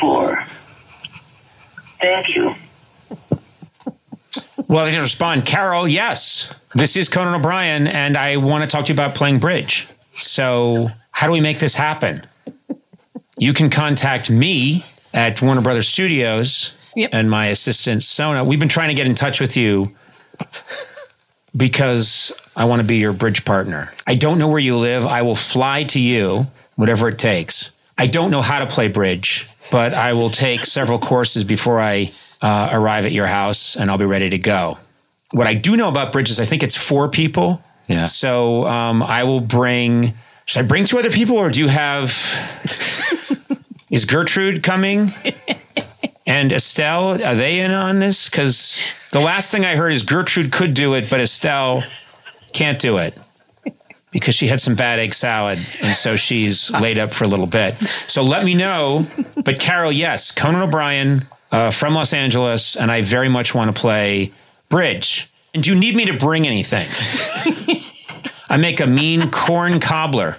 4. 0.00 0.44
Thank 2.00 2.34
you. 2.34 2.54
Well, 4.68 4.90
to 4.90 5.00
respond, 5.00 5.44
Carol, 5.44 5.86
yes. 5.86 6.58
This 6.74 6.96
is 6.96 7.08
Conan 7.08 7.34
O'Brien, 7.34 7.86
and 7.86 8.16
I 8.16 8.36
want 8.38 8.68
to 8.68 8.74
talk 8.74 8.86
to 8.86 8.92
you 8.92 8.94
about 8.94 9.14
playing 9.14 9.38
bridge. 9.38 9.86
So, 10.12 10.88
how 11.12 11.26
do 11.26 11.32
we 11.32 11.40
make 11.40 11.58
this 11.58 11.74
happen? 11.74 12.22
You 13.36 13.52
can 13.52 13.70
contact 13.70 14.30
me 14.30 14.84
at 15.12 15.42
Warner 15.42 15.60
Brothers 15.60 15.88
Studios 15.88 16.74
Yep. 16.94 17.10
and 17.12 17.30
my 17.30 17.46
assistant 17.46 18.02
Sona. 18.02 18.44
We've 18.44 18.60
been 18.60 18.68
trying 18.68 18.88
to 18.88 18.94
get 18.94 19.06
in 19.06 19.14
touch 19.14 19.40
with 19.40 19.56
you 19.56 19.94
because 21.56 22.32
I 22.56 22.64
want 22.64 22.80
to 22.80 22.86
be 22.86 22.96
your 22.96 23.12
bridge 23.12 23.44
partner. 23.44 23.90
I 24.06 24.14
don't 24.14 24.38
know 24.38 24.48
where 24.48 24.58
you 24.58 24.76
live. 24.76 25.06
I 25.06 25.22
will 25.22 25.34
fly 25.34 25.84
to 25.84 26.00
you, 26.00 26.46
whatever 26.76 27.08
it 27.08 27.18
takes. 27.18 27.70
I 27.98 28.06
don't 28.06 28.30
know 28.30 28.42
how 28.42 28.60
to 28.60 28.66
play 28.66 28.88
bridge, 28.88 29.48
but 29.70 29.94
I 29.94 30.14
will 30.14 30.30
take 30.30 30.64
several 30.64 30.98
courses 30.98 31.44
before 31.44 31.80
I 31.80 32.12
uh, 32.40 32.70
arrive 32.72 33.06
at 33.06 33.12
your 33.12 33.26
house 33.26 33.76
and 33.76 33.90
I'll 33.90 33.98
be 33.98 34.04
ready 34.04 34.30
to 34.30 34.38
go. 34.38 34.78
What 35.32 35.46
I 35.46 35.54
do 35.54 35.76
know 35.76 35.88
about 35.88 36.12
bridges, 36.12 36.40
I 36.40 36.44
think 36.44 36.62
it's 36.62 36.76
four 36.76 37.08
people. 37.08 37.62
Yeah. 37.88 38.04
So 38.04 38.66
um, 38.66 39.02
I 39.02 39.24
will 39.24 39.40
bring. 39.40 40.14
Should 40.44 40.64
I 40.64 40.66
bring 40.66 40.84
two 40.84 40.98
other 40.98 41.10
people, 41.10 41.36
or 41.36 41.50
do 41.50 41.60
you 41.60 41.68
have? 41.68 42.10
is 43.90 44.04
Gertrude 44.04 44.62
coming? 44.62 45.08
And 46.26 46.52
Estelle, 46.52 47.22
are 47.24 47.34
they 47.34 47.60
in 47.60 47.72
on 47.72 47.98
this? 47.98 48.28
Because 48.28 48.78
the 49.10 49.20
last 49.20 49.50
thing 49.50 49.64
I 49.64 49.74
heard 49.76 49.92
is 49.92 50.02
Gertrude 50.02 50.52
could 50.52 50.74
do 50.74 50.94
it, 50.94 51.10
but 51.10 51.20
Estelle 51.20 51.82
can't 52.52 52.78
do 52.78 52.98
it. 52.98 53.16
because 54.12 54.34
she 54.34 54.46
had 54.46 54.60
some 54.60 54.74
bad 54.74 54.98
egg 54.98 55.14
salad, 55.14 55.58
and 55.82 55.94
so 55.94 56.16
she's 56.16 56.70
laid 56.70 56.98
up 56.98 57.12
for 57.12 57.24
a 57.24 57.26
little 57.26 57.46
bit. 57.46 57.74
So 58.06 58.22
let 58.22 58.44
me 58.44 58.54
know. 58.54 59.06
But 59.44 59.58
Carol, 59.58 59.90
yes, 59.90 60.30
Conan 60.30 60.62
O'Brien 60.62 61.24
uh, 61.50 61.70
from 61.70 61.94
Los 61.94 62.12
Angeles, 62.12 62.76
and 62.76 62.92
I 62.92 63.00
very 63.00 63.28
much 63.28 63.54
want 63.54 63.74
to 63.74 63.80
play 63.80 64.30
bridge. 64.68 65.28
And 65.54 65.62
do 65.62 65.70
you 65.70 65.78
need 65.78 65.96
me 65.96 66.04
to 66.06 66.16
bring 66.18 66.46
anything? 66.46 66.86
I 68.48 68.58
make 68.58 68.80
a 68.80 68.86
mean 68.86 69.30
corn 69.30 69.80
cobbler. 69.80 70.36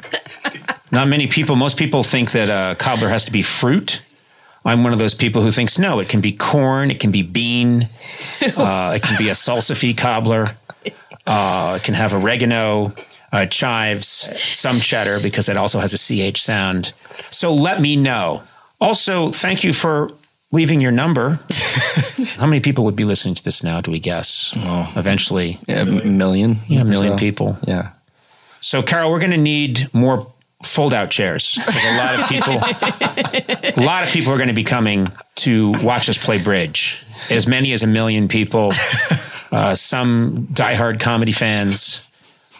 Not 0.91 1.07
many 1.07 1.25
people, 1.27 1.55
most 1.55 1.77
people 1.77 2.03
think 2.03 2.31
that 2.33 2.49
a 2.49 2.75
cobbler 2.75 3.09
has 3.09 3.25
to 3.25 3.31
be 3.31 3.41
fruit. 3.41 4.01
I'm 4.65 4.83
one 4.83 4.93
of 4.93 4.99
those 4.99 5.13
people 5.13 5.41
who 5.41 5.51
thinks 5.51 5.77
no, 5.77 5.99
it 5.99 6.07
can 6.09 6.21
be 6.21 6.31
corn, 6.31 6.89
it 6.91 6.99
can 6.99 7.11
be 7.11 7.21
bean, 7.21 7.83
uh, 8.57 8.93
it 8.95 9.01
can 9.03 9.17
be 9.17 9.29
a 9.29 9.33
salsify 9.33 9.95
cobbler, 9.97 10.47
uh, 11.27 11.77
it 11.79 11.83
can 11.83 11.93
have 11.95 12.13
oregano, 12.13 12.93
uh, 13.31 13.45
chives, 13.47 14.29
some 14.57 14.79
cheddar 14.79 15.19
because 15.19 15.49
it 15.49 15.57
also 15.57 15.79
has 15.79 15.93
a 15.93 16.31
ch 16.31 16.41
sound. 16.41 16.93
So 17.29 17.53
let 17.53 17.81
me 17.81 17.95
know. 17.95 18.43
Also, 18.79 19.31
thank 19.31 19.63
you 19.63 19.73
for 19.73 20.11
leaving 20.51 20.79
your 20.81 20.91
number. 20.91 21.39
How 22.37 22.45
many 22.45 22.59
people 22.59 22.83
would 22.85 22.95
be 22.95 23.05
listening 23.05 23.35
to 23.35 23.43
this 23.43 23.63
now? 23.63 23.81
Do 23.81 23.91
we 23.91 23.99
guess? 23.99 24.51
Eventually, 24.95 25.57
Yeah, 25.67 25.81
a 25.81 25.85
million. 25.85 26.57
yeah, 26.67 26.81
a 26.81 26.85
million 26.85 27.13
So, 27.13 27.19
people. 27.19 27.57
Yeah. 27.67 27.89
So, 28.59 28.81
Carol, 28.83 29.09
we're 29.11 29.19
going 29.19 29.31
to 29.31 29.37
need 29.37 29.89
more 29.93 30.31
fold-out 30.63 31.11
chairs. 31.11 31.57
'Cause 31.63 31.75
A 31.85 31.97
lot 31.97 32.19
of 32.19 32.29
people, 32.29 32.53
a 33.77 33.85
lot 33.85 34.03
of 34.03 34.09
people 34.09 34.33
are 34.33 34.37
going 34.37 34.47
to 34.47 34.53
be 34.53 34.63
coming 34.63 35.11
to 35.35 35.71
watch 35.83 36.09
us 36.09 36.17
play 36.17 36.37
bridge. 36.41 36.97
As 37.29 37.47
many 37.47 37.71
as 37.73 37.83
a 37.83 37.87
million 37.87 38.27
people. 38.27 38.71
Uh, 39.51 39.75
some 39.75 40.47
diehard 40.51 40.99
comedy 40.99 41.31
fans. 41.31 42.01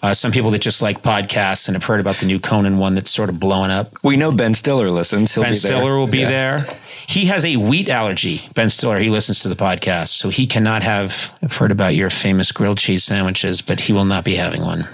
Uh, 0.04 0.14
some 0.14 0.32
people 0.34 0.52
that 0.52 0.60
just 0.60 0.82
like 0.82 1.02
podcasts 1.02 1.68
and 1.68 1.76
have 1.76 1.84
heard 1.86 2.00
about 2.02 2.18
the 2.18 2.26
new 2.26 2.38
Conan 2.40 2.78
one 2.78 2.94
that's 2.94 3.10
sort 3.10 3.30
of 3.30 3.40
blowing 3.40 3.72
up. 3.72 3.88
We 4.04 4.18
know 4.18 4.32
Ben 4.32 4.54
Stiller 4.54 4.90
listens. 4.92 5.34
He'll 5.34 5.44
ben 5.44 5.54
be 5.54 5.60
there. 5.60 5.68
Stiller 5.78 5.98
will 5.98 6.08
be 6.08 6.20
Yeah. 6.20 6.30
there. 6.30 6.68
He 7.08 7.26
has 7.26 7.46
a 7.46 7.56
wheat 7.56 7.88
allergy. 7.90 8.42
Ben 8.54 8.70
Stiller, 8.70 9.00
he 9.00 9.10
listens 9.10 9.40
to 9.42 9.50
the 9.50 9.56
podcast, 9.56 10.10
so 10.10 10.30
he 10.30 10.46
cannot 10.46 10.84
have. 10.84 11.34
I've 11.42 11.54
heard 11.56 11.72
about 11.72 11.96
your 11.96 12.10
famous 12.10 12.52
grilled 12.52 12.78
cheese 12.80 13.04
sandwiches, 13.04 13.62
but 13.62 13.80
he 13.82 13.94
will 13.94 14.06
not 14.06 14.24
be 14.24 14.36
having 14.36 14.62
one. 14.62 14.88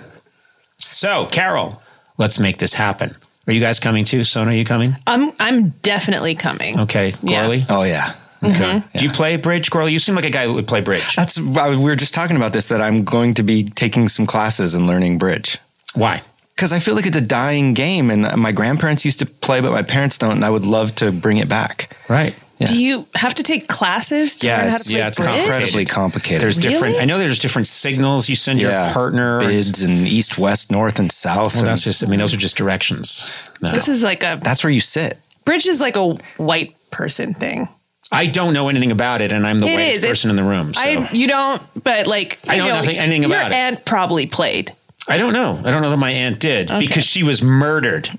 So, 0.77 1.25
Carol, 1.25 1.81
let's 2.19 2.37
make 2.37 2.59
this 2.59 2.75
happen. 2.75 3.15
Are 3.47 3.53
you 3.53 3.59
guys 3.59 3.79
coming 3.79 4.05
too? 4.05 4.23
Sona, 4.23 4.51
are 4.51 4.53
you 4.53 4.65
coming? 4.65 4.95
I'm 5.07 5.31
I'm 5.39 5.69
definitely 5.81 6.35
coming. 6.35 6.79
Okay, 6.81 7.13
Yeah. 7.23 7.47
Oh 7.67 7.81
yeah. 7.81 8.13
Mm-hmm. 8.41 8.61
Okay. 8.61 8.83
Do 8.99 9.05
you 9.05 9.11
play 9.11 9.35
bridge, 9.35 9.69
Gorley? 9.69 9.91
You 9.91 9.99
seem 9.99 10.15
like 10.15 10.25
a 10.25 10.29
guy 10.29 10.45
who 10.45 10.53
would 10.53 10.67
play 10.67 10.81
bridge. 10.81 11.15
That's 11.15 11.39
we 11.39 11.77
were 11.77 11.95
just 11.95 12.13
talking 12.13 12.37
about 12.37 12.53
this 12.53 12.67
that 12.67 12.79
I'm 12.79 13.03
going 13.03 13.33
to 13.33 13.43
be 13.43 13.63
taking 13.63 14.07
some 14.07 14.25
classes 14.25 14.75
and 14.75 14.87
learning 14.87 15.17
bridge 15.17 15.57
Why? 15.95 16.21
because 16.55 16.71
I 16.71 16.79
feel 16.79 16.93
like 16.95 17.05
it's 17.05 17.17
a 17.17 17.21
dying 17.21 17.73
game, 17.73 18.11
and 18.11 18.35
my 18.39 18.51
grandparents 18.51 19.05
used 19.05 19.19
to 19.19 19.25
play, 19.25 19.61
but 19.61 19.71
my 19.71 19.81
parents 19.81 20.17
don't, 20.17 20.33
and 20.33 20.45
I 20.45 20.49
would 20.49 20.65
love 20.65 20.93
to 20.95 21.11
bring 21.11 21.37
it 21.37 21.47
back. 21.49 21.95
Right. 22.09 22.35
Yeah. 22.59 22.67
Do 22.67 22.77
you 22.77 23.05
have 23.15 23.35
to 23.35 23.43
take 23.43 23.67
classes 23.69 24.35
to 24.37 24.47
learn 24.47 24.69
how 24.69 24.75
to 24.77 24.83
play 24.83 24.97
yeah, 24.97 25.07
it's 25.07 25.17
bridge? 25.17 25.33
incredibly 25.39 25.85
complicated. 25.85 26.41
There's 26.41 26.57
different. 26.57 26.97
I 26.97 27.05
know 27.05 27.17
there's 27.17 27.39
different 27.39 27.67
signals 27.67 28.27
you 28.27 28.35
send 28.35 28.59
your 28.59 28.71
partner. 28.91 29.39
bids 29.39 29.81
and 29.81 30.05
east, 30.05 30.37
west, 30.37 30.69
north, 30.69 30.99
and 30.99 31.09
south. 31.09 31.53
Well, 31.53 31.59
and 31.59 31.67
that's 31.67 31.81
just. 31.83 32.03
I 32.03 32.07
mean, 32.07 32.19
those 32.19 32.33
are 32.33 32.37
just 32.37 32.57
directions. 32.57 33.25
No. 33.61 33.71
This 33.71 33.87
is 33.87 34.03
like 34.03 34.23
a 34.23 34.39
that's 34.43 34.61
where 34.63 34.71
you 34.73 34.81
sit. 34.81 35.17
bridge 35.45 35.65
is 35.67 35.79
like 35.79 35.95
a 35.95 36.15
white 36.37 36.75
person 36.91 37.33
thing. 37.33 37.69
I 38.11 38.25
don't 38.25 38.53
know 38.53 38.67
anything 38.69 38.91
about 38.91 39.21
it, 39.21 39.31
and 39.31 39.45
I'm 39.47 39.59
the 39.61 39.67
It 39.67 39.75
whitest 39.75 39.97
is. 39.99 40.03
It- 40.03 40.07
person 40.09 40.29
in 40.29 40.35
the 40.35 40.43
room. 40.43 40.73
So. 40.73 40.81
I 40.81 41.09
you 41.13 41.27
don't, 41.27 41.61
but 41.83 42.07
like 42.07 42.39
I 42.49 42.55
you 42.55 42.63
know 42.63 42.69
nothing- 42.69 42.97
anything 42.97 43.23
about 43.23 43.45
your 43.51 43.53
it. 43.53 43.55
aunt 43.55 43.85
probably 43.85 44.25
played. 44.25 44.73
I 45.09 45.17
don't 45.17 45.33
know. 45.33 45.59
I 45.63 45.71
don't 45.71 45.81
know 45.81 45.89
that 45.89 45.97
my 45.97 46.11
aunt 46.11 46.39
did 46.39 46.67
because 46.79 47.03
she 47.03 47.23
was 47.23 47.41
murdered 47.41 48.09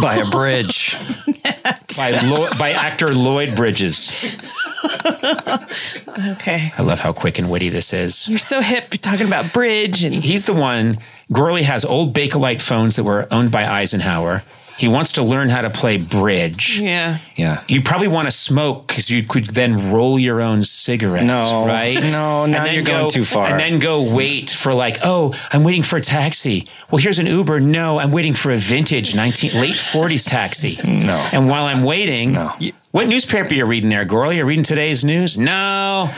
by 0.00 0.16
a 0.16 0.24
bridge. 0.26 0.96
by 1.96 2.10
Lo- 2.22 2.48
by 2.58 2.70
actor 2.72 3.12
Lloyd 3.12 3.56
Bridges. 3.56 4.12
Okay, 6.30 6.72
I 6.76 6.82
love 6.82 7.00
how 7.00 7.12
quick 7.12 7.38
and 7.38 7.50
witty 7.50 7.68
this 7.68 7.92
is. 7.92 8.28
you're 8.28 8.38
so 8.38 8.60
hip 8.60 8.86
you're 8.92 8.98
talking 8.98 9.26
about 9.26 9.52
bridge 9.52 10.04
and 10.04 10.14
He's 10.14 10.46
the 10.46 10.52
one. 10.52 10.98
Gorley 11.32 11.62
has 11.64 11.84
old 11.84 12.14
Bakelite 12.14 12.60
phones 12.62 12.96
that 12.96 13.04
were 13.04 13.26
owned 13.30 13.50
by 13.50 13.66
Eisenhower. 13.66 14.42
He 14.78 14.86
wants 14.88 15.12
to 15.12 15.22
learn 15.22 15.48
how 15.48 15.62
to 15.62 15.70
play 15.70 15.96
bridge. 15.98 16.78
yeah. 16.80 17.18
Yeah. 17.34 17.62
You 17.68 17.82
probably 17.82 18.06
want 18.08 18.26
to 18.28 18.30
smoke 18.30 18.86
because 18.86 19.10
you 19.10 19.22
could 19.24 19.46
then 19.50 19.92
roll 19.92 20.18
your 20.18 20.40
own 20.40 20.62
cigarettes, 20.62 21.26
No. 21.26 21.66
right? 21.66 22.00
No, 22.00 22.46
now 22.46 22.64
then 22.64 22.74
you're 22.74 22.84
going 22.84 23.10
too 23.10 23.24
far. 23.24 23.46
And 23.48 23.58
then 23.60 23.78
go 23.80 24.02
wait 24.02 24.50
for 24.50 24.72
like, 24.72 24.98
oh, 25.04 25.34
I'm 25.52 25.64
waiting 25.64 25.82
for 25.82 25.96
a 25.96 26.00
taxi. 26.00 26.68
Well, 26.90 27.00
here's 27.02 27.18
an 27.18 27.26
Uber. 27.26 27.60
No, 27.60 27.98
I'm 27.98 28.12
waiting 28.12 28.34
for 28.34 28.50
a 28.52 28.56
vintage 28.56 29.14
19 29.16 29.60
late 29.60 29.74
40s 29.74 30.28
taxi. 30.28 30.78
No. 30.84 31.16
And 31.32 31.48
while 31.48 31.64
I'm 31.66 31.82
waiting, 31.82 32.32
No. 32.32 32.52
what 32.92 33.08
newspaper 33.08 33.54
you 33.54 33.64
reading 33.66 33.90
there, 33.90 34.04
Gorley? 34.04 34.36
You 34.36 34.44
reading 34.44 34.64
today's 34.64 35.04
news? 35.04 35.36
No, 35.36 36.08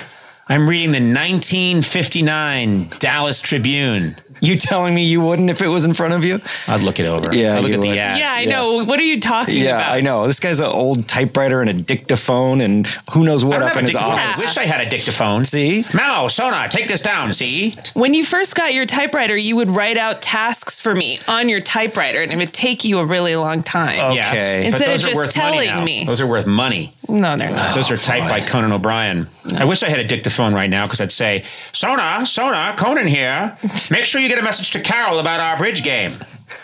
I'm 0.48 0.68
reading 0.68 0.90
the 0.92 1.00
1959 1.00 2.88
Dallas 2.98 3.40
Tribune. 3.40 4.16
You 4.41 4.57
telling 4.57 4.95
me 4.95 5.05
you 5.05 5.20
wouldn't 5.20 5.51
if 5.51 5.61
it 5.62 5.68
was 5.68 5.84
in 5.84 5.95
front 5.95 6.14
of 6.14 6.24
you? 6.24 6.41
I'd 6.66 6.80
look 6.80 6.99
it 7.01 7.07
over. 7.07 7.34
Yeah, 7.34 7.57
I'd 7.57 7.61
look 7.62 7.68
you 7.68 7.74
at 7.76 7.80
the 7.80 7.88
would. 7.88 7.99
ads. 7.99 8.18
Yeah, 8.20 8.30
I 8.32 8.45
know. 8.47 8.84
What 8.84 8.99
are 8.99 9.05
you 9.05 9.20
talking 9.20 9.57
Yeah, 9.57 9.76
about? 9.78 9.93
I 9.93 10.01
know. 10.01 10.26
This 10.26 10.41
guy's 10.41 10.61
an 10.61 10.66
old 10.66 11.07
typewriter 11.09 11.61
and 11.61 11.68
a 11.70 11.74
dictaphone 11.74 12.61
and 12.61 12.86
who 13.12 13.24
knows 13.24 13.45
what 13.45 13.59
don't 13.61 13.70
up 13.70 13.76
in 13.76 13.82
his 13.84 13.93
dictaphone. 13.93 14.18
office. 14.18 14.41
I 14.41 14.45
wish 14.45 14.57
I 14.57 14.64
had 14.64 14.86
a 14.86 14.91
dictaphone. 14.91 15.45
See? 15.45 15.84
Mao, 15.95 16.26
Sona, 16.28 16.68
take 16.68 16.88
this 16.88 17.03
down. 17.03 17.32
See? 17.32 17.74
When 17.95 18.14
you 18.14 18.24
first 18.24 18.55
got 18.55 18.72
your 18.74 18.86
typewriter, 18.86 19.36
you 19.36 19.57
would 19.57 19.68
write 19.68 19.97
out 19.97 20.22
tasks 20.22 20.80
for 20.80 20.95
me 20.95 21.18
on 21.28 21.49
your 21.49 21.61
typewriter, 21.61 22.22
and 22.22 22.32
it 22.32 22.36
would 22.36 22.53
take 22.55 22.84
you 22.84 22.99
a 22.99 23.07
really 23.07 23.36
long 23.36 23.62
time. 23.62 23.99
Oh, 24.01 24.12
yes. 24.12 24.32
Okay. 24.32 24.61
But 24.70 24.80
Instead 24.80 24.88
of 24.88 24.95
are 24.95 25.09
just 25.09 25.16
worth 25.16 25.36
money 25.36 25.51
telling 25.66 25.68
now. 25.80 25.84
me. 25.84 26.05
Those 26.05 26.20
are 26.20 26.26
worth 26.26 26.47
money. 26.47 26.93
No, 27.11 27.36
they're 27.36 27.50
not. 27.50 27.74
Those 27.74 27.90
are 27.90 27.96
typed 27.96 28.28
by 28.28 28.40
Conan 28.40 28.72
O'Brien. 28.72 29.26
I 29.56 29.64
wish 29.64 29.82
I 29.82 29.88
had 29.88 29.98
a 29.98 30.04
dictaphone 30.06 30.54
right 30.54 30.70
now 30.70 30.86
because 30.86 31.00
I'd 31.00 31.12
say, 31.12 31.44
Sona, 31.72 32.24
Sona, 32.26 32.74
Conan 32.78 33.06
here. 33.06 33.56
Make 33.90 34.04
sure 34.04 34.20
you 34.20 34.28
get 34.28 34.38
a 34.38 34.42
message 34.42 34.70
to 34.72 34.80
Carol 34.80 35.18
about 35.18 35.40
our 35.40 35.56
bridge 35.58 35.82
game. 35.82 36.12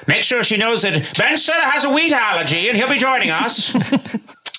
Make 0.07 0.23
sure 0.25 0.43
she 0.43 0.57
knows 0.57 0.83
that 0.83 0.95
Ben 1.19 1.37
Stiller 1.37 1.59
has 1.61 1.85
a 1.85 1.91
wheat 1.91 2.13
allergy 2.13 2.69
and 2.69 2.77
he'll 2.77 2.89
be 2.89 2.99
joining 2.99 3.31
us. 3.31 3.75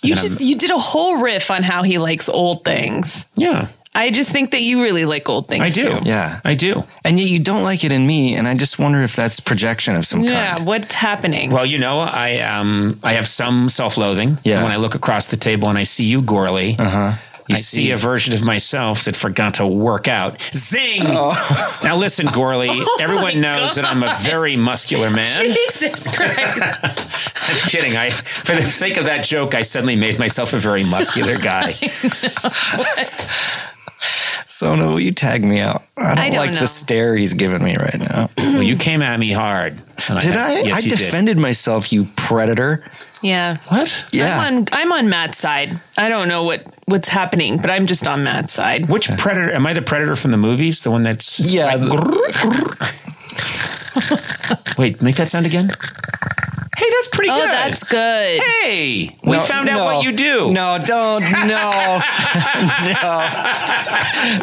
You 0.04 0.14
just 0.14 0.40
you 0.40 0.56
did 0.56 0.70
a 0.70 0.78
whole 0.78 1.18
riff 1.22 1.50
on 1.50 1.64
how 1.64 1.82
he 1.82 1.98
likes 1.98 2.30
old 2.30 2.64
things. 2.64 3.26
yeah, 3.36 3.68
I 3.98 4.12
just 4.12 4.30
think 4.30 4.52
that 4.52 4.62
you 4.62 4.84
really 4.84 5.06
like 5.06 5.28
old 5.28 5.48
things. 5.48 5.64
I 5.64 5.70
do. 5.70 5.98
Too. 6.00 6.06
Yeah. 6.06 6.40
I 6.46 6.54
do. 6.56 6.84
And 7.04 7.20
yet 7.20 7.30
you 7.30 7.40
don't 7.40 7.64
like 7.64 7.84
it 7.84 7.92
in 7.92 8.06
me, 8.06 8.36
and 8.36 8.48
I 8.48 8.54
just 8.56 8.78
wonder 8.78 9.02
if 9.02 9.16
that's 9.16 9.40
projection 9.40 9.96
of 9.96 10.06
some 10.06 10.24
Yeah. 10.24 10.34
kind. 10.34 10.60
Yeah, 10.60 10.66
what's 10.66 10.94
happening? 10.94 11.50
Well, 11.52 11.66
you 11.66 11.80
know, 11.80 12.00
I 12.00 12.40
um 12.42 13.00
I 13.04 13.14
have 13.14 13.28
some 13.28 13.70
self-loathing. 13.70 14.38
Yeah. 14.44 14.62
When 14.64 14.72
I 14.72 14.78
look 14.78 14.94
across 14.96 15.28
the 15.28 15.38
table 15.38 15.68
and 15.70 15.78
I 15.80 15.84
see 15.84 16.06
you, 16.06 16.22
Gorley, 16.22 16.76
uh-huh. 16.78 17.14
I 17.50 17.54
I 17.54 17.56
see. 17.56 17.64
see. 17.88 17.92
a 17.92 17.98
version 17.98 18.34
of 18.34 18.42
myself 18.44 19.06
that 19.06 19.16
forgot 19.16 19.54
to 19.56 19.66
work 19.66 20.08
out. 20.10 20.42
Zing! 20.54 21.04
Now 21.84 21.96
listen, 21.96 22.28
Gorley. 22.34 22.70
everyone 23.00 23.40
knows 23.40 23.76
that 23.76 23.86
I'm 23.86 24.04
a 24.04 24.14
very 24.22 24.58
muscular 24.58 25.10
man. 25.10 25.26
Jesus 25.46 26.04
Christ! 26.16 26.60
I'm 27.50 27.58
kidding. 27.70 27.96
I, 27.96 28.10
for 28.10 28.56
the 28.56 28.64
sake 28.70 28.98
of 28.98 29.06
that 29.06 29.24
joke, 29.24 29.56
I 29.56 29.62
suddenly 29.64 29.96
made 29.96 30.20
myself 30.20 30.52
a 30.54 30.60
very 30.60 30.84
muscular 30.84 31.38
guy. 31.38 31.76
Sona, 34.46 34.88
will 34.88 35.00
you 35.00 35.12
tag 35.12 35.44
me 35.44 35.60
out? 35.60 35.84
I 35.98 36.16
don't, 36.16 36.20
I 36.20 36.30
don't 36.30 36.38
like 36.38 36.52
know. 36.54 36.60
the 36.62 36.68
stare 36.68 37.16
he's 37.16 37.34
giving 37.34 37.64
me 37.64 37.76
right 37.78 38.00
now. 38.00 38.30
well, 38.38 38.62
you 38.64 38.78
came 38.78 39.02
at 39.02 39.20
me 39.20 39.32
hard. 39.32 39.78
Did 40.08 40.36
I? 40.36 40.60
Yes, 40.62 40.76
I 40.76 40.80
you 40.80 40.90
did. 40.92 41.00
defended 41.00 41.38
myself, 41.40 41.92
you 41.92 42.06
predator. 42.16 42.86
yeah. 43.22 43.58
What? 43.68 44.06
Yeah. 44.12 44.40
I'm 44.40 44.58
on 44.60 44.66
I'm 44.72 44.92
on 44.94 45.10
Matt's 45.10 45.38
side. 45.38 45.80
I 45.98 46.08
don't 46.10 46.28
know 46.28 46.44
what 46.44 46.64
what's 46.86 47.10
happening, 47.10 47.58
but 47.58 47.70
I'm 47.72 47.88
just 47.88 48.08
on 48.08 48.24
Matt's 48.24 48.54
side. 48.54 48.88
Which 48.90 49.10
predator? 49.18 49.52
Am 49.54 49.66
I 49.68 49.74
the 49.74 49.82
predator 49.82 50.16
from 50.16 50.32
the 50.32 50.38
movies? 50.38 50.84
The 50.84 50.92
one 50.92 51.04
that's 51.04 51.40
Yeah, 51.40 51.76
like, 51.76 51.82
Wait, 54.78 55.02
make 55.02 55.16
that 55.16 55.32
sound 55.32 55.46
again. 55.48 55.72
Hey, 56.78 56.86
that's 56.92 57.08
pretty 57.08 57.32
Oh, 57.32 57.38
good. 57.42 57.50
that's 57.50 57.84
good. 57.84 58.40
Hey, 58.62 59.16
we 59.24 59.32
No, 59.38 59.40
found 59.40 59.68
out 59.68 59.78
no. 59.78 59.86
what 59.86 60.04
you 60.06 60.12
do. 60.12 60.52
No, 60.52 60.78
don't. 60.78 61.22
No. 61.24 62.02
no. 62.86 63.14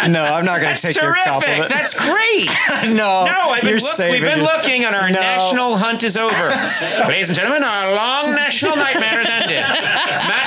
No, 0.09 0.25
I'm 0.25 0.45
not 0.45 0.61
going 0.61 0.75
to 0.75 0.83
take 0.83 0.97
your 0.97 1.05
Terrific. 1.15 1.25
compliment. 1.25 1.69
That's 1.71 1.95
great. 1.95 2.51
no. 2.95 3.25
No, 3.25 3.51
I've 3.51 3.61
been 3.63 3.71
you're 3.71 3.79
look, 3.79 3.99
we've 3.99 4.21
been 4.21 4.39
your- 4.39 4.47
looking 4.47 4.85
and 4.85 4.95
our 4.97 5.11
No. 5.11 5.21
national 5.21 5.77
hunt 5.77 6.03
is 6.03 6.17
over. 6.17 6.49
Ladies 7.09 7.29
and 7.29 7.37
gentlemen, 7.37 7.63
our 7.63 7.95
long 7.95 8.35
national 8.35 8.77
nightmare 8.77 9.21
is 9.21 9.29
ended. 9.29 9.65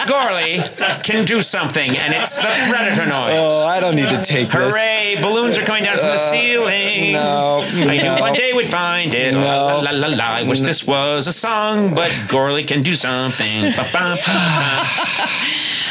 Matt 0.07 0.29
Gorley 0.29 0.59
can 1.03 1.25
do 1.25 1.41
something, 1.41 1.97
and 1.97 2.13
it's 2.13 2.37
the 2.37 2.47
predator 2.69 3.05
noise. 3.05 3.33
Oh, 3.37 3.65
I 3.67 3.79
don't 3.79 3.95
need 3.95 4.09
to 4.09 4.23
take 4.23 4.49
this. 4.49 4.73
Hooray! 4.73 5.17
Balloons 5.21 5.57
are 5.57 5.65
coming 5.65 5.83
down 5.83 5.97
from 5.97 6.07
the 6.07 6.17
ceiling. 6.17 7.13
No, 7.13 7.61
I 7.61 7.97
knew 8.01 8.21
one 8.21 8.33
day 8.33 8.53
we'd 8.53 8.67
find 8.69 9.13
it. 9.13 9.33
La, 9.33 9.77
la, 9.77 9.91
la, 9.91 10.07
la, 10.07 10.23
I 10.25 10.43
wish 10.43 10.61
this 10.61 10.85
was 10.85 11.27
a 11.27 11.33
song, 11.33 11.93
but 11.93 12.09
Gorley 12.29 12.63
can 12.63 12.83
do 12.83 12.93
something. 12.95 13.71
Ba, 13.71 13.85
ba, 13.93 14.17
ba. 14.25 14.83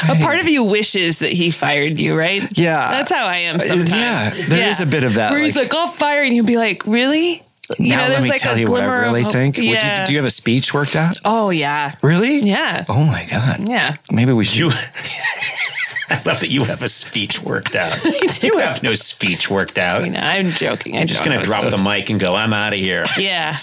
A 0.09 0.15
part 0.23 0.39
of 0.41 0.49
you 0.49 0.63
wishes 0.63 1.19
that 1.21 1.33
he 1.33 1.51
fired 1.51 1.99
you, 1.99 2.15
right? 2.15 2.43
Yeah. 2.57 2.91
That's 2.91 3.11
how 3.11 3.27
I 3.27 3.39
am 3.39 3.57
Uh, 3.57 3.61
sometimes. 3.61 3.91
yeah, 3.93 4.31
there 4.49 4.69
is 4.69 4.81
a 4.81 4.87
bit 4.87 5.05
of 5.05 5.15
that, 5.15 5.31
Where 5.31 5.41
he's 5.43 5.57
like- 5.57 5.73
like, 5.73 5.75
I'll 5.75 5.89
fire 5.89 6.21
you. 6.21 6.27
And 6.27 6.37
you'd 6.37 6.47
be 6.47 6.57
like, 6.59 6.87
really? 6.87 7.43
You 7.79 7.91
now 7.97 8.07
know, 8.09 8.15
let 8.15 8.23
me 8.23 8.31
like 8.31 8.41
tell 8.41 8.57
you 8.59 8.71
what 8.71 8.83
I 8.83 8.87
really 8.87 9.23
hope. 9.23 9.33
think. 9.33 9.57
Would 9.57 9.65
you, 9.65 9.73
Yeah. 9.73 10.05
do 10.05 10.13
you 10.13 10.19
have 10.19 10.25
a 10.27 10.31
speech 10.31 10.73
worked 10.73 10.95
out? 10.97 11.17
Oh 11.25 11.51
yeah, 11.51 11.93
Really? 12.03 12.39
yeah, 12.41 12.85
Oh 12.89 13.05
my 13.05 13.27
god. 13.31 13.61
yeah. 13.69 13.97
Maybe 14.13 14.33
we 14.33 14.45
should. 14.45 14.59
You, 14.59 14.71
I 16.09 16.23
love 16.25 16.39
that 16.41 16.51
you 16.51 16.63
have 16.65 16.83
a 16.83 16.89
speech 16.89 17.43
worked 17.43 17.75
out. 17.75 17.99
you 18.43 18.59
have 18.59 18.83
no 18.83 18.95
speech 18.95 19.51
worked 19.51 19.77
out. 19.79 20.05
You 20.05 20.13
know, 20.13 20.21
I'm 20.21 20.51
joking. 20.51 20.97
I'm 20.97 21.09
just 21.09 21.25
going 21.25 21.37
to 21.37 21.45
drop 21.45 21.69
the 21.69 21.79
mic 21.79 22.11
and 22.11 22.21
go, 22.21 22.35
I'm 22.37 22.53
out 22.53 22.73
of 22.73 22.79
here. 22.79 23.03
Yeah. 23.19 23.57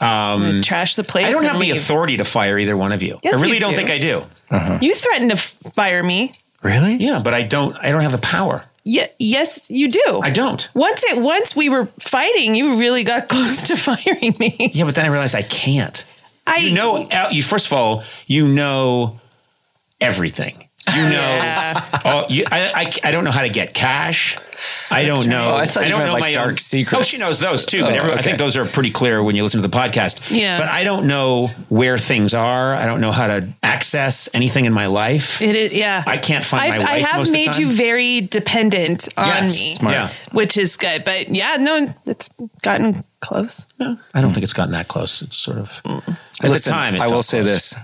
Um, 0.00 0.60
trash 0.62 0.96
the 0.96 1.04
place. 1.04 1.26
I 1.26 1.30
don't 1.30 1.44
and 1.44 1.52
have 1.52 1.60
the 1.60 1.70
authority 1.70 2.18
to 2.18 2.24
fire 2.24 2.58
either 2.58 2.76
one 2.76 2.92
of 2.92 3.02
you. 3.02 3.18
Yes, 3.22 3.34
I 3.34 3.40
really 3.40 3.54
you 3.54 3.60
don't 3.60 3.70
do. 3.70 3.76
think 3.76 3.88
I 3.90 3.98
do. 3.98 4.22
You 4.84 4.92
threatened 4.92 5.30
to 5.30 5.36
fire 5.36 6.02
me. 6.02 6.32
Really? 6.62 6.96
Yeah, 6.96 7.20
but 7.24 7.32
I 7.34 7.42
don't 7.42 7.74
I 7.76 7.90
don't 7.90 8.02
have 8.02 8.12
the 8.12 8.18
power. 8.18 8.64
Yeah, 8.84 9.06
yes, 9.18 9.70
you 9.70 9.88
do. 9.88 10.20
I 10.22 10.30
don't. 10.30 10.68
Once 10.74 11.04
it 11.04 11.18
once 11.20 11.54
we 11.54 11.68
were 11.68 11.86
fighting, 11.86 12.54
you 12.54 12.76
really 12.78 13.04
got 13.04 13.28
close 13.28 13.68
to 13.68 13.76
firing 13.76 14.34
me. 14.40 14.70
Yeah, 14.74 14.84
but 14.84 14.94
then 14.94 15.04
I 15.04 15.08
realized 15.08 15.34
I 15.34 15.42
can't. 15.42 16.04
I 16.46 16.56
You 16.56 16.74
know, 16.74 16.96
uh, 16.96 17.28
you 17.30 17.42
first 17.42 17.66
of 17.66 17.72
all, 17.72 18.02
you 18.26 18.48
know 18.48 19.20
everything. 20.00 20.68
You 20.94 21.08
know, 21.08 21.74
all, 22.04 22.26
you, 22.28 22.44
I, 22.50 22.72
I, 22.74 23.08
I 23.08 23.10
don't 23.12 23.24
know 23.24 23.30
how 23.30 23.42
to 23.42 23.48
get 23.48 23.72
cash. 23.72 24.36
I 24.90 25.04
don't 25.04 25.28
know. 25.28 25.50
Oh, 25.52 25.54
I 25.54 25.64
thought 25.64 25.84
you 25.84 25.90
don't 25.90 26.00
meant, 26.00 26.08
know 26.08 26.12
like, 26.14 26.20
my 26.20 26.32
dark 26.32 26.50
own, 26.52 26.56
secrets. 26.58 27.00
Oh, 27.00 27.02
she 27.02 27.18
knows 27.18 27.40
those 27.40 27.64
too. 27.66 27.82
But 27.82 27.94
Oh, 27.94 27.96
every, 27.96 28.12
I 28.14 28.22
think 28.22 28.38
those 28.38 28.56
are 28.56 28.64
pretty 28.64 28.90
clear 28.90 29.22
when 29.22 29.34
you 29.36 29.42
listen 29.42 29.62
to 29.62 29.68
the 29.68 29.76
podcast. 29.76 30.30
Yeah. 30.30 30.58
But 30.58 30.68
I 30.68 30.84
don't 30.84 31.06
know 31.06 31.48
where 31.68 31.98
things 31.98 32.34
are. 32.34 32.74
I 32.74 32.86
don't 32.86 33.00
know 33.00 33.12
how 33.12 33.26
to 33.28 33.48
access 33.62 34.28
anything 34.34 34.64
in 34.64 34.72
my 34.72 34.86
life. 34.86 35.40
It 35.40 35.54
is, 35.56 35.72
yeah. 35.72 36.02
I 36.06 36.16
can't 36.18 36.44
find 36.44 36.68
my 36.68 36.76
I've, 36.76 36.82
wife 36.82 36.90
I 36.90 36.98
have 36.98 37.16
most 37.18 37.28
of 37.28 37.32
the 37.32 37.38
made 37.38 37.52
time. 37.52 37.60
you 37.60 37.72
very 37.72 38.20
dependent 38.22 39.08
on 39.16 39.26
Yes, 39.28 39.56
me, 39.56 39.68
smart. 39.70 39.94
Yeah. 39.94 40.12
which 40.32 40.56
is 40.58 40.76
good. 40.76 41.04
But 41.04 41.28
yeah, 41.28 41.56
no, 41.58 41.86
it's 42.06 42.28
gotten 42.62 43.04
close. 43.20 43.66
No, 43.78 43.96
I 44.14 44.20
don't 44.20 44.32
think 44.32 44.44
it's 44.44 44.52
gotten 44.52 44.72
that 44.72 44.88
close. 44.88 45.22
It's 45.22 45.36
sort 45.38 45.58
of 45.58 45.68
mm. 45.84 46.16
at 46.42 46.50
Listen, 46.50 46.70
the 46.70 46.76
time. 46.76 46.94
It 46.96 47.00
I 47.00 47.06
will 47.06 47.14
felt 47.14 47.24
say 47.26 47.42
this: 47.42 47.74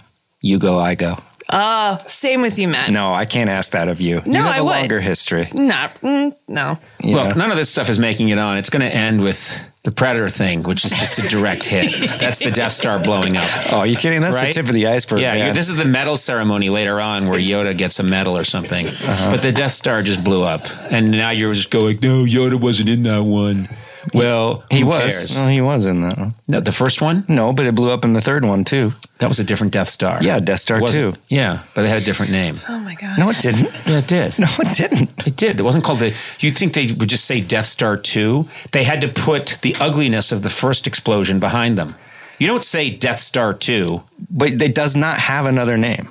you 0.40 0.58
go, 0.58 0.78
I 0.78 0.94
go. 0.94 1.16
Oh, 1.50 2.02
same 2.06 2.42
with 2.42 2.58
you, 2.58 2.68
Matt. 2.68 2.90
No, 2.90 3.14
I 3.14 3.24
can't 3.24 3.48
ask 3.48 3.72
that 3.72 3.88
of 3.88 4.00
you. 4.02 4.16
you 4.26 4.32
No, 4.32 4.42
have 4.42 4.54
I 4.54 4.58
a 4.58 4.64
would. 4.64 4.70
longer 4.70 5.00
history. 5.00 5.48
Not, 5.54 5.94
mm, 6.02 6.34
no. 6.46 6.78
you 7.02 7.14
Look, 7.14 7.30
know? 7.30 7.34
none 7.36 7.50
of 7.50 7.56
this 7.56 7.70
stuff 7.70 7.88
is 7.88 7.98
making 7.98 8.28
it 8.28 8.38
on. 8.38 8.58
It's 8.58 8.68
going 8.68 8.82
to 8.82 8.94
end 8.94 9.22
with 9.22 9.58
the 9.82 9.90
Predator 9.90 10.28
thing, 10.28 10.62
which 10.64 10.84
is 10.84 10.90
just 10.90 11.18
a 11.18 11.22
direct 11.28 11.64
hit. 11.64 11.90
That's 12.20 12.40
the 12.40 12.50
Death 12.50 12.72
Star 12.72 12.98
blowing 12.98 13.36
up. 13.38 13.48
Oh, 13.72 13.78
are 13.78 13.86
you 13.86 13.96
kidding? 13.96 14.20
That's 14.20 14.36
the 14.36 14.52
tip 14.52 14.66
of 14.66 14.74
the 14.74 14.86
iceberg. 14.88 15.20
Yeah, 15.20 15.34
man. 15.34 15.54
this 15.54 15.68
is 15.70 15.76
the 15.76 15.84
medal 15.86 16.16
ceremony 16.18 16.68
later 16.70 17.00
on 17.00 17.28
where 17.28 17.38
Yoda 17.40 17.76
gets 17.76 17.98
a 17.98 18.02
medal 18.02 18.36
or 18.36 18.44
something. 18.44 18.86
But 19.06 19.38
the 19.42 19.52
Death 19.52 19.72
Star 19.72 20.02
just 20.02 20.22
blew 20.22 20.42
up, 20.42 20.66
and 20.90 21.10
now 21.10 21.30
you're 21.30 21.52
just 21.54 21.70
going, 21.70 21.98
"No, 22.02 22.24
Yoda 22.24 22.60
wasn't 22.60 22.88
in 22.90 23.02
that 23.04 23.22
one." 23.22 23.66
Well, 24.14 24.64
he 24.70 24.80
who 24.80 24.86
was. 24.86 24.98
cares? 25.00 25.34
Well, 25.36 25.48
he 25.48 25.60
was 25.60 25.86
in 25.86 26.00
that 26.02 26.18
one. 26.18 26.34
No, 26.46 26.60
the 26.60 26.72
first 26.72 27.00
one 27.02 27.24
No, 27.28 27.52
but 27.52 27.66
it 27.66 27.74
blew 27.74 27.90
up 27.90 28.04
in 28.04 28.12
the 28.12 28.20
third 28.20 28.44
one 28.44 28.64
too. 28.64 28.92
that 29.18 29.28
was 29.28 29.38
a 29.40 29.44
different 29.44 29.72
Death 29.72 29.88
Star. 29.88 30.18
Yeah, 30.22 30.38
Death 30.38 30.60
Star 30.60 30.78
It 30.78 30.82
wasn't- 30.82 31.14
2. 31.14 31.20
Yeah, 31.28 31.60
but 31.74 31.82
they 31.82 31.88
had 31.88 32.02
a 32.02 32.04
different 32.04 32.32
name. 32.32 32.58
Oh 32.68 32.78
my 32.78 32.94
god. 32.94 33.18
No, 33.18 33.30
it 33.30 33.38
didn't. 33.40 33.68
Yeah, 33.86 33.98
it 33.98 34.06
did. 34.06 34.38
No, 34.38 34.46
it 34.60 34.76
didn't. 34.76 35.26
It 35.26 35.36
did. 35.36 35.58
It 35.60 35.62
wasn't 35.62 35.84
called 35.84 35.98
the. 36.00 36.14
You'd 36.40 36.56
think 36.56 36.72
they 36.74 36.86
would 36.92 37.08
just 37.08 37.24
say 37.24 37.40
Death 37.40 37.66
Star 37.66 37.96
2. 37.96 38.46
They 38.72 38.84
had 38.84 39.00
to 39.00 39.08
put 39.08 39.58
the 39.62 39.74
ugliness 39.80 40.32
of 40.32 40.42
the 40.42 40.50
first 40.50 40.86
explosion 40.86 41.38
behind 41.40 41.76
them. 41.78 41.94
You 42.38 42.46
don't 42.46 42.64
say 42.64 42.90
Death 42.90 43.18
Star 43.20 43.52
2. 43.52 44.02
But 44.30 44.62
it 44.62 44.74
does 44.74 44.94
not 44.94 45.18
have 45.18 45.46
another 45.46 45.76
name. 45.76 46.08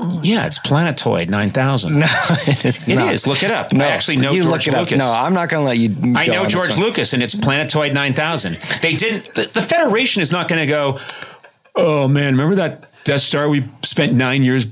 Oh 0.00 0.20
yeah, 0.22 0.46
it's 0.46 0.58
Planetoid 0.58 1.28
9000. 1.28 1.92
No, 1.98 2.06
it 2.46 2.64
is 2.64 2.86
It 2.88 2.94
not. 2.96 3.12
is. 3.12 3.26
Look 3.26 3.42
it 3.42 3.50
up. 3.50 3.72
No, 3.72 3.84
I 3.84 3.88
actually 3.88 4.16
know 4.16 4.32
you 4.32 4.42
George 4.42 4.66
look 4.68 4.74
it 4.74 4.78
Lucas. 4.78 4.92
Up. 4.94 4.98
No, 4.98 5.12
I'm 5.12 5.34
not 5.34 5.48
going 5.48 5.62
to 5.64 5.68
let 5.68 5.78
you. 5.78 6.16
I 6.16 6.26
know 6.26 6.46
George. 6.46 6.76
Lucas, 6.78 7.12
and 7.12 7.22
it's 7.22 7.34
Planetoid 7.34 7.92
9000. 7.94 8.54
They 8.82 8.94
didn't. 8.94 9.34
The, 9.34 9.50
the 9.52 9.60
Federation 9.62 10.22
is 10.22 10.30
not 10.30 10.48
going 10.48 10.60
to 10.60 10.66
go. 10.66 10.98
Oh 11.74 12.08
man, 12.08 12.32
remember 12.34 12.56
that 12.56 12.84
Death 13.04 13.20
Star 13.22 13.48
we 13.48 13.64
spent 13.82 14.12
nine 14.12 14.42
years. 14.42 14.66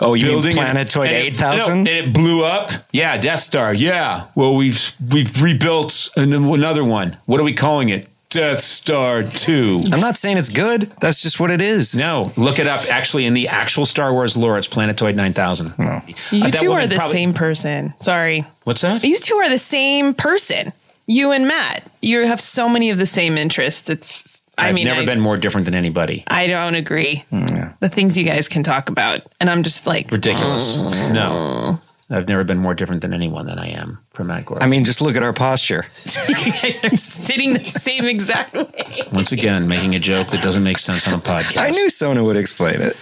Oh, 0.00 0.14
you 0.14 0.26
building 0.26 0.58
and- 0.58 0.70
Planetoid 0.70 1.08
and 1.08 1.16
8000? 1.16 1.58
no, 1.68 1.78
and 1.78 1.88
it 1.88 2.12
blew 2.12 2.44
up. 2.44 2.70
Yeah, 2.92 3.16
Death 3.18 3.40
Star. 3.40 3.72
Yeah. 3.72 4.26
Well, 4.34 4.54
we've 4.56 4.92
we've 5.12 5.40
rebuilt 5.40 6.10
an- 6.16 6.32
another 6.32 6.84
one. 6.84 7.16
What 7.26 7.40
are 7.40 7.44
we 7.44 7.52
calling 7.54 7.88
it? 7.90 8.08
Death 8.32 8.60
Star 8.60 9.22
Two. 9.22 9.80
I'm 9.92 10.00
not 10.00 10.16
saying 10.16 10.38
it's 10.38 10.48
good. 10.48 10.82
That's 11.00 11.20
just 11.20 11.38
what 11.38 11.50
it 11.50 11.60
is. 11.60 11.94
No, 11.94 12.32
look 12.36 12.58
it 12.58 12.66
up. 12.66 12.80
Actually, 12.88 13.26
in 13.26 13.34
the 13.34 13.48
actual 13.48 13.84
Star 13.84 14.12
Wars 14.12 14.36
lore, 14.36 14.56
it's 14.56 14.66
Planetoid 14.66 15.14
9000. 15.16 15.78
No. 15.78 15.84
Uh, 15.84 16.00
you 16.30 16.50
two 16.50 16.72
are 16.72 16.86
the 16.86 17.00
same 17.00 17.34
person. 17.34 17.92
Sorry. 18.00 18.44
What's 18.64 18.80
that? 18.80 19.04
You 19.04 19.18
two 19.18 19.36
are 19.36 19.50
the 19.50 19.58
same 19.58 20.14
person. 20.14 20.72
You 21.06 21.32
and 21.32 21.46
Matt. 21.46 21.84
You 22.00 22.26
have 22.26 22.40
so 22.40 22.68
many 22.68 22.90
of 22.90 22.98
the 22.98 23.06
same 23.06 23.36
interests. 23.36 23.90
It's. 23.90 24.40
I 24.58 24.68
I've 24.68 24.74
mean, 24.74 24.84
never 24.84 25.00
I, 25.00 25.06
been 25.06 25.20
more 25.20 25.36
different 25.36 25.64
than 25.64 25.74
anybody. 25.74 26.24
I 26.26 26.46
don't 26.46 26.74
agree. 26.74 27.24
Mm, 27.32 27.78
the 27.80 27.88
things 27.88 28.18
you 28.18 28.24
guys 28.24 28.48
can 28.48 28.62
talk 28.62 28.90
about, 28.90 29.22
and 29.40 29.48
I'm 29.48 29.62
just 29.62 29.86
like 29.86 30.10
Ridiculous. 30.10 30.76
No. 31.12 31.80
I've 32.12 32.28
never 32.28 32.44
been 32.44 32.58
more 32.58 32.74
different 32.74 33.00
than 33.00 33.14
anyone 33.14 33.46
than 33.46 33.58
I 33.58 33.68
am 33.68 33.98
from 34.10 34.26
Matt 34.26 34.44
Gorley. 34.44 34.62
I 34.62 34.66
mean, 34.66 34.84
just 34.84 35.00
look 35.00 35.16
at 35.16 35.22
our 35.22 35.32
posture. 35.32 35.86
you 36.28 36.34
guys 36.34 36.84
are 36.92 36.96
sitting 36.96 37.54
the 37.54 37.64
same 37.64 38.04
exact 38.04 38.52
way. 38.52 38.84
Once 39.12 39.32
again, 39.32 39.66
making 39.66 39.94
a 39.94 39.98
joke 39.98 40.28
that 40.28 40.42
doesn't 40.42 40.62
make 40.62 40.78
sense 40.78 41.08
on 41.08 41.14
a 41.14 41.18
podcast. 41.18 41.56
I 41.56 41.70
knew 41.70 41.88
Sona 41.88 42.22
would 42.22 42.36
explain 42.36 42.80
it. 42.82 42.96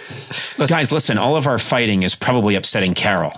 Guys, 0.67 0.91
listen, 0.91 1.17
all 1.17 1.35
of 1.35 1.45
our 1.45 1.59
fighting 1.59 2.03
is 2.03 2.15
probably 2.15 2.55
upsetting 2.55 2.93
Carol. 2.93 3.33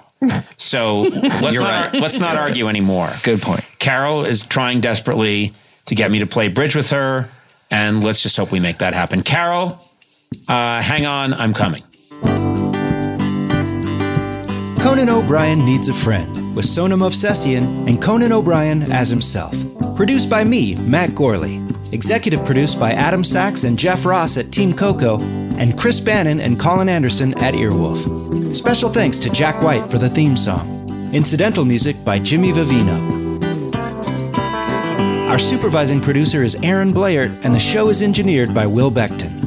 So 0.57 1.01
let's 1.41 1.55
You're 1.55 1.63
not, 1.63 1.93
right. 1.93 2.01
let's 2.01 2.19
not 2.19 2.37
argue 2.37 2.67
anymore. 2.69 3.09
Good 3.23 3.41
point. 3.41 3.65
Carol 3.79 4.25
is 4.25 4.43
trying 4.43 4.79
desperately 4.79 5.53
to 5.87 5.95
get 5.95 6.11
me 6.11 6.19
to 6.19 6.27
play 6.27 6.47
bridge 6.49 6.75
with 6.75 6.91
her, 6.91 7.27
and 7.71 8.03
let's 8.03 8.21
just 8.21 8.37
hope 8.37 8.51
we 8.51 8.59
make 8.59 8.77
that 8.77 8.93
happen. 8.93 9.23
Carol, 9.23 9.77
uh, 10.47 10.81
hang 10.81 11.05
on, 11.05 11.33
I'm 11.33 11.53
coming. 11.53 11.83
Conan 14.93 15.09
O'Brien 15.09 15.65
Needs 15.65 15.87
a 15.87 15.93
Friend 15.93 16.55
with 16.55 16.65
Sona 16.65 16.95
Movsesian 16.95 17.87
and 17.87 17.99
Conan 17.99 18.31
O'Brien 18.31 18.91
as 18.91 19.09
himself. 19.09 19.51
Produced 19.95 20.29
by 20.29 20.43
me, 20.43 20.75
Matt 20.75 21.15
Gorley. 21.15 21.63
Executive 21.91 22.45
produced 22.45 22.79
by 22.79 22.91
Adam 22.91 23.23
Sachs 23.23 23.63
and 23.63 23.75
Jeff 23.75 24.05
Ross 24.05 24.37
at 24.37 24.51
Team 24.51 24.71
Coco 24.71 25.19
and 25.57 25.75
Chris 25.79 25.99
Bannon 25.99 26.39
and 26.39 26.59
Colin 26.59 26.89
Anderson 26.89 27.35
at 27.39 27.55
Earwolf. 27.55 28.53
Special 28.53 28.87
thanks 28.87 29.17
to 29.17 29.31
Jack 29.31 29.63
White 29.63 29.89
for 29.89 29.97
the 29.97 30.11
theme 30.11 30.37
song. 30.37 30.87
Incidental 31.11 31.65
music 31.65 31.95
by 32.05 32.19
Jimmy 32.19 32.51
Vivino. 32.51 33.33
Our 35.31 35.39
supervising 35.39 36.01
producer 36.01 36.43
is 36.43 36.53
Aaron 36.61 36.93
Blair, 36.93 37.31
and 37.43 37.51
the 37.51 37.57
show 37.57 37.89
is 37.89 38.03
engineered 38.03 38.53
by 38.53 38.67
Will 38.67 38.91
Beckton. 38.91 39.32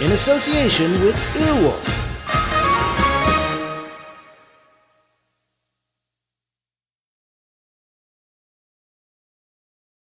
in 0.00 0.12
association 0.12 0.90
with 1.00 1.16
Earwolf. 1.36 2.05